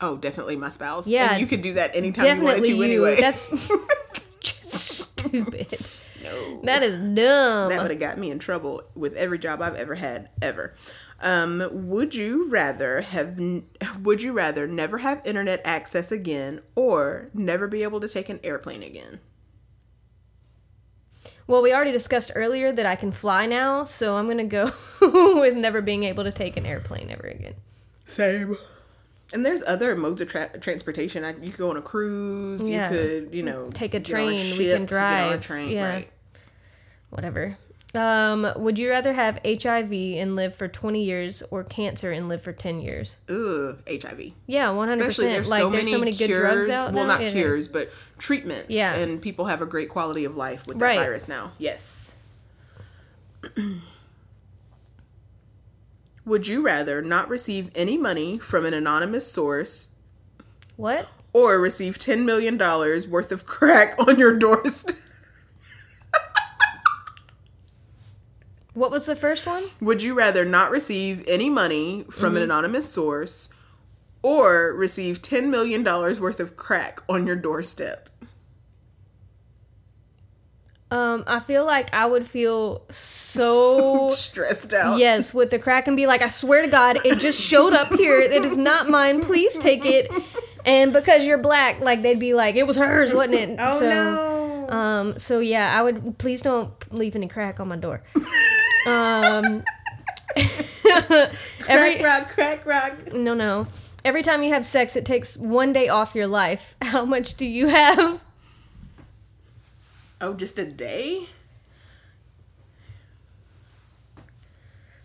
oh, 0.00 0.16
definitely 0.16 0.56
my 0.56 0.68
spouse. 0.68 1.08
Yeah, 1.08 1.32
and 1.32 1.40
you 1.40 1.46
could 1.46 1.62
do 1.62 1.74
that 1.74 1.94
anytime 1.96 2.24
Definitely 2.24 2.70
you 2.70 2.76
wanted 2.76 2.88
to 2.92 2.94
you. 2.94 3.04
anyway. 3.06 3.20
That's 3.20 3.40
stupid. 4.42 5.78
no. 6.22 6.60
That 6.62 6.82
is 6.82 6.98
dumb. 6.98 7.70
That 7.70 7.82
would 7.82 7.90
have 7.90 8.00
got 8.00 8.18
me 8.18 8.30
in 8.30 8.38
trouble 8.38 8.82
with 8.94 9.14
every 9.14 9.38
job 9.38 9.60
I've 9.60 9.74
ever 9.74 9.96
had 9.96 10.28
ever. 10.40 10.74
Um, 11.20 11.68
would 11.72 12.14
you 12.14 12.48
rather 12.48 13.00
have 13.00 13.40
would 14.02 14.22
you 14.22 14.32
rather 14.32 14.68
never 14.68 14.98
have 14.98 15.20
internet 15.26 15.60
access 15.64 16.12
again 16.12 16.60
or 16.76 17.28
never 17.34 17.66
be 17.66 17.82
able 17.82 17.98
to 18.00 18.08
take 18.08 18.28
an 18.28 18.38
airplane 18.44 18.84
again? 18.84 19.18
Well, 21.48 21.62
we 21.62 21.72
already 21.72 21.92
discussed 21.92 22.30
earlier 22.34 22.70
that 22.72 22.86
I 22.86 22.94
can 22.94 23.10
fly 23.10 23.46
now, 23.46 23.82
so 23.82 24.16
I'm 24.16 24.28
gonna 24.28 24.44
go 24.44 24.70
with 25.00 25.56
never 25.56 25.80
being 25.80 26.04
able 26.04 26.22
to 26.24 26.30
take 26.30 26.56
an 26.56 26.66
airplane 26.66 27.10
ever 27.10 27.26
again. 27.26 27.54
Same. 28.06 28.56
And 29.32 29.44
there's 29.44 29.62
other 29.64 29.96
modes 29.96 30.20
of 30.20 30.28
tra- 30.28 30.58
transportation. 30.60 31.22
Like, 31.22 31.42
You 31.42 31.50
could 31.50 31.58
go 31.58 31.70
on 31.70 31.76
a 31.76 31.82
cruise. 31.82 32.68
Yeah. 32.68 32.90
You 32.90 32.96
could, 32.98 33.34
you 33.34 33.42
know, 33.42 33.70
Take 33.72 33.94
a 33.94 34.00
get 34.00 34.14
on 34.14 34.20
train, 34.26 34.28
we 34.36 34.38
ship, 34.38 34.56
can 34.56 34.64
get 34.66 34.76
on 34.76 34.82
a 34.82 34.86
drive, 34.86 35.42
train, 35.42 35.68
yeah. 35.70 35.88
right? 35.88 36.10
Whatever. 37.10 37.56
Um, 37.94 38.46
would 38.56 38.78
you 38.78 38.90
rather 38.90 39.14
have 39.14 39.38
HIV 39.44 39.90
and 39.92 40.36
live 40.36 40.54
for 40.54 40.68
20 40.68 41.02
years 41.02 41.42
or 41.50 41.64
cancer 41.64 42.12
and 42.12 42.28
live 42.28 42.42
for 42.42 42.52
10 42.52 42.80
years? 42.80 43.16
Ugh, 43.30 43.78
HIV. 43.88 44.32
Yeah, 44.46 44.66
100%. 44.68 44.98
Especially 44.98 45.26
there's 45.28 45.48
like 45.48 45.62
so 45.62 45.70
there's 45.70 45.84
many 45.84 45.92
so 45.94 45.98
many 45.98 46.10
good 46.12 46.26
cures. 46.26 46.66
drugs 46.66 46.68
out 46.68 46.92
well, 46.92 47.06
now. 47.06 47.14
not 47.14 47.22
Yeah. 47.22 47.30
cures, 47.32 47.66
but 47.66 47.90
treatments. 48.18 48.66
Yeah. 48.68 48.94
and 48.94 49.22
people 49.22 49.46
have 49.46 49.62
a 49.62 49.66
great 49.66 49.88
quality 49.88 50.24
of 50.26 50.36
life 50.36 50.66
with 50.66 50.78
that 50.78 50.84
Right. 50.84 50.98
virus 50.98 51.28
now. 51.28 51.52
Yes. 51.58 52.16
Would 56.24 56.46
you 56.46 56.60
rather 56.62 57.00
not 57.00 57.28
receive 57.30 57.70
any 57.74 57.96
money 57.96 58.38
from 58.38 58.66
an 58.66 58.74
anonymous 58.74 59.26
source 59.30 59.90
What? 60.76 61.08
or 61.32 61.58
receive 61.58 61.96
$10 61.98 62.24
million 62.26 62.58
worth 63.10 63.32
of 63.32 63.46
crack 63.46 63.94
on 64.06 64.18
your 64.18 64.36
doorstep? 64.36 64.96
What 68.78 68.90
was 68.92 69.06
the 69.06 69.16
first 69.16 69.44
one? 69.44 69.64
Would 69.80 70.02
you 70.02 70.14
rather 70.14 70.44
not 70.44 70.70
receive 70.70 71.24
any 71.26 71.50
money 71.50 72.04
from 72.10 72.28
Mm-hmm. 72.28 72.36
an 72.36 72.42
anonymous 72.44 72.88
source 72.88 73.50
or 74.22 74.72
receive 74.76 75.20
$10 75.20 75.48
million 75.48 75.82
worth 75.84 76.38
of 76.40 76.56
crack 76.56 77.00
on 77.08 77.26
your 77.26 77.34
doorstep? 77.36 78.08
Um, 80.90 81.24
I 81.26 81.38
feel 81.40 81.66
like 81.66 81.92
I 81.92 82.06
would 82.06 82.26
feel 82.26 82.82
so 82.88 84.08
Stressed 84.10 84.72
out. 84.72 84.98
yes 84.98 85.34
with 85.34 85.50
the 85.50 85.58
crack 85.58 85.86
and 85.86 85.96
be 85.96 86.06
like, 86.06 86.22
I 86.22 86.28
swear 86.28 86.62
to 86.62 86.68
God, 86.68 86.98
it 87.04 87.18
just 87.18 87.40
showed 87.40 87.74
up 87.74 87.92
here. 87.94 88.18
It 88.20 88.32
is 88.44 88.56
not 88.56 88.88
mine. 88.88 89.20
Please 89.20 89.58
take 89.58 89.84
it. 89.84 90.10
And 90.64 90.92
because 90.92 91.26
you're 91.26 91.36
black, 91.38 91.80
like 91.80 92.02
they'd 92.02 92.18
be 92.18 92.32
like, 92.32 92.54
it 92.56 92.66
was 92.66 92.76
hers, 92.76 93.12
wasn't 93.12 93.34
it? 93.34 93.56
Oh 93.58 93.78
so, 93.78 93.90
no. 93.90 94.68
Um, 94.70 95.18
so 95.18 95.40
yeah, 95.40 95.78
I 95.78 95.82
would 95.82 96.16
please 96.18 96.40
don't 96.42 96.72
leave 96.92 97.14
any 97.16 97.28
crack 97.28 97.60
on 97.60 97.68
my 97.68 97.76
door. 97.76 98.02
Um, 98.88 99.64
Every 101.68 102.02
rock, 102.02 102.28
crack 102.30 102.64
rock. 102.64 103.12
no, 103.12 103.34
no. 103.34 103.66
Every 104.04 104.22
time 104.22 104.42
you 104.42 104.50
have 104.50 104.64
sex, 104.64 104.96
it 104.96 105.04
takes 105.04 105.36
one 105.36 105.72
day 105.72 105.88
off 105.88 106.14
your 106.14 106.26
life. 106.26 106.76
How 106.82 107.04
much 107.04 107.34
do 107.34 107.44
you 107.44 107.68
have? 107.68 108.22
Oh, 110.20 110.34
just 110.34 110.58
a 110.58 110.64
day? 110.64 111.26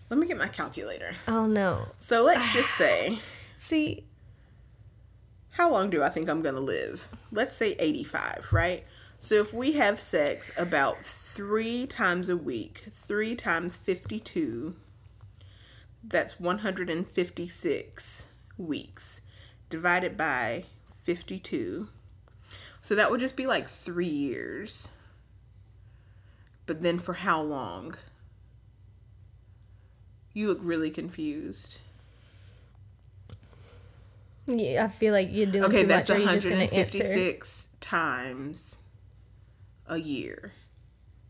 Let 0.09 0.19
me 0.19 0.27
get 0.27 0.37
my 0.37 0.47
calculator. 0.47 1.15
Oh 1.27 1.47
no. 1.47 1.87
So 1.97 2.23
let's 2.23 2.53
just 2.53 2.69
say, 2.77 3.19
See, 3.57 4.03
how 5.51 5.71
long 5.71 5.89
do 5.89 6.03
I 6.03 6.09
think 6.09 6.29
I'm 6.29 6.41
going 6.41 6.55
to 6.55 6.61
live? 6.61 7.09
Let's 7.31 7.55
say 7.55 7.75
85, 7.79 8.49
right? 8.51 8.83
So 9.23 9.35
if 9.35 9.53
we 9.53 9.71
have 9.75 10.01
sex 10.01 10.51
about 10.57 11.05
three 11.05 11.87
times 11.87 12.27
a 12.27 12.35
week, 12.35 12.83
three 12.91 13.37
times 13.37 13.77
52, 13.77 14.75
that's 16.03 16.41
156 16.41 18.25
weeks 18.57 19.21
divided 19.69 20.17
by 20.17 20.65
52. 21.03 21.87
So 22.81 22.95
that 22.95 23.09
would 23.09 23.21
just 23.21 23.37
be 23.37 23.47
like 23.47 23.69
three 23.69 24.05
years. 24.07 24.89
But 26.65 26.81
then 26.81 26.99
for 26.99 27.13
how 27.13 27.41
long? 27.41 27.95
You 30.33 30.49
look 30.49 30.59
really 30.61 30.91
confused. 30.91 31.77
yeah, 34.47 34.83
I 34.83 34.89
feel 34.89 35.13
like 35.13 35.29
you're 35.31 35.45
doing 35.45 35.63
Okay, 35.63 35.83
too 35.83 35.87
that's 35.87 36.09
much. 36.09 36.17
Are 36.17 36.21
you 36.21 36.27
just 36.27 36.49
gonna 36.49 36.63
answer? 36.63 37.03
156 37.03 37.69
times 37.79 38.82
a 39.87 39.97
year. 39.97 40.53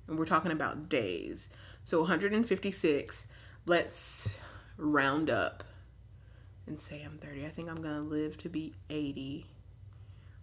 And 0.07 0.17
we're 0.19 0.25
talking 0.25 0.51
about 0.51 0.89
days. 0.89 1.49
So 1.85 1.99
156, 2.01 3.27
let's 3.65 4.37
round 4.77 5.29
up 5.29 5.63
and 6.67 6.79
say 6.79 7.03
I'm 7.03 7.17
30. 7.17 7.45
I 7.45 7.49
think 7.49 7.69
I'm 7.69 7.81
going 7.81 7.95
to 7.95 8.01
live 8.01 8.37
to 8.39 8.49
be 8.49 8.73
80. 8.89 9.45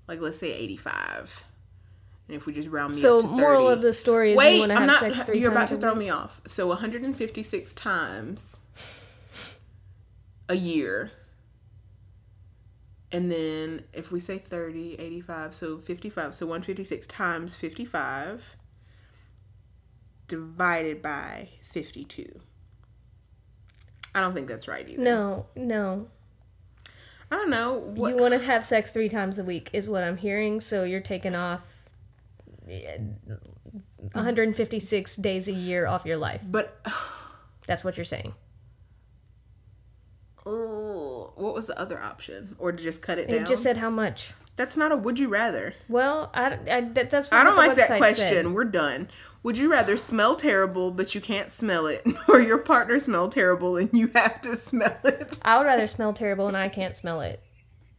Like, 0.07 0.21
let's 0.21 0.39
say 0.39 0.53
85. 0.53 1.45
And 2.29 2.37
if 2.37 2.47
we 2.47 2.53
just 2.53 2.69
round 2.69 2.93
me 2.95 2.99
So, 3.01 3.17
up 3.19 3.23
to 3.23 3.29
30. 3.29 3.41
moral 3.41 3.69
of 3.69 3.83
the 3.83 3.93
story 3.93 4.33
is 4.33 4.39
Wait, 4.39 4.55
you 4.55 4.61
want 4.61 4.71
to 4.73 4.77
I'm 4.77 4.89
have 4.89 5.03
not. 5.03 5.15
sex 5.15 5.25
3 5.25 5.39
you're 5.41 5.53
about 5.53 5.69
to 5.69 5.77
throw 5.77 5.95
me 5.95 6.11
off. 6.11 6.41
So 6.47 6.67
156 6.69 7.73
times 7.75 8.59
a 10.49 10.55
year. 10.57 11.11
And 13.13 13.31
then 13.31 13.85
if 13.93 14.13
we 14.13 14.21
say 14.21 14.39
30, 14.39 14.95
85, 14.95 15.55
so 15.55 15.79
55. 15.79 16.35
So 16.35 16.47
156 16.47 17.07
times 17.09 17.57
55 17.57 18.57
divided 20.29 21.03
by 21.03 21.49
52. 21.63 22.41
I 24.15 24.21
don't 24.21 24.35
think 24.35 24.49
that's 24.49 24.69
right 24.69 24.89
either. 24.89 25.03
No, 25.03 25.47
no. 25.57 26.09
I 27.33 27.37
don't 27.37 27.51
know. 27.51 27.75
What, 27.79 28.11
You 28.11 28.17
want 28.17 28.35
to 28.35 28.41
have 28.41 28.65
sex 28.65 28.93
three 28.93 29.09
times 29.09 29.39
a 29.39 29.45
week, 29.45 29.71
is 29.73 29.89
what 29.89 30.03
I'm 30.03 30.17
hearing. 30.17 30.61
So 30.61 30.85
you're 30.85 31.01
taking 31.01 31.35
off 31.35 31.85
eh, 32.69 32.99
156 34.13 35.17
days 35.17 35.49
a 35.49 35.53
year 35.53 35.87
off 35.87 36.05
your 36.05 36.17
life. 36.17 36.43
but 36.47 36.81
That's 37.67 37.85
what 37.85 37.97
you're 37.97 38.05
saying. 38.05 38.35
oh, 40.47 40.80
what 41.41 41.55
was 41.55 41.67
the 41.67 41.79
other 41.81 41.99
option? 42.01 42.55
Or 42.59 42.73
to 42.73 42.83
just 42.83 43.03
cut 43.03 43.19
it 43.19 43.29
down? 43.29 43.39
It 43.45 43.47
just 43.49 43.63
said 43.63 43.77
how 43.79 43.91
much. 43.91 44.35
that's 44.57 44.77
not 44.77 44.93
a 44.93 44.97
would 44.97 45.19
you 45.19 45.29
rather. 45.29 45.75
Well, 45.89 46.31
I, 46.35 46.59
I 46.71 46.81
that, 46.83 47.11
that's 47.11 47.33
I 47.33 47.45
don't 47.45 47.57
like 47.57 47.77
that 47.77 47.97
question. 47.99 48.29
said. 48.29 48.49
We're 48.53 48.65
done. 48.65 49.09
Would 49.43 49.57
you 49.57 49.71
rather 49.71 49.97
smell 49.97 50.37
terrible 50.37 50.91
but 50.91 51.15
you 51.15 51.21
can't 51.23 51.51
smell 51.51 51.87
it, 51.87 52.03
or 52.29 52.41
your 52.41 52.59
partner 52.59 52.99
smell 52.99 53.29
terrible 53.31 53.77
and 53.77 53.89
you 53.93 54.09
have 54.15 54.41
to 54.43 54.55
smell 54.57 54.99
it? 55.05 55.39
I 55.45 55.57
would 55.59 55.65
rather 55.65 55.87
smell 55.87 56.13
terrible 56.13 56.47
and 56.47 56.57
I 56.57 56.69
can't 56.69 56.95
smell 56.95 57.21
it 57.23 57.43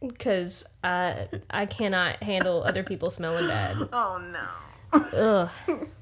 because 0.00 0.64
I 0.84 1.28
I 1.50 1.66
cannot 1.66 2.22
handle 2.22 2.62
other 2.64 2.82
people 2.84 3.10
smelling 3.10 3.48
bad. 3.48 3.76
Oh 3.92 4.22
no. 4.32 5.48
Ugh. 5.68 5.80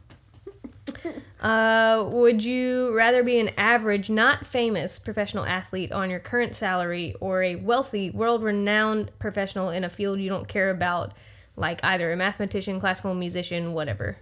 Uh, 1.40 2.04
would 2.06 2.44
you 2.44 2.94
rather 2.94 3.22
be 3.22 3.38
an 3.40 3.50
average, 3.56 4.10
not 4.10 4.46
famous 4.46 4.98
professional 4.98 5.44
athlete 5.46 5.90
on 5.90 6.10
your 6.10 6.20
current 6.20 6.54
salary 6.54 7.14
or 7.18 7.42
a 7.42 7.56
wealthy, 7.56 8.10
world 8.10 8.42
renowned 8.42 9.10
professional 9.18 9.70
in 9.70 9.82
a 9.82 9.88
field 9.88 10.20
you 10.20 10.28
don't 10.28 10.48
care 10.48 10.68
about, 10.70 11.12
like 11.56 11.82
either 11.82 12.12
a 12.12 12.16
mathematician, 12.16 12.78
classical 12.78 13.14
musician, 13.14 13.72
whatever? 13.72 14.18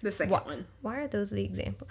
The 0.00 0.12
second 0.12 0.32
Why, 0.32 0.40
one. 0.42 0.66
why 0.80 0.98
are 1.00 1.08
those 1.08 1.30
the 1.30 1.44
example? 1.44 1.88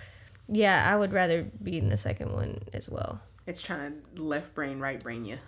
Yeah, 0.47 0.89
I 0.91 0.95
would 0.95 1.11
rather 1.11 1.43
be 1.61 1.77
in 1.77 1.89
the 1.89 1.97
second 1.97 2.31
one 2.31 2.59
as 2.73 2.89
well. 2.89 3.19
It's 3.45 3.61
trying 3.61 4.01
to 4.15 4.21
left 4.21 4.55
brain, 4.55 4.79
right 4.79 5.01
brain 5.01 5.25
you. 5.25 5.39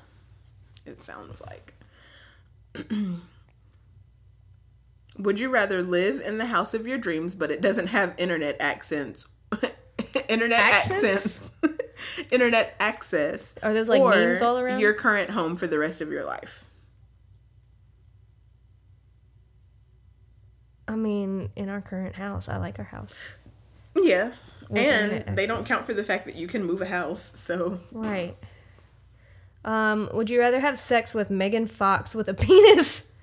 It 0.85 1.01
sounds 1.01 1.41
like. 1.41 1.73
Would 5.17 5.39
you 5.39 5.49
rather 5.49 5.81
live 5.81 6.19
in 6.21 6.37
the 6.37 6.47
house 6.47 6.73
of 6.73 6.85
your 6.85 6.97
dreams, 6.97 7.35
but 7.35 7.49
it 7.51 7.61
doesn't 7.61 7.87
have 7.87 8.13
internet 8.17 8.57
accents? 8.59 9.27
internet 10.29 10.59
Accents? 10.59 11.51
accents. 11.63 12.27
internet 12.31 12.75
access. 12.79 13.55
Are 13.63 13.73
those, 13.73 13.87
like, 13.87 14.01
or 14.01 14.09
memes 14.11 14.41
all 14.41 14.59
around? 14.59 14.79
Your 14.79 14.93
current 14.93 15.29
home 15.31 15.55
for 15.55 15.67
the 15.67 15.79
rest 15.79 16.01
of 16.01 16.09
your 16.11 16.25
life. 16.25 16.65
I 20.87 20.95
mean, 20.95 21.49
in 21.55 21.69
our 21.69 21.81
current 21.81 22.15
house, 22.15 22.47
I 22.47 22.57
like 22.57 22.77
our 22.79 22.85
house. 22.85 23.17
Yeah. 23.95 24.33
and 24.75 25.37
they 25.37 25.45
don't 25.45 25.65
count 25.65 25.85
for 25.85 25.93
the 25.93 26.03
fact 26.03 26.25
that 26.25 26.35
you 26.35 26.47
can 26.47 26.63
move 26.63 26.81
a 26.81 26.85
house. 26.85 27.39
So 27.39 27.79
Right. 27.91 28.35
Um, 29.63 30.09
would 30.13 30.29
you 30.29 30.39
rather 30.39 30.59
have 30.59 30.77
sex 30.77 31.13
with 31.15 31.31
Megan 31.31 31.65
Fox 31.65 32.13
with 32.13 32.27
a 32.29 32.33
penis 32.35 33.13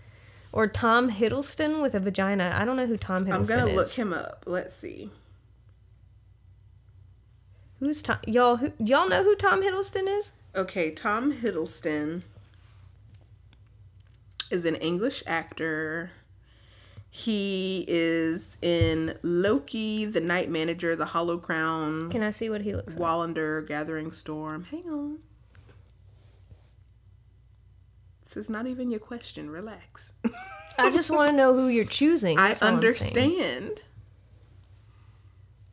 or 0.52 0.66
Tom 0.66 1.10
Hiddleston 1.10 1.80
with 1.82 1.94
a 1.94 2.00
vagina? 2.00 2.52
I 2.54 2.64
don't 2.64 2.76
know 2.76 2.86
who 2.86 2.96
Tom 2.96 3.24
Hiddleston 3.24 3.40
is. 3.40 3.50
I'm 3.50 3.58
gonna 3.58 3.70
is. 3.70 3.76
look 3.76 3.90
him 3.90 4.12
up. 4.12 4.44
Let's 4.46 4.74
see. 4.74 5.10
Who's 7.80 8.02
Tom? 8.02 8.18
Y'all, 8.26 8.56
who, 8.56 8.72
y'all 8.78 9.08
know 9.08 9.24
who 9.24 9.34
Tom 9.34 9.62
Hiddleston 9.62 10.06
is? 10.06 10.32
Okay, 10.54 10.92
Tom 10.92 11.32
Hiddleston 11.32 12.22
is 14.50 14.64
an 14.64 14.76
English 14.76 15.22
actor. 15.26 16.12
He 17.10 17.84
is 17.88 18.56
in 18.62 19.18
Loki, 19.22 20.04
The 20.04 20.20
Night 20.20 20.48
Manager, 20.48 20.96
The 20.96 21.06
Hollow 21.06 21.38
Crown, 21.38 22.10
Can 22.10 22.22
I 22.22 22.30
see 22.30 22.48
what 22.48 22.62
he 22.62 22.74
looks 22.74 22.94
like? 22.94 23.02
Wallander, 23.02 23.66
Gathering 23.66 24.12
Storm. 24.12 24.64
Hang 24.64 24.88
on. 24.88 25.18
This 28.32 28.44
is 28.44 28.50
not 28.50 28.66
even 28.66 28.90
your 28.90 28.98
question. 28.98 29.50
Relax. 29.50 30.14
I 30.78 30.90
just 30.90 31.10
want 31.10 31.28
to 31.28 31.36
know 31.36 31.52
who 31.52 31.68
you're 31.68 31.84
choosing. 31.84 32.38
I 32.38 32.54
understand. 32.62 33.82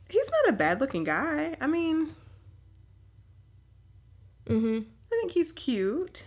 He's 0.10 0.30
not 0.30 0.54
a 0.54 0.58
bad 0.58 0.82
looking 0.82 1.06
guy. 1.06 1.56
I 1.62 1.68
mean, 1.68 2.16
mm-hmm. 4.46 4.80
I 4.80 5.16
think 5.22 5.32
he's 5.32 5.54
cute. 5.54 6.26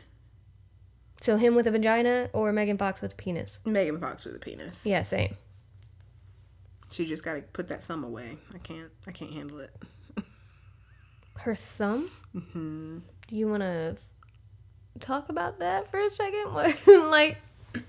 So 1.20 1.36
him 1.36 1.54
with 1.54 1.66
a 1.66 1.70
vagina 1.70 2.30
or 2.32 2.50
Megan 2.50 2.78
Fox 2.78 3.02
with 3.02 3.12
a 3.12 3.16
penis? 3.16 3.60
Megan 3.66 4.00
Fox 4.00 4.24
with 4.24 4.34
a 4.34 4.38
penis. 4.38 4.86
Yeah, 4.86 5.02
same. 5.02 5.36
She 6.90 7.04
just 7.04 7.22
got 7.22 7.34
to 7.34 7.42
put 7.42 7.68
that 7.68 7.84
thumb 7.84 8.04
away. 8.04 8.38
I 8.54 8.58
can't. 8.58 8.90
I 9.06 9.12
can't 9.12 9.32
handle 9.32 9.60
it. 9.60 9.70
Her 11.40 11.54
thumb. 11.54 12.10
Mm-hmm. 12.34 12.98
Do 13.26 13.36
you 13.36 13.48
want 13.48 13.62
to 13.62 13.96
talk 15.00 15.28
about 15.28 15.58
that 15.60 15.90
for 15.90 16.00
a 16.00 16.08
second? 16.08 16.52
What- 16.52 16.86
like 17.10 17.38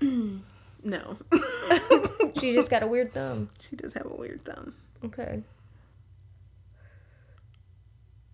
No, 0.86 1.16
she 2.38 2.52
just 2.52 2.70
got 2.70 2.82
a 2.82 2.86
weird 2.86 3.14
thumb. 3.14 3.48
she 3.58 3.74
does 3.76 3.94
have 3.94 4.04
a 4.06 4.14
weird 4.14 4.42
thumb, 4.44 4.74
Okay. 5.04 5.42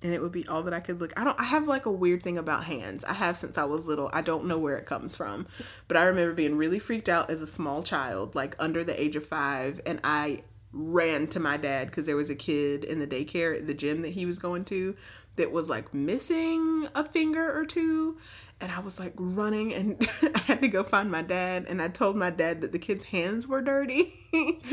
and 0.03 0.14
it 0.14 0.21
would 0.23 0.33
be 0.33 0.49
all 0.49 0.62
that 0.62 0.73
I 0.75 0.81
could 0.81 1.01
look. 1.01 1.12
I 1.18 1.25
don't. 1.25 1.39
I 1.39 1.45
have 1.45 1.68
like 1.68 1.87
a 1.87 1.93
weird 1.93 2.23
thing 2.23 2.39
about 2.39 2.64
hands. 2.64 3.05
I 3.05 3.12
have 3.12 3.37
since 3.37 3.59
I 3.59 3.64
was 3.64 3.87
little. 3.87 4.11
I 4.12 4.23
don't 4.23 4.47
know 4.47 4.59
where 4.59 4.77
it 4.77 4.87
comes 4.87 5.14
from, 5.14 5.47
but 5.89 5.97
I 5.97 6.05
remember 6.05 6.33
being 6.33 6.57
really 6.57 6.79
freaked 6.79 7.09
out 7.09 7.31
as 7.31 7.43
a 7.43 7.47
small 7.47 7.83
child, 7.83 8.35
like 8.35 8.57
under 8.59 8.83
the 8.83 9.01
age 9.01 9.14
of 9.14 9.25
five, 9.27 9.81
and 9.87 10.01
I 10.03 10.41
ran 10.73 11.27
to 11.29 11.41
my 11.41 11.57
dad 11.57 11.89
because 11.89 12.07
there 12.07 12.16
was 12.16 12.31
a 12.31 12.35
kid 12.35 12.83
in 12.85 12.99
the 12.99 13.07
daycare 13.07 13.57
at 13.57 13.66
the 13.66 13.75
gym 13.75 14.01
that 14.03 14.11
he 14.14 14.25
was 14.25 14.39
going 14.39 14.64
to 14.66 14.97
that 15.37 15.53
was 15.53 15.68
like 15.68 15.93
missing 15.93 16.87
a 16.95 17.05
finger 17.05 17.57
or 17.57 17.64
two 17.66 18.16
and 18.61 18.71
I 18.71 18.81
was 18.81 18.99
like 19.01 19.15
running 19.17 19.73
and 19.75 19.97
I 20.35 20.39
had 20.41 20.63
to 20.63 20.69
go 20.69 20.83
find 20.85 21.11
my 21.11 21.23
dad 21.23 21.67
and 21.69 21.81
I 21.81 21.89
told 21.89 22.17
my 22.17 22.31
dad 22.31 22.61
that 22.61 22.73
the 22.73 22.79
kid's 22.79 23.05
hands 23.05 23.47
were 23.47 23.63
dirty 23.63 24.13
because 24.33 24.67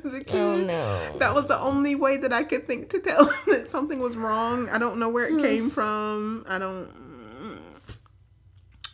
the 0.00 0.22
kid 0.26 0.34
Oh 0.40 0.56
no. 0.56 1.18
that 1.18 1.34
was 1.34 1.48
the 1.48 1.58
only 1.58 1.94
way 1.94 2.16
that 2.16 2.32
I 2.32 2.42
could 2.44 2.66
think 2.66 2.90
to 2.90 2.98
tell 3.00 3.26
him 3.26 3.34
that 3.48 3.68
something 3.68 3.98
was 4.00 4.16
wrong. 4.16 4.68
I 4.68 4.78
don't 4.78 4.98
know 4.98 5.08
where 5.08 5.28
Hmm. 5.28 5.38
it 5.38 5.42
came 5.42 5.70
from. 5.70 6.44
I 6.48 6.58
don't 6.58 6.90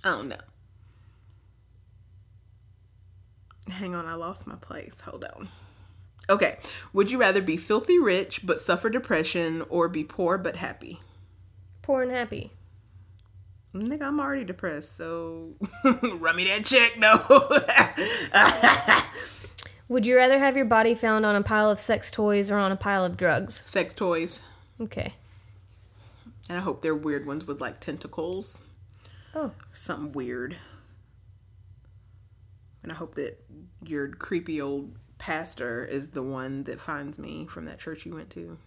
I 0.04 0.10
don't 0.10 0.28
know. 0.28 0.36
Hang 3.68 3.94
on, 3.94 4.06
I 4.06 4.14
lost 4.14 4.46
my 4.46 4.56
place. 4.56 5.00
Hold 5.02 5.24
on. 5.24 5.48
Okay. 6.28 6.58
Would 6.92 7.10
you 7.10 7.18
rather 7.18 7.40
be 7.42 7.56
filthy 7.56 7.98
rich 7.98 8.44
but 8.46 8.60
suffer 8.60 8.88
depression 8.90 9.62
or 9.68 9.88
be 9.88 10.04
poor 10.04 10.38
but 10.38 10.56
happy? 10.56 11.00
Poor 11.82 12.02
and 12.02 12.10
happy. 12.10 12.52
Nigga, 13.74 14.02
I'm 14.02 14.18
already 14.18 14.44
depressed, 14.44 14.96
so 14.96 15.54
run 15.84 16.36
me 16.36 16.44
that 16.44 16.64
check, 16.64 16.98
no. 16.98 17.16
Would 19.88 20.06
you 20.06 20.16
rather 20.16 20.38
have 20.38 20.56
your 20.56 20.66
body 20.66 20.94
found 20.94 21.24
on 21.24 21.36
a 21.36 21.42
pile 21.42 21.70
of 21.70 21.78
sex 21.78 22.10
toys 22.10 22.50
or 22.50 22.58
on 22.58 22.72
a 22.72 22.76
pile 22.76 23.04
of 23.04 23.16
drugs? 23.16 23.62
Sex 23.66 23.94
toys. 23.94 24.42
Okay. 24.80 25.14
And 26.48 26.58
I 26.58 26.62
hope 26.62 26.82
they're 26.82 26.94
weird 26.94 27.26
ones 27.26 27.46
with 27.46 27.60
like 27.60 27.78
tentacles. 27.78 28.62
Oh. 29.34 29.52
Something 29.72 30.12
weird. 30.12 30.56
And 32.82 32.90
I 32.90 32.94
hope 32.96 33.14
that 33.16 33.38
your 33.84 34.08
creepy 34.08 34.60
old 34.60 34.96
pastor 35.18 35.84
is 35.84 36.10
the 36.10 36.22
one 36.22 36.64
that 36.64 36.80
finds 36.80 37.18
me 37.18 37.46
from 37.46 37.66
that 37.66 37.78
church 37.78 38.04
you 38.06 38.14
went 38.14 38.30
to. 38.30 38.58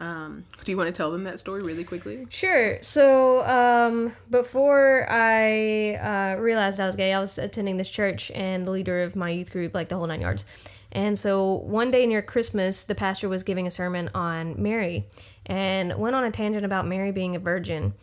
Um, 0.00 0.44
do 0.64 0.72
you 0.72 0.76
want 0.76 0.88
to 0.88 0.92
tell 0.92 1.10
them 1.10 1.24
that 1.24 1.38
story 1.38 1.62
really 1.62 1.84
quickly? 1.84 2.26
Sure. 2.28 2.82
So, 2.82 3.44
um, 3.46 4.12
before 4.28 5.06
I 5.08 5.94
uh, 5.94 6.40
realized 6.40 6.80
I 6.80 6.86
was 6.86 6.96
gay, 6.96 7.12
I 7.12 7.20
was 7.20 7.38
attending 7.38 7.76
this 7.76 7.90
church 7.90 8.30
and 8.32 8.66
the 8.66 8.70
leader 8.70 9.02
of 9.02 9.14
my 9.14 9.30
youth 9.30 9.52
group, 9.52 9.74
like 9.74 9.88
the 9.88 9.96
whole 9.96 10.06
nine 10.06 10.20
yards. 10.20 10.44
And 10.90 11.18
so, 11.18 11.54
one 11.54 11.90
day 11.90 12.06
near 12.06 12.22
Christmas, 12.22 12.84
the 12.84 12.94
pastor 12.94 13.28
was 13.28 13.42
giving 13.42 13.66
a 13.66 13.70
sermon 13.70 14.10
on 14.14 14.60
Mary 14.60 15.06
and 15.46 15.96
went 15.96 16.16
on 16.16 16.24
a 16.24 16.30
tangent 16.30 16.64
about 16.64 16.86
Mary 16.86 17.12
being 17.12 17.36
a 17.36 17.38
virgin. 17.38 17.94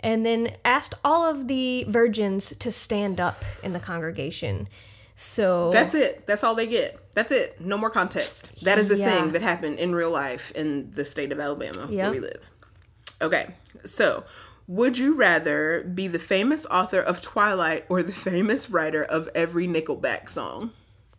And 0.00 0.26
then 0.26 0.52
asked 0.64 0.94
all 1.04 1.28
of 1.28 1.48
the 1.48 1.84
virgins 1.84 2.54
to 2.56 2.70
stand 2.70 3.18
up 3.18 3.44
in 3.62 3.72
the 3.72 3.80
congregation. 3.80 4.68
So 5.14 5.72
That's 5.72 5.94
it. 5.94 6.26
That's 6.26 6.44
all 6.44 6.54
they 6.54 6.66
get. 6.66 7.00
That's 7.16 7.32
it. 7.32 7.60
No 7.60 7.76
more 7.78 7.88
context. 7.90 8.62
That 8.64 8.78
is 8.78 8.90
a 8.90 8.98
Yeah. 8.98 9.10
thing 9.10 9.32
that 9.32 9.40
happened 9.42 9.78
in 9.80 9.94
real 9.94 10.10
life 10.10 10.52
in 10.54 10.90
the 10.92 11.04
state 11.04 11.32
of 11.32 11.40
Alabama 11.40 11.86
where 11.88 12.10
we 12.10 12.20
live. 12.20 12.50
Okay. 13.22 13.54
So, 13.86 14.24
would 14.68 14.98
you 14.98 15.14
rather 15.14 15.82
be 15.82 16.08
the 16.08 16.18
famous 16.18 16.66
author 16.66 17.00
of 17.00 17.22
Twilight 17.22 17.86
or 17.88 18.02
the 18.02 18.12
famous 18.12 18.68
writer 18.68 19.02
of 19.02 19.30
every 19.34 19.66
Nickelback 19.66 20.28
song? 20.28 20.72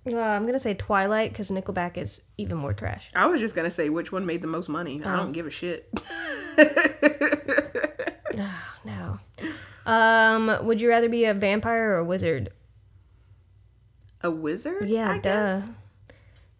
uh, 0.08 0.20
I'm 0.20 0.46
gonna 0.46 0.60
say 0.60 0.74
Twilight 0.76 1.34
because 1.34 1.50
Nickelback 1.52 1.98
is 1.98 2.22
even 2.38 2.58
more 2.58 2.74
trash. 2.74 3.10
I 3.16 3.26
was 3.26 3.42
just 3.42 3.56
going 3.56 3.66
to 3.66 3.72
say 3.72 3.90
which 3.90 4.10
one 4.12 4.26
made 4.26 4.42
the 4.44 4.48
most 4.48 4.70
money. 4.70 5.02
I 5.04 5.14
Oh. 5.14 5.18
don't 5.18 5.32
give 5.34 5.48
a 5.48 5.52
shit. 5.52 5.90
No. 8.86 9.20
Um, 9.86 10.66
would 10.66 10.80
you 10.80 10.88
rather 10.90 11.10
be 11.10 11.26
a 11.26 11.34
vampire 11.34 11.92
or 11.94 11.98
a 11.98 12.06
wizard? 12.06 12.52
A 14.22 14.30
wizard? 14.32 14.88
Yeah, 14.88 15.12
I 15.12 15.18
duh. 15.18 15.22
guess. 15.22 15.70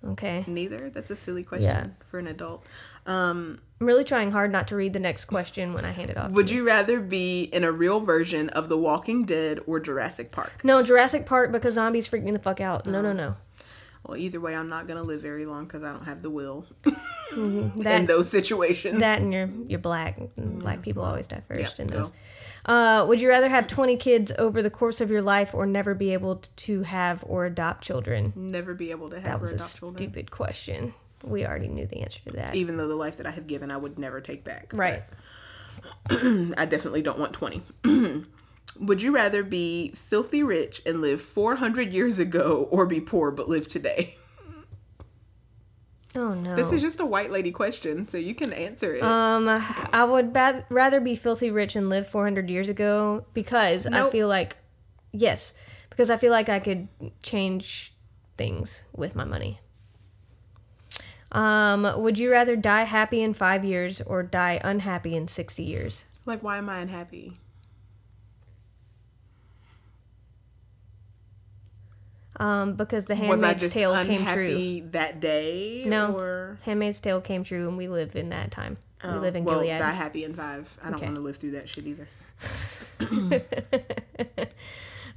Okay. 0.06 0.44
Neither. 0.48 0.90
That's 0.90 1.10
a 1.10 1.16
silly 1.16 1.44
question 1.44 1.70
Yeah. 1.72 1.88
for 2.10 2.20
an 2.20 2.28
adult. 2.28 2.66
Um, 3.06 3.60
I'm 3.82 3.88
really 3.88 4.04
trying 4.04 4.32
hard 4.32 4.52
not 4.52 4.68
to 4.70 4.76
read 4.76 4.94
the 4.94 5.00
next 5.00 5.26
question 5.26 5.74
when 5.74 5.86
I 5.86 5.92
hand 5.92 6.10
it 6.10 6.18
off. 6.18 6.32
would 6.32 6.50
you 6.50 6.66
rather 6.66 7.00
be 7.00 7.44
in 7.44 7.64
a 7.64 7.72
real 7.72 8.00
version 8.00 8.50
of 8.50 8.70
The 8.70 8.78
Walking 8.78 9.24
Dead 9.26 9.60
or 9.68 9.80
Jurassic 9.80 10.32
Park? 10.32 10.64
No, 10.64 10.82
Jurassic 10.84 11.26
Park 11.26 11.52
because 11.52 11.76
zombies 11.76 12.08
freak 12.08 12.24
me 12.24 12.32
the 12.32 12.40
fuck 12.40 12.60
out. 12.62 12.86
No, 12.86 13.02
no, 13.02 13.14
no. 13.14 13.36
Well, 14.08 14.18
either 14.18 14.40
way, 14.40 14.56
I'm 14.56 14.70
not 14.70 14.88
going 14.88 14.98
to 14.98 15.04
live 15.04 15.22
very 15.22 15.46
long 15.46 15.66
because 15.66 15.84
I 15.84 15.92
don't 15.92 16.06
have 16.06 16.22
the 16.22 16.30
will 16.30 16.66
in 17.36 17.72
That 17.78 18.08
those 18.08 18.30
situations. 18.30 19.00
that 19.00 19.20
and 19.22 19.34
you're 19.34 19.50
you're 19.66 19.80
black. 19.80 20.18
Black 20.38 20.82
people 20.82 21.04
always 21.04 21.28
die 21.28 21.42
first 21.48 21.78
Yeah, 21.78 21.84
in 21.84 21.88
those. 21.88 22.12
Uh, 22.66 23.06
would 23.08 23.22
you 23.22 23.30
rather 23.30 23.48
have 23.50 23.68
20 23.68 23.96
kids 23.98 24.32
over 24.38 24.62
the 24.62 24.70
course 24.70 25.00
of 25.02 25.10
your 25.10 25.22
life 25.22 25.54
or 25.54 25.66
never 25.66 25.94
be 25.94 26.12
able 26.14 26.38
to 26.58 26.84
have 26.84 27.24
or 27.28 27.46
adopt 27.46 27.84
children? 27.84 28.34
Never 28.36 28.74
be 28.74 28.92
able 28.92 29.10
to 29.10 29.16
have 29.18 29.24
That 29.24 29.38
or 29.38 29.42
was 29.42 29.52
a 29.52 29.56
adopt 29.56 29.78
children. 29.78 29.98
stupid 29.98 30.32
question. 30.32 30.94
We 31.24 31.46
already 31.46 31.68
knew 31.68 31.86
the 31.86 32.02
answer 32.02 32.20
to 32.28 32.32
that. 32.34 32.56
Even 32.56 32.78
though 32.78 32.88
the 32.88 32.96
life 32.96 33.18
that 33.18 33.26
I 33.28 33.32
have 33.32 33.48
given, 33.48 33.72
I 33.72 33.78
would 33.78 33.98
never 34.00 34.22
take 34.22 34.44
back. 34.44 34.72
Right. 34.74 35.04
I 36.10 36.66
definitely 36.70 37.02
don't 37.02 37.20
want 37.20 37.34
20. 37.34 37.62
would 38.80 39.02
you 39.02 39.12
rather 39.12 39.44
be 39.44 39.90
filthy 39.96 40.44
rich 40.44 40.82
and 40.86 41.02
live 41.02 41.22
400 41.22 41.92
years 41.94 42.20
ago 42.20 42.68
or 42.72 42.86
be 42.86 43.02
poor 43.02 43.32
but 43.32 43.50
live 43.50 43.68
today? 43.68 44.16
Oh 46.16 46.34
no. 46.34 46.56
This 46.56 46.72
is 46.72 46.82
just 46.82 47.00
a 47.00 47.06
white 47.06 47.30
lady 47.30 47.52
question, 47.52 48.08
so 48.08 48.18
you 48.18 48.34
can 48.34 48.52
answer 48.52 48.96
it. 48.96 49.04
Um, 49.04 49.48
I 49.94 50.04
would 50.04 50.34
ba- 50.34 50.66
rather 50.70 51.00
be 51.00 51.16
filthy 51.16 51.52
rich 51.52 51.76
and 51.76 51.90
live 51.90 52.08
400 52.08 52.50
years 52.50 52.70
ago 52.70 53.26
because 53.34 53.86
I 53.86 54.10
feel 54.10 54.28
like, 54.28 54.58
yes, 55.12 55.56
because 55.92 56.10
I 56.10 56.18
feel 56.18 56.32
like 56.32 56.50
I 56.50 56.60
could 56.60 56.88
change 57.22 57.94
things 58.36 58.84
with 58.96 59.16
my 59.16 59.26
money. 59.26 59.60
Um, 61.32 61.88
would 62.02 62.18
you 62.18 62.32
rather 62.32 62.56
die 62.56 62.86
happy 62.86 63.22
in 63.22 63.34
five 63.34 63.64
years 63.64 64.02
or 64.02 64.24
die 64.24 64.60
unhappy 64.64 65.16
in 65.16 65.28
60 65.28 65.62
years? 65.62 66.06
like, 66.26 66.42
why 66.44 66.58
am 66.58 66.68
I 66.68 66.80
unhappy? 66.80 67.34
Um, 72.40 72.74
because 72.76 73.06
the 73.06 73.16
Handmaid's 73.16 73.70
Tale 73.70 73.96
came 74.06 74.24
true. 74.26 74.82
that 74.92 75.20
day? 75.20 75.84
No, 75.88 76.14
Or... 76.16 76.60
Handmaid's 76.64 77.00
Tale 77.00 77.20
came 77.20 77.44
true, 77.44 77.68
and 77.68 77.78
we 77.78 77.88
live 77.88 78.16
in 78.16 78.30
that 78.30 78.52
time. 78.52 78.78
we 79.04 79.10
Oh, 79.10 79.18
live 79.20 79.36
in 79.36 79.44
well, 79.44 79.62
Gilead. 79.62 79.80
die 79.80 79.92
happy 79.92 80.24
in 80.24 80.36
five. 80.36 80.76
I 80.84 80.86
don't 80.86 80.96
Okay. 80.96 81.06
want 81.06 81.16
to 81.18 81.22
live 81.22 81.38
through 81.38 81.52
that 81.52 81.68
shit 81.68 81.86
either. 81.88 82.08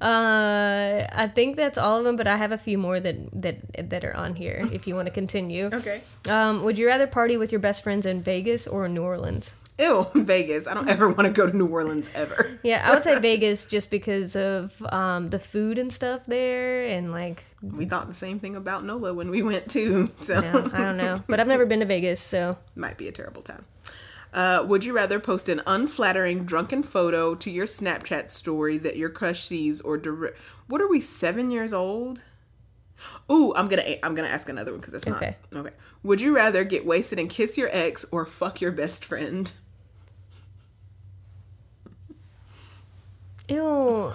Uh, 0.01 1.07
I 1.13 1.27
think 1.29 1.57
that's 1.57 1.77
all 1.77 1.99
of 1.99 2.05
them, 2.07 2.17
but 2.17 2.27
I 2.27 2.37
have 2.37 2.53
a 2.53 2.57
few 2.57 2.79
more 2.79 3.01
that 3.01 3.17
that 3.43 3.91
that 3.91 4.03
are 4.03 4.17
on 4.17 4.35
here. 4.37 4.67
If 4.73 4.87
you 4.87 4.95
want 4.95 5.09
to 5.09 5.13
continue. 5.13 5.67
Okay. 5.67 6.01
Um, 6.27 6.63
would 6.63 6.79
you 6.79 6.87
rather 6.87 7.07
party 7.07 7.37
with 7.37 7.53
your 7.53 7.59
best 7.61 7.83
friends 7.83 8.07
in 8.07 8.23
Vegas 8.23 8.67
or 8.67 8.89
New 8.89 9.03
Orleans? 9.03 9.57
Ew, 9.81 10.07
Vegas. 10.15 10.67
I 10.67 10.75
don't 10.75 10.89
ever 10.89 11.09
want 11.09 11.23
to 11.27 11.31
go 11.31 11.51
to 11.51 11.57
New 11.57 11.67
Orleans 11.67 12.11
ever. 12.15 12.59
Yeah, 12.63 12.87
I 12.87 12.93
would 12.93 13.03
say 13.03 13.19
Vegas 13.19 13.65
just 13.65 13.91
because 13.91 14.37
of 14.37 14.83
um, 14.93 15.31
the 15.31 15.39
food 15.39 15.79
and 15.79 15.91
stuff 15.91 16.27
there, 16.27 16.85
and 16.85 17.11
like, 17.11 17.45
We 17.63 17.87
thought 17.87 18.07
the 18.07 18.15
same 18.15 18.39
thing 18.39 18.55
about 18.55 18.85
NOLA 18.85 19.15
when 19.15 19.31
we 19.31 19.43
went 19.43 19.71
too, 19.71 20.11
so 20.21 20.41
no, 20.41 20.71
I 20.73 20.85
don't 20.85 20.99
know, 20.99 21.25
but 21.27 21.41
I've 21.41 21.47
never 21.49 21.65
been 21.65 21.81
to 21.81 21.87
Vegas, 21.87 22.21
so 22.21 22.59
might 22.75 22.99
be 22.99 23.09
a 23.09 23.13
terrible 23.13 23.41
time. 23.41 23.65
Uh, 24.35 24.65
would 24.69 24.85
you 24.85 24.93
rather 24.93 25.19
post 25.19 25.49
an 25.49 25.63
unflattering 25.67 26.45
drunken 26.45 26.83
photo 26.83 27.35
to 27.35 27.51
your 27.51 27.67
Snapchat 27.67 28.29
story 28.31 28.77
that 28.79 28.97
your 28.97 29.09
crush 29.09 29.41
sees, 29.43 29.81
or 29.81 29.97
direct? 29.97 30.39
What 30.69 30.81
are 30.83 30.89
we? 30.89 31.01
Seven 31.01 31.51
years 31.51 31.73
old? 31.73 32.23
Ooh, 33.33 33.55
I'm 33.57 33.69
gonna 33.69 33.83
I'm 34.03 34.15
gonna 34.15 34.29
ask 34.29 34.49
another 34.51 34.73
one 34.73 34.81
because 34.81 34.95
it's 34.95 35.07
not 35.07 35.17
Okay. 35.17 35.37
okay. 35.55 35.71
Would 36.03 36.21
you 36.21 36.37
rather 36.37 36.65
get 36.65 36.85
wasted 36.87 37.19
and 37.19 37.31
kiss 37.31 37.57
your 37.57 37.71
ex, 37.73 38.05
or 38.13 38.27
fuck 38.27 38.61
your 38.61 38.73
best 38.73 39.05
friend? 39.05 39.51
Ew. 43.51 44.13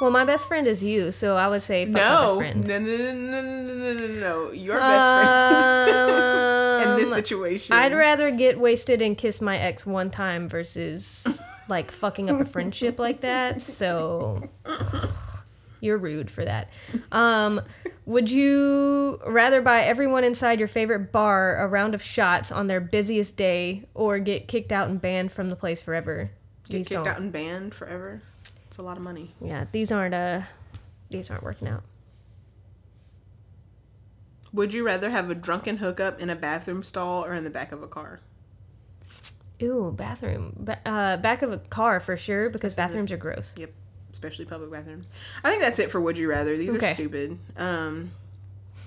well, 0.00 0.10
my 0.10 0.24
best 0.24 0.48
friend 0.48 0.66
is 0.66 0.82
you, 0.82 1.10
so 1.12 1.36
I 1.36 1.48
would 1.48 1.62
say 1.62 1.86
fuck 1.86 1.94
my 1.94 1.98
best 2.00 2.66
No, 2.68 2.78
no, 2.78 2.86
no, 2.88 3.12
no, 3.12 3.42
no, 3.42 3.42
no, 3.42 3.92
no, 3.94 4.06
no, 4.06 4.06
no. 4.20 4.50
Your 4.52 4.78
best 4.78 5.90
friend 5.90 6.82
in 6.90 6.96
this 6.96 7.08
Um, 7.08 7.14
situation. 7.14 7.76
I'd 7.76 7.92
rather 7.94 8.30
get 8.30 8.58
wasted 8.58 9.00
and 9.00 9.16
kiss 9.16 9.40
my 9.40 9.56
ex 9.58 9.86
one 9.86 10.10
time 10.10 10.48
versus 10.48 11.42
like 11.68 11.90
fucking 11.90 12.28
up 12.30 12.40
a 12.40 12.44
friendship 12.44 12.98
like 12.98 13.20
that. 13.22 13.62
So 13.62 14.48
you're 15.80 15.98
rude 15.98 16.30
for 16.30 16.44
that. 16.44 16.68
Um, 17.12 17.60
would 18.06 18.30
you 18.30 19.20
rather 19.26 19.60
buy 19.60 19.82
everyone 19.82 20.24
inside 20.24 20.58
your 20.58 20.68
favorite 20.68 21.12
bar 21.12 21.56
a 21.56 21.66
round 21.68 21.94
of 21.94 22.02
shots 22.02 22.50
on 22.50 22.66
their 22.68 22.80
busiest 22.80 23.36
day 23.36 23.84
or 23.94 24.18
get 24.18 24.48
kicked 24.48 24.72
out 24.72 24.88
and 24.88 25.00
banned 25.00 25.32
from 25.32 25.48
the 25.50 25.56
place 25.56 25.80
forever? 25.80 26.30
get 26.68 26.78
These 26.78 26.88
kicked 26.88 27.04
don't- 27.04 27.08
out 27.08 27.20
and 27.20 27.30
banned 27.32 27.74
forever. 27.74 28.22
It's 28.68 28.78
a 28.78 28.82
lot 28.82 28.96
of 28.96 29.02
money. 29.02 29.34
Yeah, 29.40 29.66
these 29.72 29.92
aren't 29.92 30.14
uh 30.14 30.42
these 31.10 31.30
aren't 31.30 31.42
working 31.44 31.68
out. 31.68 31.82
Would 34.52 34.72
you 34.72 34.84
rather 34.86 35.10
have 35.10 35.28
a 35.30 35.34
drunken 35.34 35.78
hookup 35.78 36.20
in 36.20 36.30
a 36.30 36.36
bathroom 36.36 36.82
stall 36.82 37.24
or 37.24 37.34
in 37.34 37.44
the 37.44 37.50
back 37.50 37.72
of 37.72 37.82
a 37.82 37.86
car? 37.88 38.20
Ooh, 39.62 39.92
bathroom. 39.94 40.54
Ba- 40.58 40.80
uh, 40.86 41.16
back 41.18 41.42
of 41.42 41.52
a 41.52 41.58
car 41.58 42.00
for 42.00 42.16
sure 42.16 42.48
because 42.50 42.74
bathrooms 42.74 43.10
are 43.12 43.16
gross. 43.16 43.54
Yep, 43.56 43.72
especially 44.16 44.46
public 44.46 44.70
bathrooms. 44.72 45.08
I 45.44 45.50
think 45.50 45.60
that's 45.62 45.78
it 45.78 45.90
for 45.90 46.00
Would 46.00 46.16
You 46.16 46.30
Rather. 46.30 46.56
These 46.56 46.74
Okay. 46.74 46.90
are 46.90 46.94
stupid. 46.94 47.38
Um, 47.58 48.12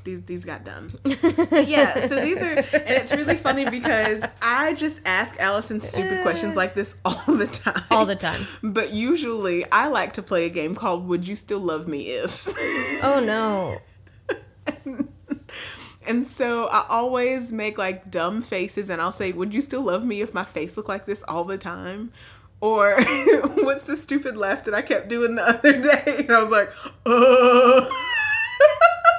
these 0.04 0.22
these 0.24 0.44
got 0.44 0.64
dumb. 0.64 0.98
yeah, 1.06 2.08
so 2.08 2.20
these 2.20 2.42
are, 2.42 2.52
and 2.54 2.66
it's 2.74 3.12
really 3.12 3.36
funny 3.36 3.70
because 3.70 4.24
I 4.42 4.74
just 4.74 5.02
ask 5.06 5.40
Allison 5.40 5.82
stupid 5.82 6.24
questions 6.24 6.56
like 6.56 6.74
this 6.74 6.96
all 7.06 7.36
the 7.36 7.46
time. 7.48 7.84
All 7.92 8.06
the 8.08 8.16
time. 8.16 8.48
But 8.64 8.92
usually, 8.92 9.70
I 9.72 9.88
like 9.88 10.14
to 10.14 10.24
play 10.24 10.46
a 10.46 10.50
game 10.50 10.74
called 10.74 11.08
"Would 11.08 11.28
You 11.28 11.36
Still 11.36 11.60
Love 11.60 11.88
Me 11.88 12.08
If." 12.08 12.48
Oh 13.04 13.20
no. 13.24 13.78
And 16.08 16.26
so 16.28 16.68
I 16.72 16.86
always 16.90 17.54
make 17.54 17.78
like 17.78 18.10
dumb 18.10 18.42
faces 18.42 18.90
and 18.90 19.00
I'll 19.00 19.12
say, 19.12 19.32
Would 19.32 19.54
you 19.54 19.62
still 19.62 19.84
love 19.84 20.04
me 20.04 20.22
if 20.22 20.34
my 20.34 20.44
face 20.44 20.76
looked 20.76 20.90
like 20.90 21.06
this 21.06 21.22
all 21.28 21.44
the 21.44 21.58
time? 21.58 22.12
Or 22.62 22.95
what's 23.55 23.84
the 23.86 23.95
stupid 23.95 24.36
laugh 24.38 24.66
that 24.66 24.74
I 24.74 24.82
kept 24.82 25.07
doing 25.07 25.36
the 25.36 25.43
other 25.43 25.80
day? 25.80 26.16
And 26.28 26.32
I 26.32 26.43
was 26.43 26.51
like, 26.51 26.70
uh 27.05 27.89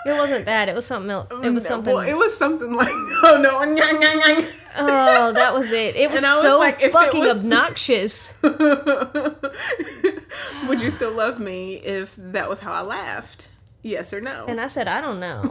It 0.07 0.13
wasn't 0.19 0.45
bad. 0.47 0.69
It 0.69 0.75
was 0.75 0.87
something 0.87 1.11
else. 1.11 1.29
It 1.45 1.51
was 1.51 1.67
something. 1.67 1.95
Well, 1.95 2.07
it 2.07 2.15
was 2.17 2.37
something 2.37 2.73
like, 2.73 2.89
oh 2.93 3.41
no. 3.43 3.61
Oh, 4.77 5.33
that 5.33 5.53
was 5.53 5.73
it. 5.73 5.97
It 5.97 6.11
was 6.13 6.23
was 6.23 6.43
so 6.43 6.57
like, 6.59 6.79
fucking 6.81 7.21
was- 7.21 7.45
obnoxious. 7.45 8.35
Would 10.69 10.81
you 10.81 10.91
still 10.91 11.11
love 11.13 11.41
me 11.41 11.77
if 11.77 12.15
that 12.17 12.49
was 12.49 12.61
how 12.61 12.73
I 12.73 12.83
laughed? 12.83 13.49
Yes 13.83 14.13
or 14.15 14.21
no? 14.21 14.45
And 14.47 14.61
I 14.61 14.69
said, 14.69 14.87
I 14.87 15.01
don't 15.01 15.19
know. 15.19 15.43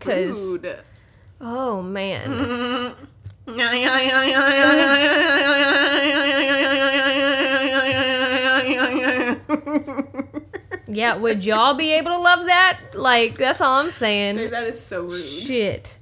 Cause 0.00 0.52
Rude. 0.52 0.78
oh 1.40 1.82
man. 1.82 2.94
Yeah, 10.86 11.16
would 11.16 11.44
y'all 11.44 11.74
be 11.74 11.92
able 11.92 12.12
to 12.12 12.18
love 12.18 12.46
that? 12.46 12.80
Like, 12.94 13.36
that's 13.36 13.60
all 13.60 13.80
I'm 13.80 13.90
saying. 13.90 14.36
that 14.36 14.64
is 14.64 14.80
so 14.80 15.02
rude. 15.02 15.22
Shit. 15.24 15.98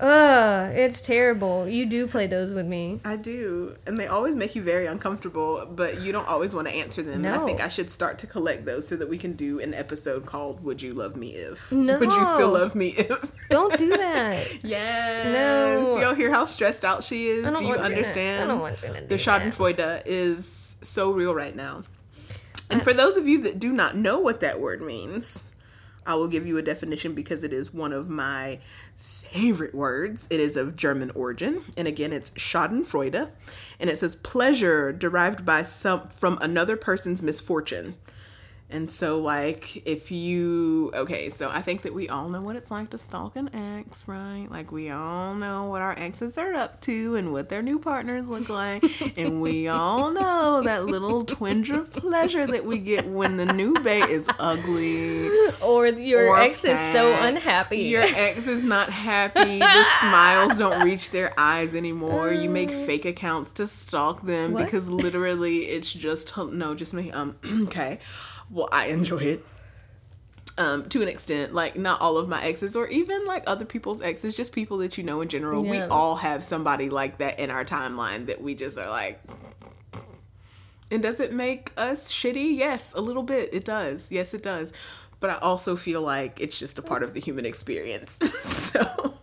Ugh, 0.00 0.72
it's 0.76 1.00
terrible. 1.00 1.68
You 1.68 1.86
do 1.86 2.06
play 2.08 2.26
those 2.26 2.50
with 2.50 2.66
me. 2.66 3.00
I 3.04 3.16
do, 3.16 3.76
and 3.86 3.96
they 3.98 4.06
always 4.08 4.34
make 4.34 4.56
you 4.56 4.62
very 4.62 4.86
uncomfortable. 4.86 5.66
But 5.66 6.00
you 6.00 6.10
don't 6.10 6.26
always 6.28 6.54
want 6.54 6.66
to 6.68 6.74
answer 6.74 7.02
them. 7.02 7.24
And 7.24 7.34
I 7.34 7.44
think 7.44 7.60
I 7.60 7.68
should 7.68 7.88
start 7.90 8.18
to 8.18 8.26
collect 8.26 8.64
those 8.64 8.88
so 8.88 8.96
that 8.96 9.08
we 9.08 9.18
can 9.18 9.34
do 9.34 9.60
an 9.60 9.72
episode 9.72 10.26
called 10.26 10.64
"Would 10.64 10.82
You 10.82 10.94
Love 10.94 11.14
Me 11.16 11.28
If?" 11.30 11.70
No. 11.70 11.98
Would 11.98 12.10
you 12.12 12.24
still 12.24 12.50
love 12.50 12.74
me 12.74 12.88
if? 12.88 13.32
Don't 13.50 13.78
do 13.78 13.88
that. 13.96 14.64
yes. 14.64 15.26
No. 15.26 15.94
Do 15.94 16.00
y'all 16.00 16.14
hear 16.14 16.32
how 16.32 16.44
stressed 16.46 16.84
out 16.84 17.04
she 17.04 17.26
is? 17.28 17.44
I 17.44 17.50
don't 17.52 17.62
you 17.62 17.68
want 17.68 17.80
you 17.82 17.88
to- 17.88 17.94
understand? 17.94 18.42
I 18.42 18.46
don't 18.52 18.60
want 18.60 18.82
you 18.82 18.88
to 18.88 18.94
do 18.94 19.00
the 19.00 19.06
that. 19.16 19.18
Schadenfreude 19.20 20.02
is 20.06 20.76
so 20.82 21.12
real 21.12 21.34
right 21.34 21.54
now. 21.54 21.84
And 22.70 22.82
for 22.82 22.92
those 22.92 23.16
of 23.16 23.28
you 23.28 23.42
that 23.42 23.58
do 23.60 23.72
not 23.72 23.96
know 23.96 24.18
what 24.18 24.40
that 24.40 24.58
word 24.60 24.80
means, 24.82 25.44
I 26.06 26.14
will 26.16 26.28
give 26.28 26.46
you 26.46 26.58
a 26.58 26.62
definition 26.62 27.14
because 27.14 27.44
it 27.44 27.52
is 27.52 27.72
one 27.72 27.92
of 27.92 28.08
my 28.08 28.58
favorite 29.34 29.74
words. 29.74 30.28
It 30.30 30.38
is 30.38 30.56
of 30.56 30.76
German 30.76 31.10
origin, 31.10 31.64
and 31.76 31.88
again, 31.88 32.12
it's 32.12 32.30
Schadenfreude, 32.30 33.30
and 33.80 33.90
it 33.90 33.98
says 33.98 34.14
pleasure 34.14 34.92
derived 34.92 35.44
by 35.44 35.64
some 35.64 36.06
from 36.06 36.38
another 36.40 36.76
person's 36.76 37.20
misfortune. 37.20 37.96
And 38.74 38.90
so, 38.90 39.20
like, 39.20 39.86
if 39.86 40.10
you, 40.10 40.90
okay, 40.94 41.30
so 41.30 41.48
I 41.48 41.62
think 41.62 41.82
that 41.82 41.94
we 41.94 42.08
all 42.08 42.28
know 42.28 42.42
what 42.42 42.56
it's 42.56 42.72
like 42.72 42.90
to 42.90 42.98
stalk 42.98 43.36
an 43.36 43.48
ex, 43.54 44.08
right? 44.08 44.48
Like, 44.50 44.72
we 44.72 44.90
all 44.90 45.36
know 45.36 45.66
what 45.66 45.80
our 45.80 45.96
exes 45.96 46.36
are 46.36 46.52
up 46.54 46.80
to 46.80 47.14
and 47.14 47.32
what 47.32 47.50
their 47.50 47.62
new 47.62 47.78
partners 47.78 48.26
look 48.26 48.48
like. 48.48 48.82
and 49.16 49.40
we 49.40 49.68
all 49.68 50.12
know 50.12 50.60
that 50.64 50.86
little 50.86 51.24
twinge 51.24 51.70
of 51.70 51.92
pleasure 51.92 52.48
that 52.48 52.64
we 52.64 52.78
get 52.78 53.06
when 53.06 53.36
the 53.36 53.46
new 53.46 53.74
bae 53.74 54.08
is 54.10 54.28
ugly. 54.40 55.28
Or 55.62 55.86
your 55.86 56.30
or 56.30 56.40
ex 56.40 56.64
is 56.64 56.80
so 56.80 57.14
unhappy. 57.20 57.78
Your 57.78 58.02
ex 58.02 58.48
is 58.48 58.64
not 58.64 58.90
happy. 58.90 59.60
The 59.60 59.84
smiles 60.00 60.58
don't 60.58 60.84
reach 60.84 61.10
their 61.10 61.32
eyes 61.38 61.76
anymore. 61.76 62.32
You 62.32 62.50
make 62.50 62.70
fake 62.70 63.04
accounts 63.04 63.52
to 63.52 63.68
stalk 63.68 64.22
them 64.22 64.50
What? 64.52 64.64
because 64.64 64.90
literally 64.90 65.66
it's 65.66 65.92
just 65.92 66.36
no, 66.36 66.74
just 66.74 66.92
me. 66.92 67.12
Um, 67.12 67.36
okay. 67.66 68.00
Well, 68.54 68.68
I 68.70 68.86
enjoy 68.86 69.18
it. 69.18 69.44
Um, 70.56 70.88
to 70.90 71.02
an 71.02 71.08
extent, 71.08 71.52
like 71.52 71.76
not 71.76 72.00
all 72.00 72.16
of 72.16 72.28
my 72.28 72.40
exes, 72.44 72.76
or 72.76 72.86
even 72.86 73.26
like 73.26 73.42
other 73.48 73.64
people's 73.64 74.00
exes, 74.00 74.36
just 74.36 74.52
people 74.52 74.78
that 74.78 74.96
you 74.96 75.02
know 75.02 75.20
in 75.20 75.28
general. 75.28 75.64
We 75.64 75.80
all 75.80 76.14
have 76.16 76.44
somebody 76.44 76.88
like 76.88 77.18
that 77.18 77.40
in 77.40 77.50
our 77.50 77.64
timeline 77.64 78.26
that 78.26 78.40
we 78.40 78.54
just 78.54 78.78
are 78.78 78.88
like. 78.88 79.20
And 80.92 81.02
does 81.02 81.18
it 81.18 81.32
make 81.32 81.72
us 81.76 82.12
shitty? 82.12 82.56
Yes, 82.56 82.92
a 82.94 83.00
little 83.00 83.24
bit. 83.24 83.52
It 83.52 83.64
does. 83.64 84.12
Yes, 84.12 84.32
it 84.32 84.44
does. 84.44 84.72
But 85.18 85.30
I 85.30 85.38
also 85.38 85.74
feel 85.74 86.02
like 86.02 86.38
it's 86.38 86.56
just 86.56 86.78
a 86.78 86.82
part 86.82 87.02
of 87.02 87.14
the 87.14 87.20
human 87.20 87.44
experience. 87.44 88.12
so, 88.30 89.18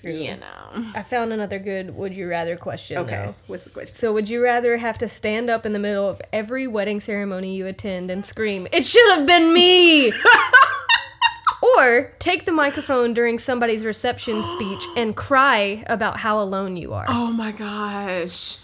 True. 0.00 0.12
you 0.12 0.36
know. 0.36 0.84
I 0.94 1.02
found 1.02 1.32
another 1.32 1.58
good 1.58 1.94
would 1.96 2.14
you 2.14 2.28
rather 2.28 2.56
question 2.56 2.98
Okay. 2.98 3.22
though. 3.26 3.34
What's 3.46 3.64
the 3.64 3.70
question? 3.70 3.94
So 3.94 4.12
would 4.12 4.28
you 4.30 4.42
rather 4.42 4.76
have 4.76 4.98
to 4.98 5.08
stand 5.08 5.50
up 5.50 5.66
in 5.66 5.72
the 5.72 5.78
middle 5.78 6.08
of 6.08 6.20
every 6.32 6.66
wedding 6.66 7.00
ceremony 7.00 7.54
you 7.56 7.66
attend 7.66 8.10
and 8.10 8.24
scream, 8.24 8.66
"It 8.72 8.86
should 8.86 9.08
have 9.16 9.26
been 9.26 9.52
me!" 9.52 10.12
or 11.78 12.12
take 12.18 12.44
the 12.44 12.52
microphone 12.52 13.12
during 13.14 13.38
somebody's 13.38 13.84
reception 13.84 14.44
speech 14.46 14.84
and 14.96 15.16
cry 15.16 15.82
about 15.88 16.18
how 16.18 16.38
alone 16.38 16.76
you 16.76 16.92
are? 16.94 17.06
Oh 17.08 17.32
my 17.32 17.50
gosh. 17.52 18.58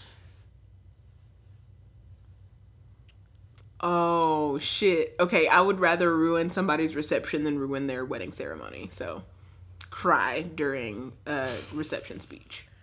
Oh 3.81 4.59
shit. 4.61 5.15
Okay, 5.21 5.47
I 5.49 5.61
would 5.61 5.79
rather 5.79 6.17
ruin 6.17 6.49
somebody's 6.51 6.97
reception 6.97 7.43
than 7.45 7.59
ruin 7.59 7.87
their 7.87 8.05
wedding 8.05 8.33
ceremony. 8.33 8.87
So, 8.91 9.25
cry 9.95 10.43
during 10.43 11.13
a 11.25 11.49
reception 11.73 12.19
speech. 12.19 12.67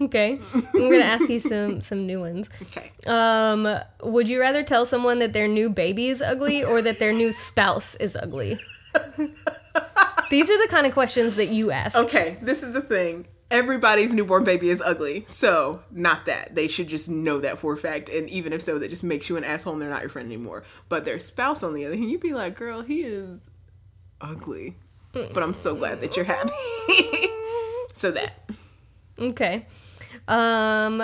Okay. 0.00 0.38
I'm 0.52 0.70
going 0.72 1.00
to 1.00 1.04
ask 1.04 1.28
you 1.28 1.40
some 1.40 1.80
some 1.80 2.06
new 2.06 2.20
ones. 2.20 2.48
Okay. 2.62 2.92
Um, 3.08 3.66
would 4.04 4.28
you 4.28 4.40
rather 4.40 4.62
tell 4.62 4.86
someone 4.86 5.18
that 5.18 5.32
their 5.32 5.48
new 5.48 5.68
baby 5.68 6.08
is 6.08 6.22
ugly 6.22 6.62
or 6.62 6.80
that 6.80 7.00
their 7.00 7.12
new 7.12 7.32
spouse 7.32 7.96
is 7.96 8.14
ugly? 8.14 8.54
These 10.30 10.48
are 10.48 10.62
the 10.62 10.68
kind 10.70 10.86
of 10.86 10.92
questions 10.92 11.34
that 11.36 11.48
you 11.48 11.72
ask. 11.72 11.98
Okay, 11.98 12.38
this 12.40 12.62
is 12.62 12.74
the 12.74 12.80
thing. 12.80 13.26
Everybody's 13.50 14.14
newborn 14.14 14.44
baby 14.44 14.68
is 14.68 14.80
ugly. 14.80 15.24
So, 15.26 15.82
not 15.90 16.26
that. 16.26 16.54
They 16.54 16.68
should 16.68 16.88
just 16.88 17.08
know 17.08 17.40
that 17.40 17.58
for 17.58 17.72
a 17.72 17.76
fact. 17.76 18.08
And 18.08 18.30
even 18.30 18.52
if 18.52 18.62
so, 18.62 18.78
that 18.78 18.90
just 18.90 19.04
makes 19.04 19.28
you 19.28 19.36
an 19.36 19.44
asshole 19.44 19.72
and 19.72 19.82
they're 19.82 19.90
not 19.90 20.02
your 20.02 20.10
friend 20.10 20.26
anymore. 20.26 20.62
But 20.88 21.04
their 21.04 21.18
spouse, 21.18 21.64
on 21.64 21.74
the 21.74 21.84
other 21.84 21.96
hand, 21.96 22.10
you'd 22.10 22.20
be 22.20 22.32
like, 22.32 22.54
girl, 22.54 22.82
he 22.82 23.02
is 23.02 23.50
ugly. 24.20 24.76
But 25.14 25.42
I'm 25.42 25.54
so 25.54 25.74
glad 25.74 26.00
that 26.00 26.16
you're 26.16 26.24
happy. 26.24 26.52
so, 27.94 28.10
that. 28.10 28.32
Okay. 29.18 29.66
Um, 30.26 31.02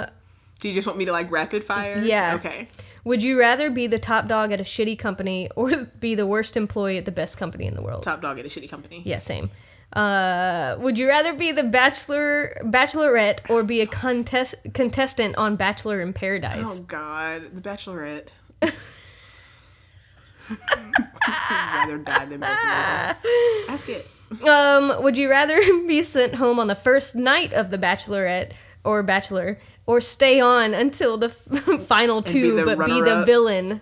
Do 0.61 0.69
you 0.69 0.75
just 0.75 0.87
want 0.87 0.99
me 0.99 1.05
to 1.07 1.13
like 1.13 1.31
rapid 1.31 1.65
fire? 1.65 2.03
Yeah. 2.05 2.35
Okay. 2.35 2.67
would 3.05 3.23
you 3.23 3.39
rather 3.39 3.71
be 3.71 3.87
the 3.87 3.99
top 3.99 4.27
dog 4.27 4.53
at 4.53 4.61
a 4.61 4.65
shitty 4.65 4.99
company 4.99 5.49
or 5.57 5.85
be 6.01 6.15
the 6.15 6.27
worst 6.27 6.57
employee 6.57 6.99
at 6.99 7.05
the 7.05 7.13
best 7.13 7.39
company 7.39 7.67
in 7.67 7.75
the 7.75 7.83
world? 7.83 8.03
Top 8.03 8.21
dog 8.21 8.39
at 8.39 8.45
a 8.45 8.49
shitty 8.49 8.69
company. 8.69 9.03
Yeah, 9.05 9.19
same. 9.19 9.51
Uh, 9.93 10.77
would 10.79 10.99
you 10.99 11.09
rather 11.09 11.35
be 11.35 11.51
the 11.51 11.65
bachelor, 11.65 12.57
bachelorette, 12.63 13.49
or 13.51 13.65
be 13.65 13.81
a 13.81 13.87
contest 13.87 14.55
contestant 14.73 15.37
on 15.37 15.57
Bachelor 15.57 16.01
in 16.01 16.13
Paradise? 16.13 16.65
Oh 16.65 16.81
God, 16.83 17.51
The 17.55 17.61
Bachelorette. 17.61 18.29
I'd 21.27 21.85
rather 21.89 21.99
die 21.99 22.25
than 22.27 22.41
both 22.41 22.51
of 22.51 23.23
them. 23.23 23.69
Ask 23.69 23.89
it. 23.89 24.09
Um, 24.49 25.03
would 25.03 25.17
you 25.19 25.29
rather 25.29 25.57
be 25.87 26.03
sent 26.03 26.35
home 26.37 26.59
on 26.61 26.67
the 26.69 26.75
first 26.75 27.15
night 27.17 27.53
of 27.53 27.71
the 27.71 27.79
Bachelorette 27.79 28.53
or 28.85 29.03
Bachelor, 29.03 29.59
or 29.87 30.01
stay 30.01 30.41
on 30.41 30.73
until 30.73 31.19
the 31.19 31.27
f- 31.29 31.81
final 31.87 32.23
two, 32.23 32.57
the 32.57 32.65
but 32.65 32.79
be 32.87 32.93
the 32.95 33.01
runner-up? 33.01 33.27
villain? 33.27 33.81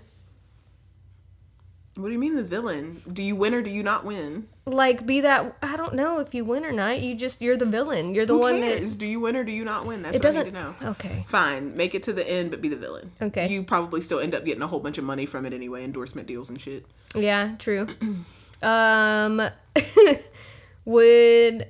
What 1.99 2.07
do 2.07 2.13
you 2.13 2.19
mean 2.21 2.37
the 2.37 2.45
villain? 2.45 3.03
Do 3.13 3.25
you 3.25 3.35
win 3.35 3.55
or 3.55 3.61
do 3.61 3.71
you 3.71 3.83
not 3.83 4.05
win? 4.05 4.47
Like, 4.67 5.05
be 5.05 5.21
that 5.23 5.57
I 5.61 5.77
don't 5.77 5.95
know 5.95 6.21
if 6.21 6.33
you 6.33 6.45
win 6.45 6.65
or 6.65 6.71
not. 6.71 7.01
You 7.01 7.17
just 7.17 7.43
you're 7.43 7.57
the 7.57 7.67
villain. 7.67 8.15
You're 8.15 8.25
the 8.25 8.35
Who 8.35 8.39
one 8.39 8.61
cares? 8.61 8.93
that 8.93 9.01
Do 9.01 9.07
you 9.07 9.19
win 9.19 9.35
or 9.35 9.43
do 9.43 9.51
you 9.51 9.65
not 9.65 9.85
win? 9.85 10.03
That's 10.03 10.15
it 10.15 10.21
what 10.21 10.23
doesn't. 10.23 10.43
I 10.43 10.45
need 10.45 10.55
to 10.55 10.85
know. 10.85 10.91
Okay. 10.91 11.25
Fine, 11.27 11.77
make 11.77 11.97
it 11.97 12.05
to 12.05 12.13
the 12.13 12.29
end, 12.29 12.53
but 12.53 12.63
be 12.63 12.69
the 12.69 12.77
villain. 12.77 13.11
Okay. 13.21 13.49
You 13.49 13.65
probably 13.65 14.01
still 14.01 14.21
end 14.21 14.33
up 14.33 14.45
getting 14.45 14.63
a 14.63 14.69
whole 14.69 14.79
bunch 14.79 14.97
of 14.97 15.03
money 15.03 15.27
from 15.27 15.45
it 15.45 15.53
anyway, 15.53 15.83
endorsement 15.83 16.29
deals 16.29 16.51
and 16.51 16.61
shit. 16.61 16.87
Yeah, 17.17 17.57
true. 17.59 17.89
um, 18.63 19.43
would 20.85 21.67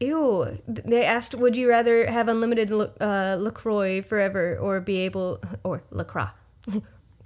ew? 0.00 0.58
They 0.66 1.04
asked, 1.04 1.34
would 1.34 1.58
you 1.58 1.68
rather 1.68 2.06
have 2.06 2.26
unlimited 2.28 2.72
uh, 2.72 3.36
Lacroix 3.38 4.00
forever, 4.00 4.56
or 4.56 4.80
be 4.80 4.96
able, 5.00 5.42
or 5.62 5.82
Lacroix, 5.90 6.30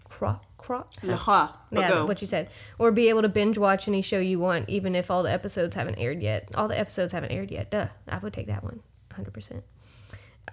Cro- 0.08 0.40
Cro- 0.64 0.86
Laha, 1.02 1.52
but 1.70 1.80
yeah, 1.80 1.88
go. 1.90 2.06
what 2.06 2.22
you 2.22 2.26
said, 2.26 2.48
or 2.78 2.90
be 2.90 3.10
able 3.10 3.20
to 3.20 3.28
binge 3.28 3.58
watch 3.58 3.86
any 3.86 4.00
show 4.00 4.18
you 4.18 4.38
want, 4.38 4.66
even 4.66 4.94
if 4.94 5.10
all 5.10 5.22
the 5.22 5.30
episodes 5.30 5.74
haven't 5.76 5.96
aired 5.96 6.22
yet. 6.22 6.48
All 6.54 6.68
the 6.68 6.78
episodes 6.78 7.12
haven't 7.12 7.32
aired 7.32 7.50
yet. 7.50 7.70
Duh, 7.70 7.88
I 8.08 8.16
would 8.16 8.32
take 8.32 8.46
that 8.46 8.62
one. 8.62 8.76
one, 8.76 8.82
hundred 9.14 9.34
percent. 9.34 9.62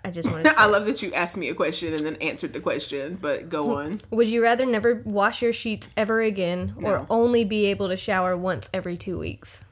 I 0.03 0.12
just 0.12 0.30
wanted. 0.30 0.43
To 0.49 0.59
I 0.59 0.66
love 0.66 0.86
that 0.88 1.01
you 1.01 1.14
asked 1.14 1.38
me 1.38 1.47
a 1.47 1.55
question 1.55 1.93
and 1.93 2.05
then 2.05 2.16
answered 2.18 2.51
the 2.51 2.59
question, 2.59 3.20
but 3.22 3.47
go 3.47 3.74
on. 3.78 4.01
Would 4.09 4.28
you 4.28 4.43
rather 4.43 4.66
never 4.66 5.01
wash 5.05 5.41
your 5.41 5.53
sheets 5.53 5.93
ever 5.95 6.20
again 6.22 6.76
or 6.84 7.05
only 7.09 7.45
be 7.45 7.68
able 7.68 7.88
to 7.88 7.95
shower 7.95 8.36
once 8.36 8.70
every 8.74 8.97
two 8.97 9.18
weeks? 9.18 9.64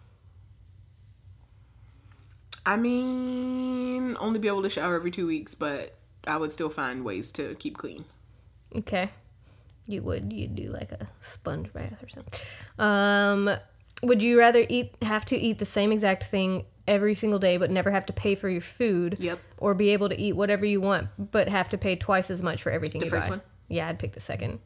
I 2.66 2.78
mean, 2.78 4.16
only 4.22 4.40
be 4.40 4.48
able 4.48 4.64
to 4.64 4.70
shower 4.70 4.96
every 4.96 5.12
two 5.12 5.28
weeks, 5.28 5.54
but 5.54 5.96
I 6.26 6.38
would 6.38 6.54
still 6.54 6.70
find 6.70 7.04
ways 7.04 7.30
to 7.34 7.56
keep 7.56 7.78
clean. 7.78 8.06
Okay. 8.74 9.10
You 9.90 10.04
would 10.04 10.32
you'd 10.32 10.54
do 10.56 10.68
like 10.68 10.92
a 10.92 11.08
sponge 11.20 11.74
bath 11.74 12.02
or 12.04 12.08
something. 12.10 12.40
Um 12.78 13.50
would 14.04 14.22
you 14.24 14.38
rather 14.38 14.66
eat 14.70 14.94
have 15.02 15.26
to 15.26 15.36
eat 15.38 15.58
the 15.60 15.66
same 15.66 15.92
exact 15.92 16.24
thing 16.24 16.66
every 16.88 17.16
single 17.16 17.40
day 17.40 17.58
but 17.58 17.70
never 17.72 17.92
have 17.92 18.06
to 18.06 18.14
pay 18.14 18.36
for 18.36 18.50
your 18.50 18.62
food? 18.62 19.18
Yep. 19.20 19.40
Or 19.58 19.74
be 19.74 19.90
able 19.90 20.08
to 20.10 20.20
eat 20.20 20.34
whatever 20.34 20.64
you 20.66 20.80
want 20.80 21.08
but 21.18 21.50
have 21.50 21.70
to 21.70 21.78
pay 21.78 21.96
twice 21.96 22.30
as 22.30 22.42
much 22.44 22.62
for 22.64 22.72
everything 22.72 23.00
The 23.00 23.06
you 23.08 23.12
first 23.12 23.28
buy? 23.30 23.38
one? 23.38 23.42
Yeah, 23.68 23.88
I'd 23.90 23.98
pick 24.00 24.12
the 24.14 24.20
second. 24.20 24.60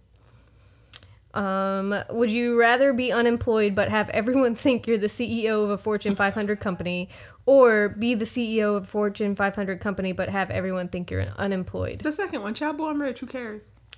Um, 1.34 1.95
would 2.11 2.30
you 2.30 2.59
rather 2.59 2.93
be 2.93 3.11
unemployed 3.11 3.74
but 3.74 3.89
have 3.89 4.09
everyone 4.09 4.53
think 4.65 4.86
you're 4.86 4.99
the 4.99 5.07
CEO 5.07 5.63
of 5.63 5.71
a 5.71 5.78
Fortune 5.80 6.15
500 6.15 6.59
company, 6.59 7.09
or 7.45 7.89
be 7.89 8.13
the 8.13 8.26
CEO 8.26 8.76
of 8.78 8.84
a 8.84 8.86
Fortune 8.86 9.36
500 9.36 9.80
company 9.80 10.11
but 10.11 10.30
have 10.30 10.51
everyone 10.51 10.89
think 10.89 11.09
you're 11.09 11.21
unemployed? 11.38 12.01
The 12.01 12.13
second 12.13 12.43
one, 12.43 12.53
child 12.53 12.80
I'm 12.82 13.01
rich. 13.01 13.19
Who 13.19 13.26
cares? 13.26 13.71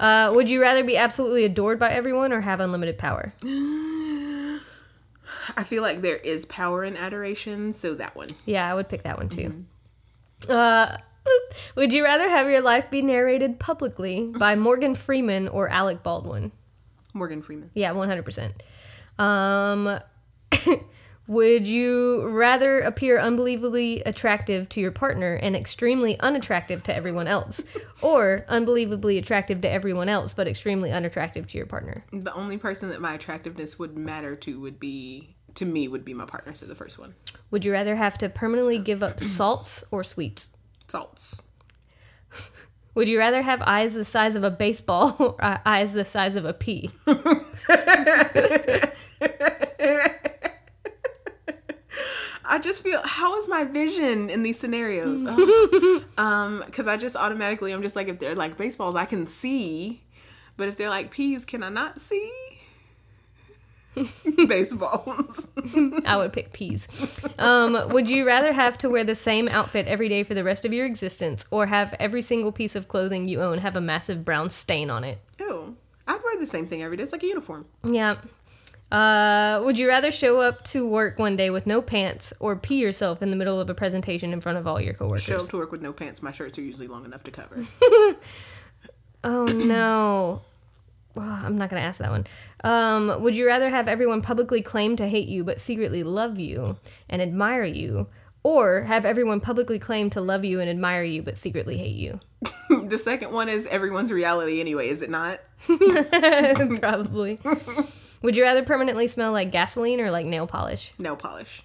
Uh, 0.00 0.30
would 0.34 0.48
you 0.48 0.60
rather 0.60 0.84
be 0.84 0.96
absolutely 0.96 1.44
adored 1.44 1.78
by 1.78 1.90
everyone 1.90 2.32
or 2.32 2.40
have 2.40 2.60
unlimited 2.60 2.98
power? 2.98 3.32
I 5.56 5.64
feel 5.64 5.82
like 5.82 6.02
there 6.02 6.16
is 6.16 6.46
power 6.46 6.84
in 6.84 6.96
adoration, 6.96 7.72
so 7.72 7.94
that 7.94 8.14
one. 8.14 8.28
Yeah, 8.44 8.70
I 8.70 8.74
would 8.74 8.88
pick 8.88 9.02
that 9.02 9.18
one 9.18 9.28
too. 9.28 9.64
Uh, 10.48 10.96
would 11.74 11.92
you 11.92 12.04
rather 12.04 12.28
have 12.28 12.48
your 12.48 12.60
life 12.60 12.90
be 12.90 13.02
narrated 13.02 13.58
publicly 13.58 14.32
by 14.38 14.54
Morgan 14.56 14.94
Freeman 14.94 15.48
or 15.48 15.68
Alec 15.68 16.02
Baldwin? 16.02 16.52
Morgan 17.14 17.42
Freeman. 17.42 17.70
Yeah, 17.74 17.92
100%. 17.92 18.52
Um, 19.20 19.98
would 21.28 21.66
you 21.66 22.26
rather 22.26 22.80
appear 22.80 23.18
unbelievably 23.20 24.00
attractive 24.04 24.68
to 24.70 24.80
your 24.80 24.90
partner 24.90 25.34
and 25.34 25.54
extremely 25.54 26.18
unattractive 26.18 26.82
to 26.84 26.96
everyone 26.96 27.28
else? 27.28 27.62
or 28.02 28.44
unbelievably 28.48 29.18
attractive 29.18 29.60
to 29.60 29.70
everyone 29.70 30.08
else 30.08 30.32
but 30.32 30.48
extremely 30.48 30.90
unattractive 30.90 31.46
to 31.46 31.58
your 31.58 31.66
partner? 31.66 32.04
The 32.12 32.32
only 32.32 32.56
person 32.56 32.88
that 32.88 33.00
my 33.00 33.14
attractiveness 33.14 33.78
would 33.78 33.96
matter 33.96 34.34
to 34.36 34.58
would 34.60 34.80
be 34.80 35.36
to 35.54 35.64
me 35.66 35.86
would 35.86 36.04
be 36.04 36.14
my 36.14 36.24
partner. 36.24 36.54
So 36.54 36.66
the 36.66 36.74
first 36.74 36.98
one, 36.98 37.14
Would 37.50 37.64
you 37.64 37.72
rather 37.72 37.96
have 37.96 38.16
to 38.18 38.28
permanently 38.28 38.78
give 38.78 39.02
up 39.02 39.20
salts 39.20 39.84
or 39.90 40.02
sweets? 40.02 40.56
salts. 40.88 41.42
Would 42.94 43.08
you 43.08 43.18
rather 43.18 43.42
have 43.42 43.62
eyes 43.62 43.94
the 43.94 44.04
size 44.04 44.34
of 44.34 44.42
a 44.42 44.50
baseball 44.50 45.14
or 45.18 45.60
eyes 45.66 45.92
the 45.92 46.04
size 46.04 46.34
of 46.36 46.44
a 46.44 46.52
pea? 46.54 46.90
I 52.58 52.60
just 52.60 52.82
feel 52.82 53.00
how 53.04 53.38
is 53.38 53.46
my 53.46 53.62
vision 53.62 54.28
in 54.28 54.42
these 54.42 54.58
scenarios? 54.58 55.22
Ugh. 55.24 56.02
um, 56.18 56.64
because 56.66 56.88
I 56.88 56.96
just 56.96 57.14
automatically 57.14 57.70
I'm 57.70 57.82
just 57.82 57.94
like 57.94 58.08
if 58.08 58.18
they're 58.18 58.34
like 58.34 58.58
baseballs 58.58 58.96
I 58.96 59.04
can 59.04 59.28
see, 59.28 60.02
but 60.56 60.66
if 60.66 60.76
they're 60.76 60.88
like 60.88 61.12
peas, 61.12 61.44
can 61.44 61.62
I 61.62 61.68
not 61.68 62.00
see? 62.00 62.32
Baseballs. 64.48 65.46
I 66.04 66.16
would 66.16 66.32
pick 66.32 66.52
peas. 66.52 67.24
Um, 67.38 67.90
would 67.90 68.10
you 68.10 68.26
rather 68.26 68.52
have 68.52 68.76
to 68.78 68.90
wear 68.90 69.04
the 69.04 69.14
same 69.14 69.46
outfit 69.48 69.86
every 69.86 70.08
day 70.08 70.24
for 70.24 70.34
the 70.34 70.42
rest 70.42 70.64
of 70.64 70.72
your 70.72 70.84
existence 70.84 71.46
or 71.52 71.66
have 71.66 71.94
every 72.00 72.22
single 72.22 72.50
piece 72.50 72.74
of 72.74 72.88
clothing 72.88 73.28
you 73.28 73.40
own 73.40 73.58
have 73.58 73.76
a 73.76 73.80
massive 73.80 74.24
brown 74.24 74.50
stain 74.50 74.90
on 74.90 75.04
it? 75.04 75.20
Oh, 75.40 75.76
I'd 76.08 76.24
wear 76.24 76.36
the 76.40 76.46
same 76.46 76.66
thing 76.66 76.82
every 76.82 76.96
day. 76.96 77.04
It's 77.04 77.12
like 77.12 77.22
a 77.22 77.26
uniform. 77.26 77.66
Yeah. 77.84 78.16
Uh, 78.90 79.60
would 79.64 79.78
you 79.78 79.86
rather 79.86 80.10
show 80.10 80.40
up 80.40 80.64
to 80.64 80.88
work 80.88 81.18
one 81.18 81.36
day 81.36 81.50
with 81.50 81.66
no 81.66 81.82
pants 81.82 82.32
or 82.40 82.56
pee 82.56 82.78
yourself 82.80 83.22
in 83.22 83.30
the 83.30 83.36
middle 83.36 83.60
of 83.60 83.68
a 83.68 83.74
presentation 83.74 84.32
in 84.32 84.40
front 84.40 84.56
of 84.56 84.66
all 84.66 84.80
your 84.80 84.94
coworkers? 84.94 85.22
Show 85.24 85.40
up 85.40 85.48
to 85.50 85.58
work 85.58 85.70
with 85.70 85.82
no 85.82 85.92
pants. 85.92 86.22
My 86.22 86.32
shirts 86.32 86.58
are 86.58 86.62
usually 86.62 86.88
long 86.88 87.04
enough 87.04 87.22
to 87.24 87.30
cover. 87.30 87.66
Oh 89.24 89.46
no. 89.46 90.42
Well, 91.16 91.26
I'm 91.28 91.58
not 91.58 91.70
gonna 91.70 91.82
ask 91.82 92.00
that 92.00 92.10
one. 92.10 92.26
Um, 92.62 93.22
would 93.22 93.34
you 93.36 93.46
rather 93.46 93.70
have 93.70 93.88
everyone 93.88 94.22
publicly 94.22 94.62
claim 94.62 94.96
to 94.96 95.08
hate 95.08 95.28
you 95.28 95.42
but 95.42 95.58
secretly 95.58 96.02
love 96.02 96.38
you 96.38 96.76
and 97.08 97.20
admire 97.20 97.64
you, 97.64 98.06
or 98.42 98.82
have 98.82 99.04
everyone 99.04 99.40
publicly 99.40 99.78
claim 99.78 100.10
to 100.10 100.20
love 100.20 100.44
you 100.44 100.60
and 100.60 100.70
admire 100.70 101.02
you 101.02 101.22
but 101.22 101.36
secretly 101.36 101.78
hate 101.78 101.96
you? 101.96 102.20
the 102.70 102.98
second 102.98 103.32
one 103.32 103.48
is 103.48 103.66
everyone's 103.66 104.12
reality 104.12 104.60
anyway, 104.60 104.88
is 104.88 105.02
it 105.02 105.10
not? 105.10 105.40
Probably. 106.80 107.40
Would 108.22 108.36
you 108.36 108.42
rather 108.42 108.62
permanently 108.64 109.06
smell 109.06 109.32
like 109.32 109.50
gasoline 109.50 110.00
or 110.00 110.10
like 110.10 110.26
nail 110.26 110.46
polish? 110.46 110.92
Nail 110.98 111.16
polish. 111.16 111.62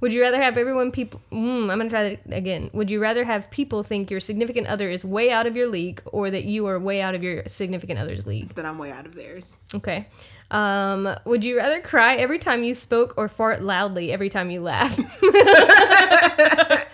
Would 0.00 0.12
you 0.12 0.20
rather 0.20 0.42
have 0.42 0.58
everyone 0.58 0.90
people? 0.90 1.22
Mm, 1.32 1.70
I'm 1.70 1.78
gonna 1.78 1.88
try 1.88 2.02
that 2.10 2.20
again. 2.36 2.68
Would 2.74 2.90
you 2.90 3.00
rather 3.00 3.24
have 3.24 3.50
people 3.50 3.82
think 3.82 4.10
your 4.10 4.20
significant 4.20 4.66
other 4.66 4.90
is 4.90 5.02
way 5.04 5.30
out 5.30 5.46
of 5.46 5.56
your 5.56 5.66
league, 5.68 6.02
or 6.06 6.30
that 6.30 6.44
you 6.44 6.66
are 6.66 6.78
way 6.78 7.00
out 7.00 7.14
of 7.14 7.22
your 7.22 7.42
significant 7.46 7.98
other's 7.98 8.26
league? 8.26 8.54
That 8.54 8.66
I'm 8.66 8.76
way 8.76 8.90
out 8.90 9.06
of 9.06 9.14
theirs. 9.14 9.60
Okay. 9.74 10.08
Um, 10.50 11.08
would 11.24 11.42
you 11.42 11.56
rather 11.56 11.80
cry 11.80 12.16
every 12.16 12.38
time 12.38 12.64
you 12.64 12.74
spoke 12.74 13.14
or 13.16 13.28
fart 13.28 13.62
loudly 13.62 14.12
every 14.12 14.28
time 14.28 14.50
you 14.50 14.60
laugh? 14.60 14.94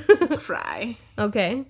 Cry. 0.38 0.96
okay. 1.18 1.64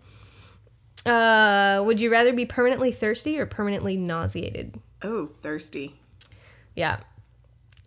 Uh, 1.07 1.83
would 1.85 2.01
you 2.01 2.11
rather 2.11 2.33
be 2.33 2.45
permanently 2.45 2.93
thirsty 2.93 3.39
or 3.39 3.47
permanently 3.47 3.97
nauseated? 3.97 4.79
Oh, 5.03 5.27
thirsty. 5.27 5.99
Yeah. 6.75 7.01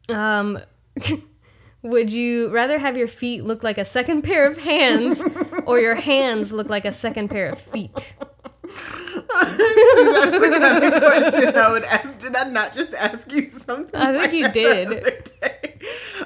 Um, 0.10 0.60
would 1.82 2.12
you 2.12 2.50
rather 2.50 2.80
have 2.80 2.98
your 2.98 3.08
feet 3.08 3.44
look 3.44 3.64
like 3.64 3.78
a 3.78 3.86
second 3.86 4.22
pair 4.24 4.48
of 4.48 4.58
hands 4.58 5.24
or 5.66 5.80
your 5.80 5.96
hands 5.96 6.52
look 6.52 6.70
like 6.70 6.86
a 6.86 6.92
second 6.92 7.30
pair 7.30 7.50
of 7.50 7.60
feet? 7.60 8.16
That's 8.64 10.40
the 10.40 10.58
kind 10.60 10.84
of 10.84 11.04
question 11.04 11.56
I 11.56 11.72
would 11.72 11.84
ask. 11.84 12.18
Did 12.18 12.36
I 12.36 12.50
not 12.50 12.74
just 12.74 12.94
ask 12.94 13.32
you 13.32 13.52
something? 13.52 14.00
I 14.00 14.12
think 14.12 14.18
like 14.18 14.34
you 14.34 14.50
did. 14.50 15.30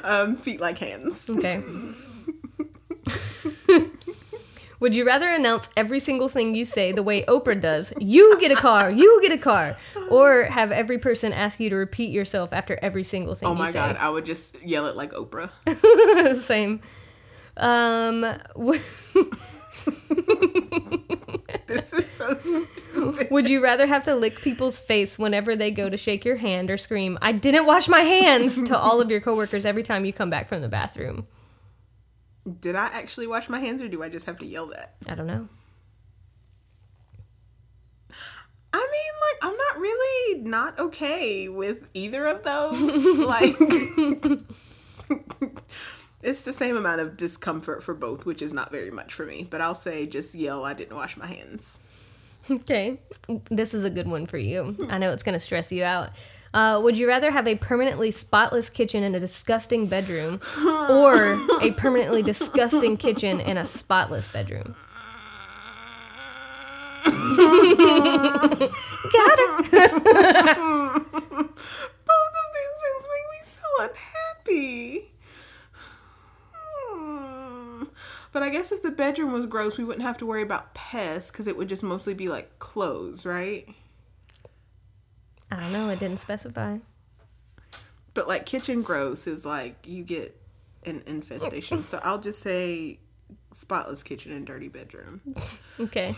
Um, 0.04 0.38
feet 0.38 0.62
like 0.62 0.78
hands. 0.78 1.30
Okay. 1.30 1.62
Would 4.80 4.94
you 4.96 5.06
rather 5.06 5.28
announce 5.28 5.72
every 5.76 6.00
single 6.00 6.30
thing 6.30 6.54
you 6.54 6.64
say 6.64 6.92
the 6.92 7.02
way 7.02 7.24
Oprah 7.24 7.60
does? 7.60 7.94
You 8.00 8.40
get 8.40 8.52
a 8.52 8.56
car, 8.56 8.92
you 8.92 9.20
get 9.24 9.32
a 9.32 9.38
car, 9.38 9.76
or 10.12 10.44
have 10.44 10.72
every 10.72 11.00
person 11.00 11.34
ask 11.34 11.60
you 11.60 11.70
to 11.72 11.76
repeat 11.76 12.12
yourself 12.12 12.54
after 12.54 12.78
every 12.82 13.04
single 13.04 13.34
thing 13.34 13.50
Oh 13.50 13.56
my 13.56 13.72
god, 13.72 13.98
I 13.98 14.10
would 14.10 14.26
just 14.26 14.62
yell 14.62 14.86
it 14.86 14.96
like 14.96 15.14
Oprah. 15.14 15.50
Same. 16.38 16.82
Um, 17.58 18.22
w- 18.54 18.80
this 21.68 21.94
is 21.94 22.12
so 22.12 22.36
stupid. 22.36 23.32
would 23.32 23.50
you 23.50 23.64
rather 23.64 23.88
have 23.88 24.04
to 24.04 24.16
lick 24.16 24.40
people's 24.42 24.80
face 24.80 25.18
whenever 25.18 25.56
they 25.56 25.72
go 25.72 25.90
to 25.90 25.98
shake 25.98 26.24
your 26.24 26.36
hand 26.36 26.70
or 26.70 26.78
scream, 26.78 27.18
"I 27.20 27.32
didn't 27.32 27.66
wash 27.66 27.88
my 27.88 28.02
hands" 28.02 28.62
to 28.64 28.78
all 28.78 29.02
of 29.02 29.10
your 29.10 29.22
coworkers 29.22 29.66
every 29.66 29.82
time 29.82 30.06
you 30.06 30.14
come 30.14 30.30
back 30.30 30.48
from 30.48 30.62
the 30.62 30.70
bathroom? 30.70 31.26
Did 32.48 32.76
I 32.76 32.86
actually 32.88 33.28
wash 33.28 33.50
my 33.50 33.60
hands 33.60 33.82
or 33.82 33.88
do 33.88 34.02
I 34.02 34.10
just 34.10 34.26
have 34.26 34.40
to 34.40 34.46
yell 34.46 34.68
that? 34.68 34.96
I 35.08 35.16
don't 35.16 35.28
know. 35.28 35.50
I 38.74 38.88
mean, 38.92 39.14
like, 39.28 39.52
I'm 39.52 39.58
not 39.58 39.80
really 39.80 40.42
not 40.42 40.80
okay 40.80 41.50
with 41.50 41.90
either 41.94 42.26
of 42.26 42.44
those. 42.44 43.06
like, 43.18 43.56
it's 46.22 46.44
the 46.44 46.54
same 46.54 46.78
amount 46.78 47.02
of 47.02 47.18
discomfort 47.18 47.84
for 47.84 47.94
both, 47.94 48.26
which 48.26 48.42
is 48.42 48.54
not 48.54 48.72
very 48.72 48.92
much 48.92 49.14
for 49.14 49.26
me. 49.26 49.48
But 49.50 49.62
I'll 49.62 49.76
say 49.76 50.06
just 50.06 50.36
yell, 50.36 50.64
I 50.64 50.74
didn't 50.74 50.96
wash 50.96 51.18
my 51.18 51.28
hands. 51.28 51.80
Okay, 52.50 53.00
this 53.50 53.74
is 53.74 53.84
a 53.84 53.90
good 53.90 54.08
one 54.08 54.26
for 54.26 54.38
you. 54.38 54.88
I 54.90 55.00
know 55.00 55.12
it's 55.12 55.24
going 55.24 55.34
to 55.34 55.40
stress 55.40 55.72
you 55.72 55.84
out. 55.84 56.12
Uh, 56.54 56.80
would 56.82 56.98
you 56.98 57.08
rather 57.08 57.32
have 57.32 57.48
a 57.48 57.56
permanently 57.56 58.12
spotless 58.12 58.70
kitchen 58.70 59.04
and 59.04 59.16
a 59.16 59.20
disgusting 59.20 59.88
bedroom, 59.88 60.42
or 60.90 61.38
a 61.62 61.72
permanently 61.78 62.24
disgusting 62.24 62.98
kitchen 62.98 63.42
and 63.42 63.58
a 63.58 63.66
spotless 63.66 64.32
bedroom? 64.32 64.76
Got 67.06 67.14
her. 69.40 69.90
Both 72.08 72.34
of 72.34 72.48
these 72.54 72.76
things 72.82 73.04
make 73.14 73.28
me 73.32 73.40
so 73.44 73.68
unhappy. 73.80 75.12
Hmm. 76.84 77.84
But 78.34 78.44
I 78.44 78.50
guess 78.50 78.72
if 78.72 78.82
the 78.82 78.92
bedroom 78.92 79.32
was 79.32 79.46
gross, 79.46 79.78
we 79.78 79.84
wouldn't 79.84 80.04
have 80.04 80.18
to 80.20 80.26
worry 80.26 80.42
about 80.42 80.74
pests 80.74 81.32
because 81.32 81.48
it 81.48 81.58
would 81.58 81.70
just 81.70 81.84
mostly 81.84 82.14
be 82.14 82.28
like 82.28 82.60
clothes, 82.60 83.26
right? 83.26 83.68
I 85.52 85.60
don't 85.60 85.72
know. 85.72 85.90
It 85.90 86.00
didn't 86.00 86.20
specify. 86.20 86.78
But 88.14 88.28
like 88.28 88.46
kitchen 88.46 88.82
gross 88.82 89.28
is 89.28 89.46
like 89.46 89.76
you 89.86 90.04
get 90.04 90.36
an 90.86 91.04
infestation. 91.06 91.88
so 91.88 92.00
I'll 92.04 92.20
just 92.20 92.40
say 92.40 93.00
spotless 93.54 94.04
kitchen 94.04 94.32
and 94.32 94.46
dirty 94.46 94.68
bedroom. 94.68 95.22
Okay, 95.80 96.16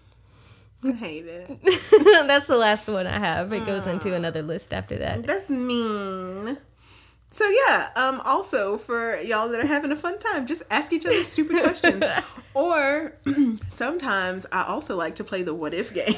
I 0.82 0.92
hate 0.92 1.26
it. 1.26 1.46
that's 2.26 2.46
the 2.46 2.56
last 2.56 2.88
one 2.88 3.06
I 3.06 3.18
have. 3.18 3.52
It 3.52 3.66
goes 3.66 3.86
into 3.86 4.14
uh, 4.14 4.16
another 4.16 4.40
list 4.40 4.72
after 4.72 4.96
that. 4.96 5.24
That's 5.24 5.50
mean. 5.50 6.56
So 7.30 7.44
yeah, 7.48 7.90
um 7.94 8.20
also 8.24 8.78
for 8.78 9.18
y'all 9.18 9.48
that 9.50 9.60
are 9.60 9.66
having 9.66 9.92
a 9.92 9.96
fun 9.96 10.18
time, 10.18 10.46
just 10.46 10.62
ask 10.70 10.92
each 10.92 11.04
other 11.04 11.24
stupid 11.24 11.62
questions. 11.62 12.02
Or 12.54 13.12
sometimes 13.68 14.46
I 14.50 14.64
also 14.64 14.96
like 14.96 15.16
to 15.16 15.24
play 15.24 15.42
the 15.42 15.54
what 15.54 15.74
if 15.74 15.92
game. 15.92 16.14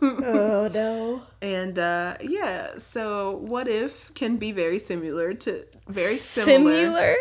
Oh 0.00 0.70
no. 0.72 1.22
and 1.42 1.78
uh 1.78 2.16
yeah, 2.22 2.78
so 2.78 3.38
what 3.48 3.66
if 3.68 4.14
can 4.14 4.36
be 4.36 4.52
very 4.52 4.78
similar 4.78 5.34
to 5.34 5.64
very 5.88 6.14
similar. 6.14 6.78
Similar. 6.78 7.16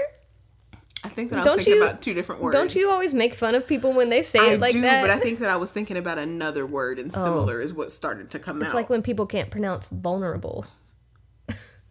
I 1.03 1.09
think 1.09 1.30
that 1.30 1.38
I 1.38 1.39
was 1.39 1.45
Don't 1.47 1.57
thinking 1.57 1.76
you- 1.76 1.84
about 1.84 2.01
two 2.01 2.13
different 2.13 2.41
words. 2.41 2.53
Don't 2.55 2.76
you 2.76 2.89
always 2.89 3.13
make 3.13 3.34
fun 3.34 3.55
of 3.55 3.65
people 3.65 3.93
when 3.93 4.09
they 4.09 4.22
say 4.24 4.39
I 4.39 4.53
it 4.53 4.59
like 4.59 4.74
do, 4.74 4.82
that? 4.82 4.99
Oh. 4.99 5.07
but 5.07 5.09
I 5.09 5.20
think 5.20 5.39
that 5.39 5.49
I 5.49 5.55
was 5.55 5.72
thinking 5.72 5.95
about 5.95 6.18
another 6.18 6.65
word, 6.65 6.99
and 6.99 7.13
similar 7.13 7.61
is 7.61 7.74
what 7.74 7.91
started 7.91 8.30
to 8.32 8.39
come 8.39 8.57
it's 8.57 8.65
out. 8.65 8.68
It's 8.70 8.76
like 8.76 8.89
when 8.89 9.01
people 9.01 9.26
can't 9.26 9.49
pronounce 9.49 9.88
vulnerable. 9.88 10.65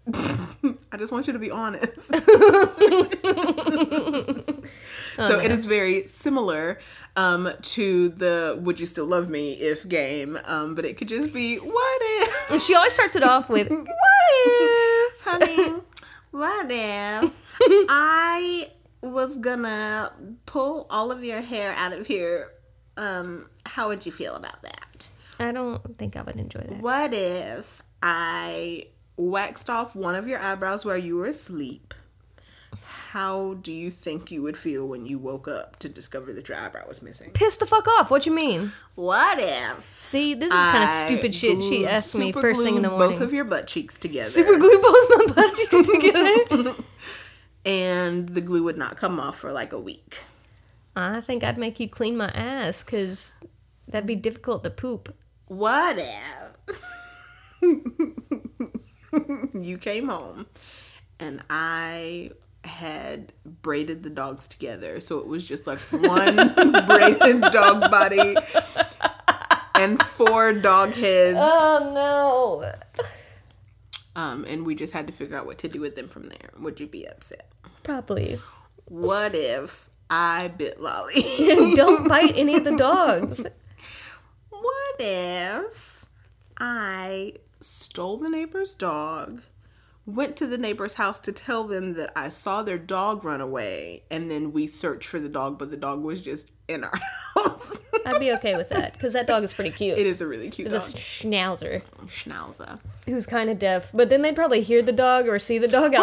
I 0.92 0.96
just 0.96 1.12
want 1.12 1.26
you 1.26 1.32
to 1.32 1.38
be 1.38 1.50
honest. 1.50 2.11
Oh, 5.18 5.28
so 5.28 5.40
it 5.40 5.50
is 5.50 5.64
very 5.64 6.07
similar 6.07 6.78
um, 7.16 7.48
to 7.62 8.11
the 8.11 8.59
"Would 8.61 8.78
you 8.78 8.84
still 8.84 9.07
love 9.07 9.30
me 9.30 9.54
if" 9.54 9.88
game, 9.88 10.36
um, 10.44 10.74
but 10.74 10.84
it 10.84 10.98
could 10.98 11.09
just 11.09 11.32
be 11.32 11.57
"What 11.57 12.00
if?" 12.02 12.50
And 12.50 12.61
she 12.61 12.74
always 12.74 12.92
starts 12.92 13.16
it 13.16 13.22
off 13.22 13.48
with, 13.48 13.70
"What 13.70 13.86
if?" 14.46 15.24
Honey, 15.24 15.80
what 16.32 16.66
if 16.68 17.32
I 17.88 18.70
was 19.00 19.38
gonna 19.38 20.12
pull 20.44 20.86
all 20.90 21.11
of 21.11 21.24
your 21.24 21.40
hair 21.40 21.72
out 21.72 21.94
of 21.94 22.07
here? 22.07 22.50
Um, 22.98 23.48
how 23.64 23.88
would 23.88 24.04
you 24.04 24.12
feel 24.12 24.34
about 24.34 24.61
that? 24.62 25.09
I 25.38 25.52
don't 25.52 25.98
think 25.98 26.16
I 26.16 26.22
would 26.22 26.36
enjoy 26.36 26.61
that. 26.61 26.80
What 26.80 27.12
if 27.14 27.82
I 28.02 28.86
waxed 29.17 29.71
off 29.71 29.95
one 29.95 30.14
of 30.14 30.27
your 30.29 30.39
eyebrows 30.39 30.85
while 30.85 30.97
you 30.97 31.17
were 31.17 31.27
asleep. 31.27 31.95
How 33.11 33.55
do 33.55 33.73
you 33.73 33.91
think 33.91 34.31
you 34.31 34.43
would 34.43 34.59
feel 34.59 34.87
when 34.87 35.07
you 35.07 35.19
woke 35.19 35.49
up 35.49 35.79
to 35.79 35.89
discover 35.89 36.33
that 36.35 36.49
your 36.51 36.59
eyebrow 36.59 36.87
was 36.87 37.01
missing? 37.03 37.31
Piss 37.31 37.57
the 37.57 37.64
fuck 37.64 37.89
off. 37.89 38.11
What 38.11 38.27
you 38.27 38.35
mean? 38.35 38.73
what 38.95 39.39
if 39.39 39.81
See, 39.83 40.35
this 40.35 40.53
is 40.53 40.55
kind 40.55 40.85
of 40.85 40.95
stupid 40.95 41.35
shit 41.35 41.62
she 41.62 41.87
asked 41.87 42.14
me 42.17 42.31
first 42.33 42.62
thing 42.62 42.77
in 42.77 42.83
the 42.83 42.91
morning. 42.91 43.12
Both 43.12 43.21
of 43.23 43.33
your 43.33 43.45
butt 43.45 43.67
cheeks 43.67 43.97
together. 43.97 44.29
Super 44.29 44.59
glue 44.59 44.83
both 44.83 45.09
my 45.11 45.27
butt 45.35 45.55
cheeks 45.55 45.89
together. 45.89 46.75
and 47.64 48.29
the 48.29 48.43
glue 48.43 48.64
would 48.64 48.77
not 48.77 48.97
come 48.99 49.19
off 49.19 49.39
for 49.39 49.51
like 49.51 49.73
a 49.73 49.81
week. 49.81 50.25
I 50.95 51.21
think 51.23 51.43
I'd 51.43 51.59
make 51.59 51.81
you 51.81 51.89
clean 51.89 52.17
my 52.19 52.29
ass 52.29 52.83
because 52.83 53.33
that'd 53.89 54.07
be 54.07 54.14
difficult 54.17 54.62
to 54.64 54.71
poop. 54.71 55.14
what 55.47 55.97
if 55.99 56.83
You 59.55 59.79
came 59.79 60.09
home 60.09 60.47
and 61.19 61.43
I 61.49 62.31
had 62.64 63.33
braided 63.45 64.03
the 64.03 64.11
dogs 64.11 64.47
together. 64.47 65.01
So 65.01 65.19
it 65.19 65.27
was 65.27 65.47
just 65.47 65.67
like 65.67 65.79
one 65.91 66.35
braided 66.87 67.41
dog 67.53 67.91
body 67.91 68.37
and 69.75 70.03
four 70.03 70.53
dog 70.53 70.93
heads. 70.93 71.39
Oh 71.41 71.93
no. 71.95 72.73
Um, 74.21 74.45
and 74.49 74.64
we 74.64 74.75
just 74.75 74.93
had 74.95 75.07
to 75.07 75.12
figure 75.12 75.37
out 75.37 75.47
what 75.47 75.59
to 75.59 75.69
do 75.69 75.81
with 75.81 75.95
them 75.95 76.09
from 76.09 76.29
there. 76.29 76.51
Would 76.59 76.81
you 76.81 76.87
be 76.87 77.07
upset? 77.07 77.49
Probably. 77.83 78.39
What 78.87 79.35
if 79.35 79.91
I 80.09 80.49
bit 80.49 80.81
Lolly? 80.81 81.23
Don't 81.77 82.09
bite 82.09 82.33
any 82.37 82.55
of 82.57 82.64
the 82.64 82.77
dogs. 82.77 83.45
what 84.51 84.97
if 84.99 86.07
I 86.59 87.35
stole 87.67 88.17
the 88.17 88.29
neighbor's 88.31 88.75
dog, 88.75 89.43
went 90.07 90.37
to 90.37 90.47
the 90.47 90.59
neighbor's 90.59 90.95
house 90.95 91.19
to 91.21 91.33
tell 91.33 91.64
them 91.64 91.95
that 91.95 92.12
I 92.14 92.29
saw 92.29 92.62
their 92.62 92.79
dog 92.79 93.25
run 93.25 93.41
away, 93.41 94.05
and 94.11 94.31
then 94.31 94.53
we 94.53 94.67
searched 94.69 95.09
for 95.09 95.19
the 95.19 95.29
dog, 95.29 95.59
but 95.59 95.71
the 95.71 95.77
dog 95.77 96.03
was 96.03 96.23
just 96.23 96.53
in 96.69 96.85
our 96.85 96.93
house? 97.35 97.79
I'd 98.05 98.21
be 98.21 98.31
okay 98.35 98.55
with 98.57 98.69
that 98.69 98.93
because 98.93 99.14
that 99.14 99.27
dog 99.27 99.43
is 99.43 99.53
pretty 99.53 99.71
cute. 99.73 99.99
it 99.99 100.07
is 100.07 100.21
a 100.21 100.29
really 100.29 100.49
cute 100.49 100.73
It's 100.73 100.75
a 100.95 100.97
schnauzer 100.97 101.83
Schnauzer. 102.07 102.79
who's 103.07 103.27
kind 103.27 103.51
of 103.51 103.59
deaf, 103.59 103.91
but 103.93 104.11
then 104.11 104.23
they'd 104.23 104.37
probably 104.37 104.61
hear 104.61 104.81
the 104.81 104.93
dog 104.93 105.27
or 105.27 105.41
see 105.41 105.59
the 105.59 105.67
dog 105.67 105.93
oh, 105.97 106.03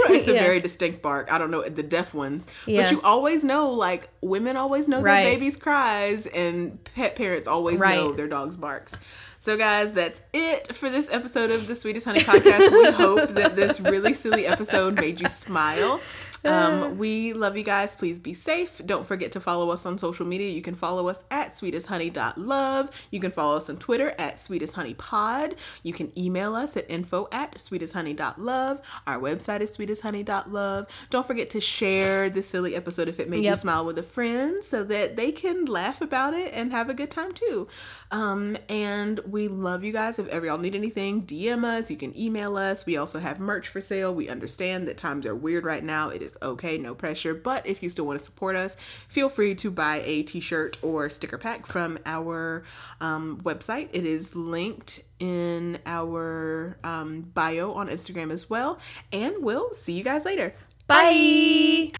outside. 0.00 0.12
it's 0.18 0.28
a 0.28 0.34
Yeah. 0.34 0.42
very 0.42 0.60
distinct 0.60 1.00
bark. 1.00 1.32
I 1.32 1.38
don't 1.38 1.50
know 1.50 1.62
the 1.66 1.82
deaf 1.82 2.12
ones, 2.12 2.46
Yeah. 2.66 2.82
but 2.82 2.90
you 2.92 3.00
always 3.02 3.42
know. 3.42 3.70
Like 3.70 4.10
women 4.20 4.58
always 4.58 4.86
know 4.86 5.00
Right. 5.00 5.24
their 5.24 5.32
baby's 5.34 5.56
cries, 5.56 6.26
and 6.26 6.82
pet 6.84 7.16
parents 7.16 7.48
always 7.48 7.78
Right. 7.80 7.96
know 7.96 8.12
their 8.12 8.28
dog's 8.28 8.56
barks. 8.56 8.98
So, 9.42 9.56
guys, 9.56 9.94
that's 9.94 10.20
it 10.34 10.74
for 10.74 10.90
this 10.90 11.10
episode 11.10 11.50
of 11.50 11.66
the 11.66 11.74
Sweetest 11.74 12.04
Honey 12.04 12.20
podcast. 12.20 12.70
we 12.70 12.90
hope 12.90 13.30
that 13.30 13.56
this 13.56 13.80
really 13.80 14.12
silly 14.12 14.46
episode 14.46 14.96
made 14.96 15.18
you 15.18 15.28
smile. 15.28 15.98
Um, 16.44 16.98
we 16.98 17.32
love 17.32 17.56
you 17.56 17.64
guys. 17.64 17.94
Please 17.94 18.18
be 18.18 18.34
safe. 18.34 18.80
Don't 18.84 19.06
forget 19.06 19.32
to 19.32 19.40
follow 19.40 19.70
us 19.70 19.86
on 19.86 19.98
social 19.98 20.26
media. 20.26 20.48
You 20.50 20.62
can 20.62 20.74
follow 20.74 21.08
us 21.08 21.24
at 21.30 21.50
sweetesthoney.love. 21.50 23.08
You 23.10 23.20
can 23.20 23.30
follow 23.30 23.56
us 23.56 23.70
on 23.70 23.76
Twitter 23.76 24.14
at 24.18 24.36
sweetesthoneypod. 24.36 25.54
You 25.82 25.92
can 25.92 26.16
email 26.18 26.54
us 26.54 26.76
at 26.76 26.90
info 26.90 27.28
at 27.32 27.56
sweetesthoney.love. 27.56 28.80
Our 29.06 29.18
website 29.20 29.60
is 29.60 29.76
sweetesthoney.love. 29.76 30.86
Don't 31.10 31.26
forget 31.26 31.50
to 31.50 31.60
share 31.60 32.30
this 32.30 32.48
silly 32.48 32.74
episode 32.74 33.08
if 33.08 33.20
it 33.20 33.28
made 33.28 33.44
you 33.44 33.56
smile 33.56 33.84
with 33.84 33.98
a 33.98 34.02
friend 34.02 34.62
so 34.62 34.84
that 34.84 35.16
they 35.16 35.32
can 35.32 35.64
laugh 35.64 36.00
about 36.00 36.34
it 36.34 36.52
and 36.54 36.72
have 36.72 36.88
a 36.88 36.94
good 36.94 37.10
time 37.10 37.32
too. 37.32 37.68
Um, 38.10 38.56
and 38.68 39.20
we 39.20 39.48
love 39.48 39.84
you 39.84 39.92
guys. 39.92 40.18
If 40.18 40.28
ever 40.28 40.46
y'all 40.46 40.58
need 40.58 40.74
anything, 40.74 41.24
DM 41.26 41.64
us. 41.64 41.90
You 41.90 41.96
can 41.96 42.16
email 42.18 42.56
us. 42.56 42.86
We 42.86 42.96
also 42.96 43.18
have 43.18 43.40
merch 43.40 43.68
for 43.68 43.80
sale. 43.80 44.14
We 44.14 44.28
understand 44.28 44.88
that 44.88 44.96
times 44.96 45.26
are 45.26 45.34
weird 45.34 45.64
right 45.64 45.84
now. 45.84 46.08
It 46.08 46.22
is 46.22 46.29
okay, 46.42 46.78
no 46.78 46.94
pressure. 46.94 47.34
But 47.34 47.66
if 47.66 47.82
you 47.82 47.90
still 47.90 48.06
want 48.06 48.18
to 48.18 48.24
support 48.24 48.56
us, 48.56 48.76
feel 49.08 49.28
free 49.28 49.54
to 49.56 49.70
buy 49.70 50.02
a 50.04 50.22
t 50.22 50.40
shirt 50.40 50.78
or 50.82 51.08
sticker 51.10 51.38
pack 51.38 51.66
from 51.66 51.98
our 52.06 52.62
um, 53.00 53.40
website. 53.42 53.88
It 53.92 54.04
is 54.04 54.34
linked 54.34 55.04
in 55.18 55.78
our 55.86 56.78
um, 56.82 57.22
bio 57.34 57.72
on 57.72 57.88
Instagram 57.88 58.30
as 58.30 58.48
well. 58.48 58.78
And 59.12 59.36
we'll 59.40 59.72
see 59.72 59.92
you 59.92 60.04
guys 60.04 60.24
later. 60.24 60.54
Bye. 60.86 61.92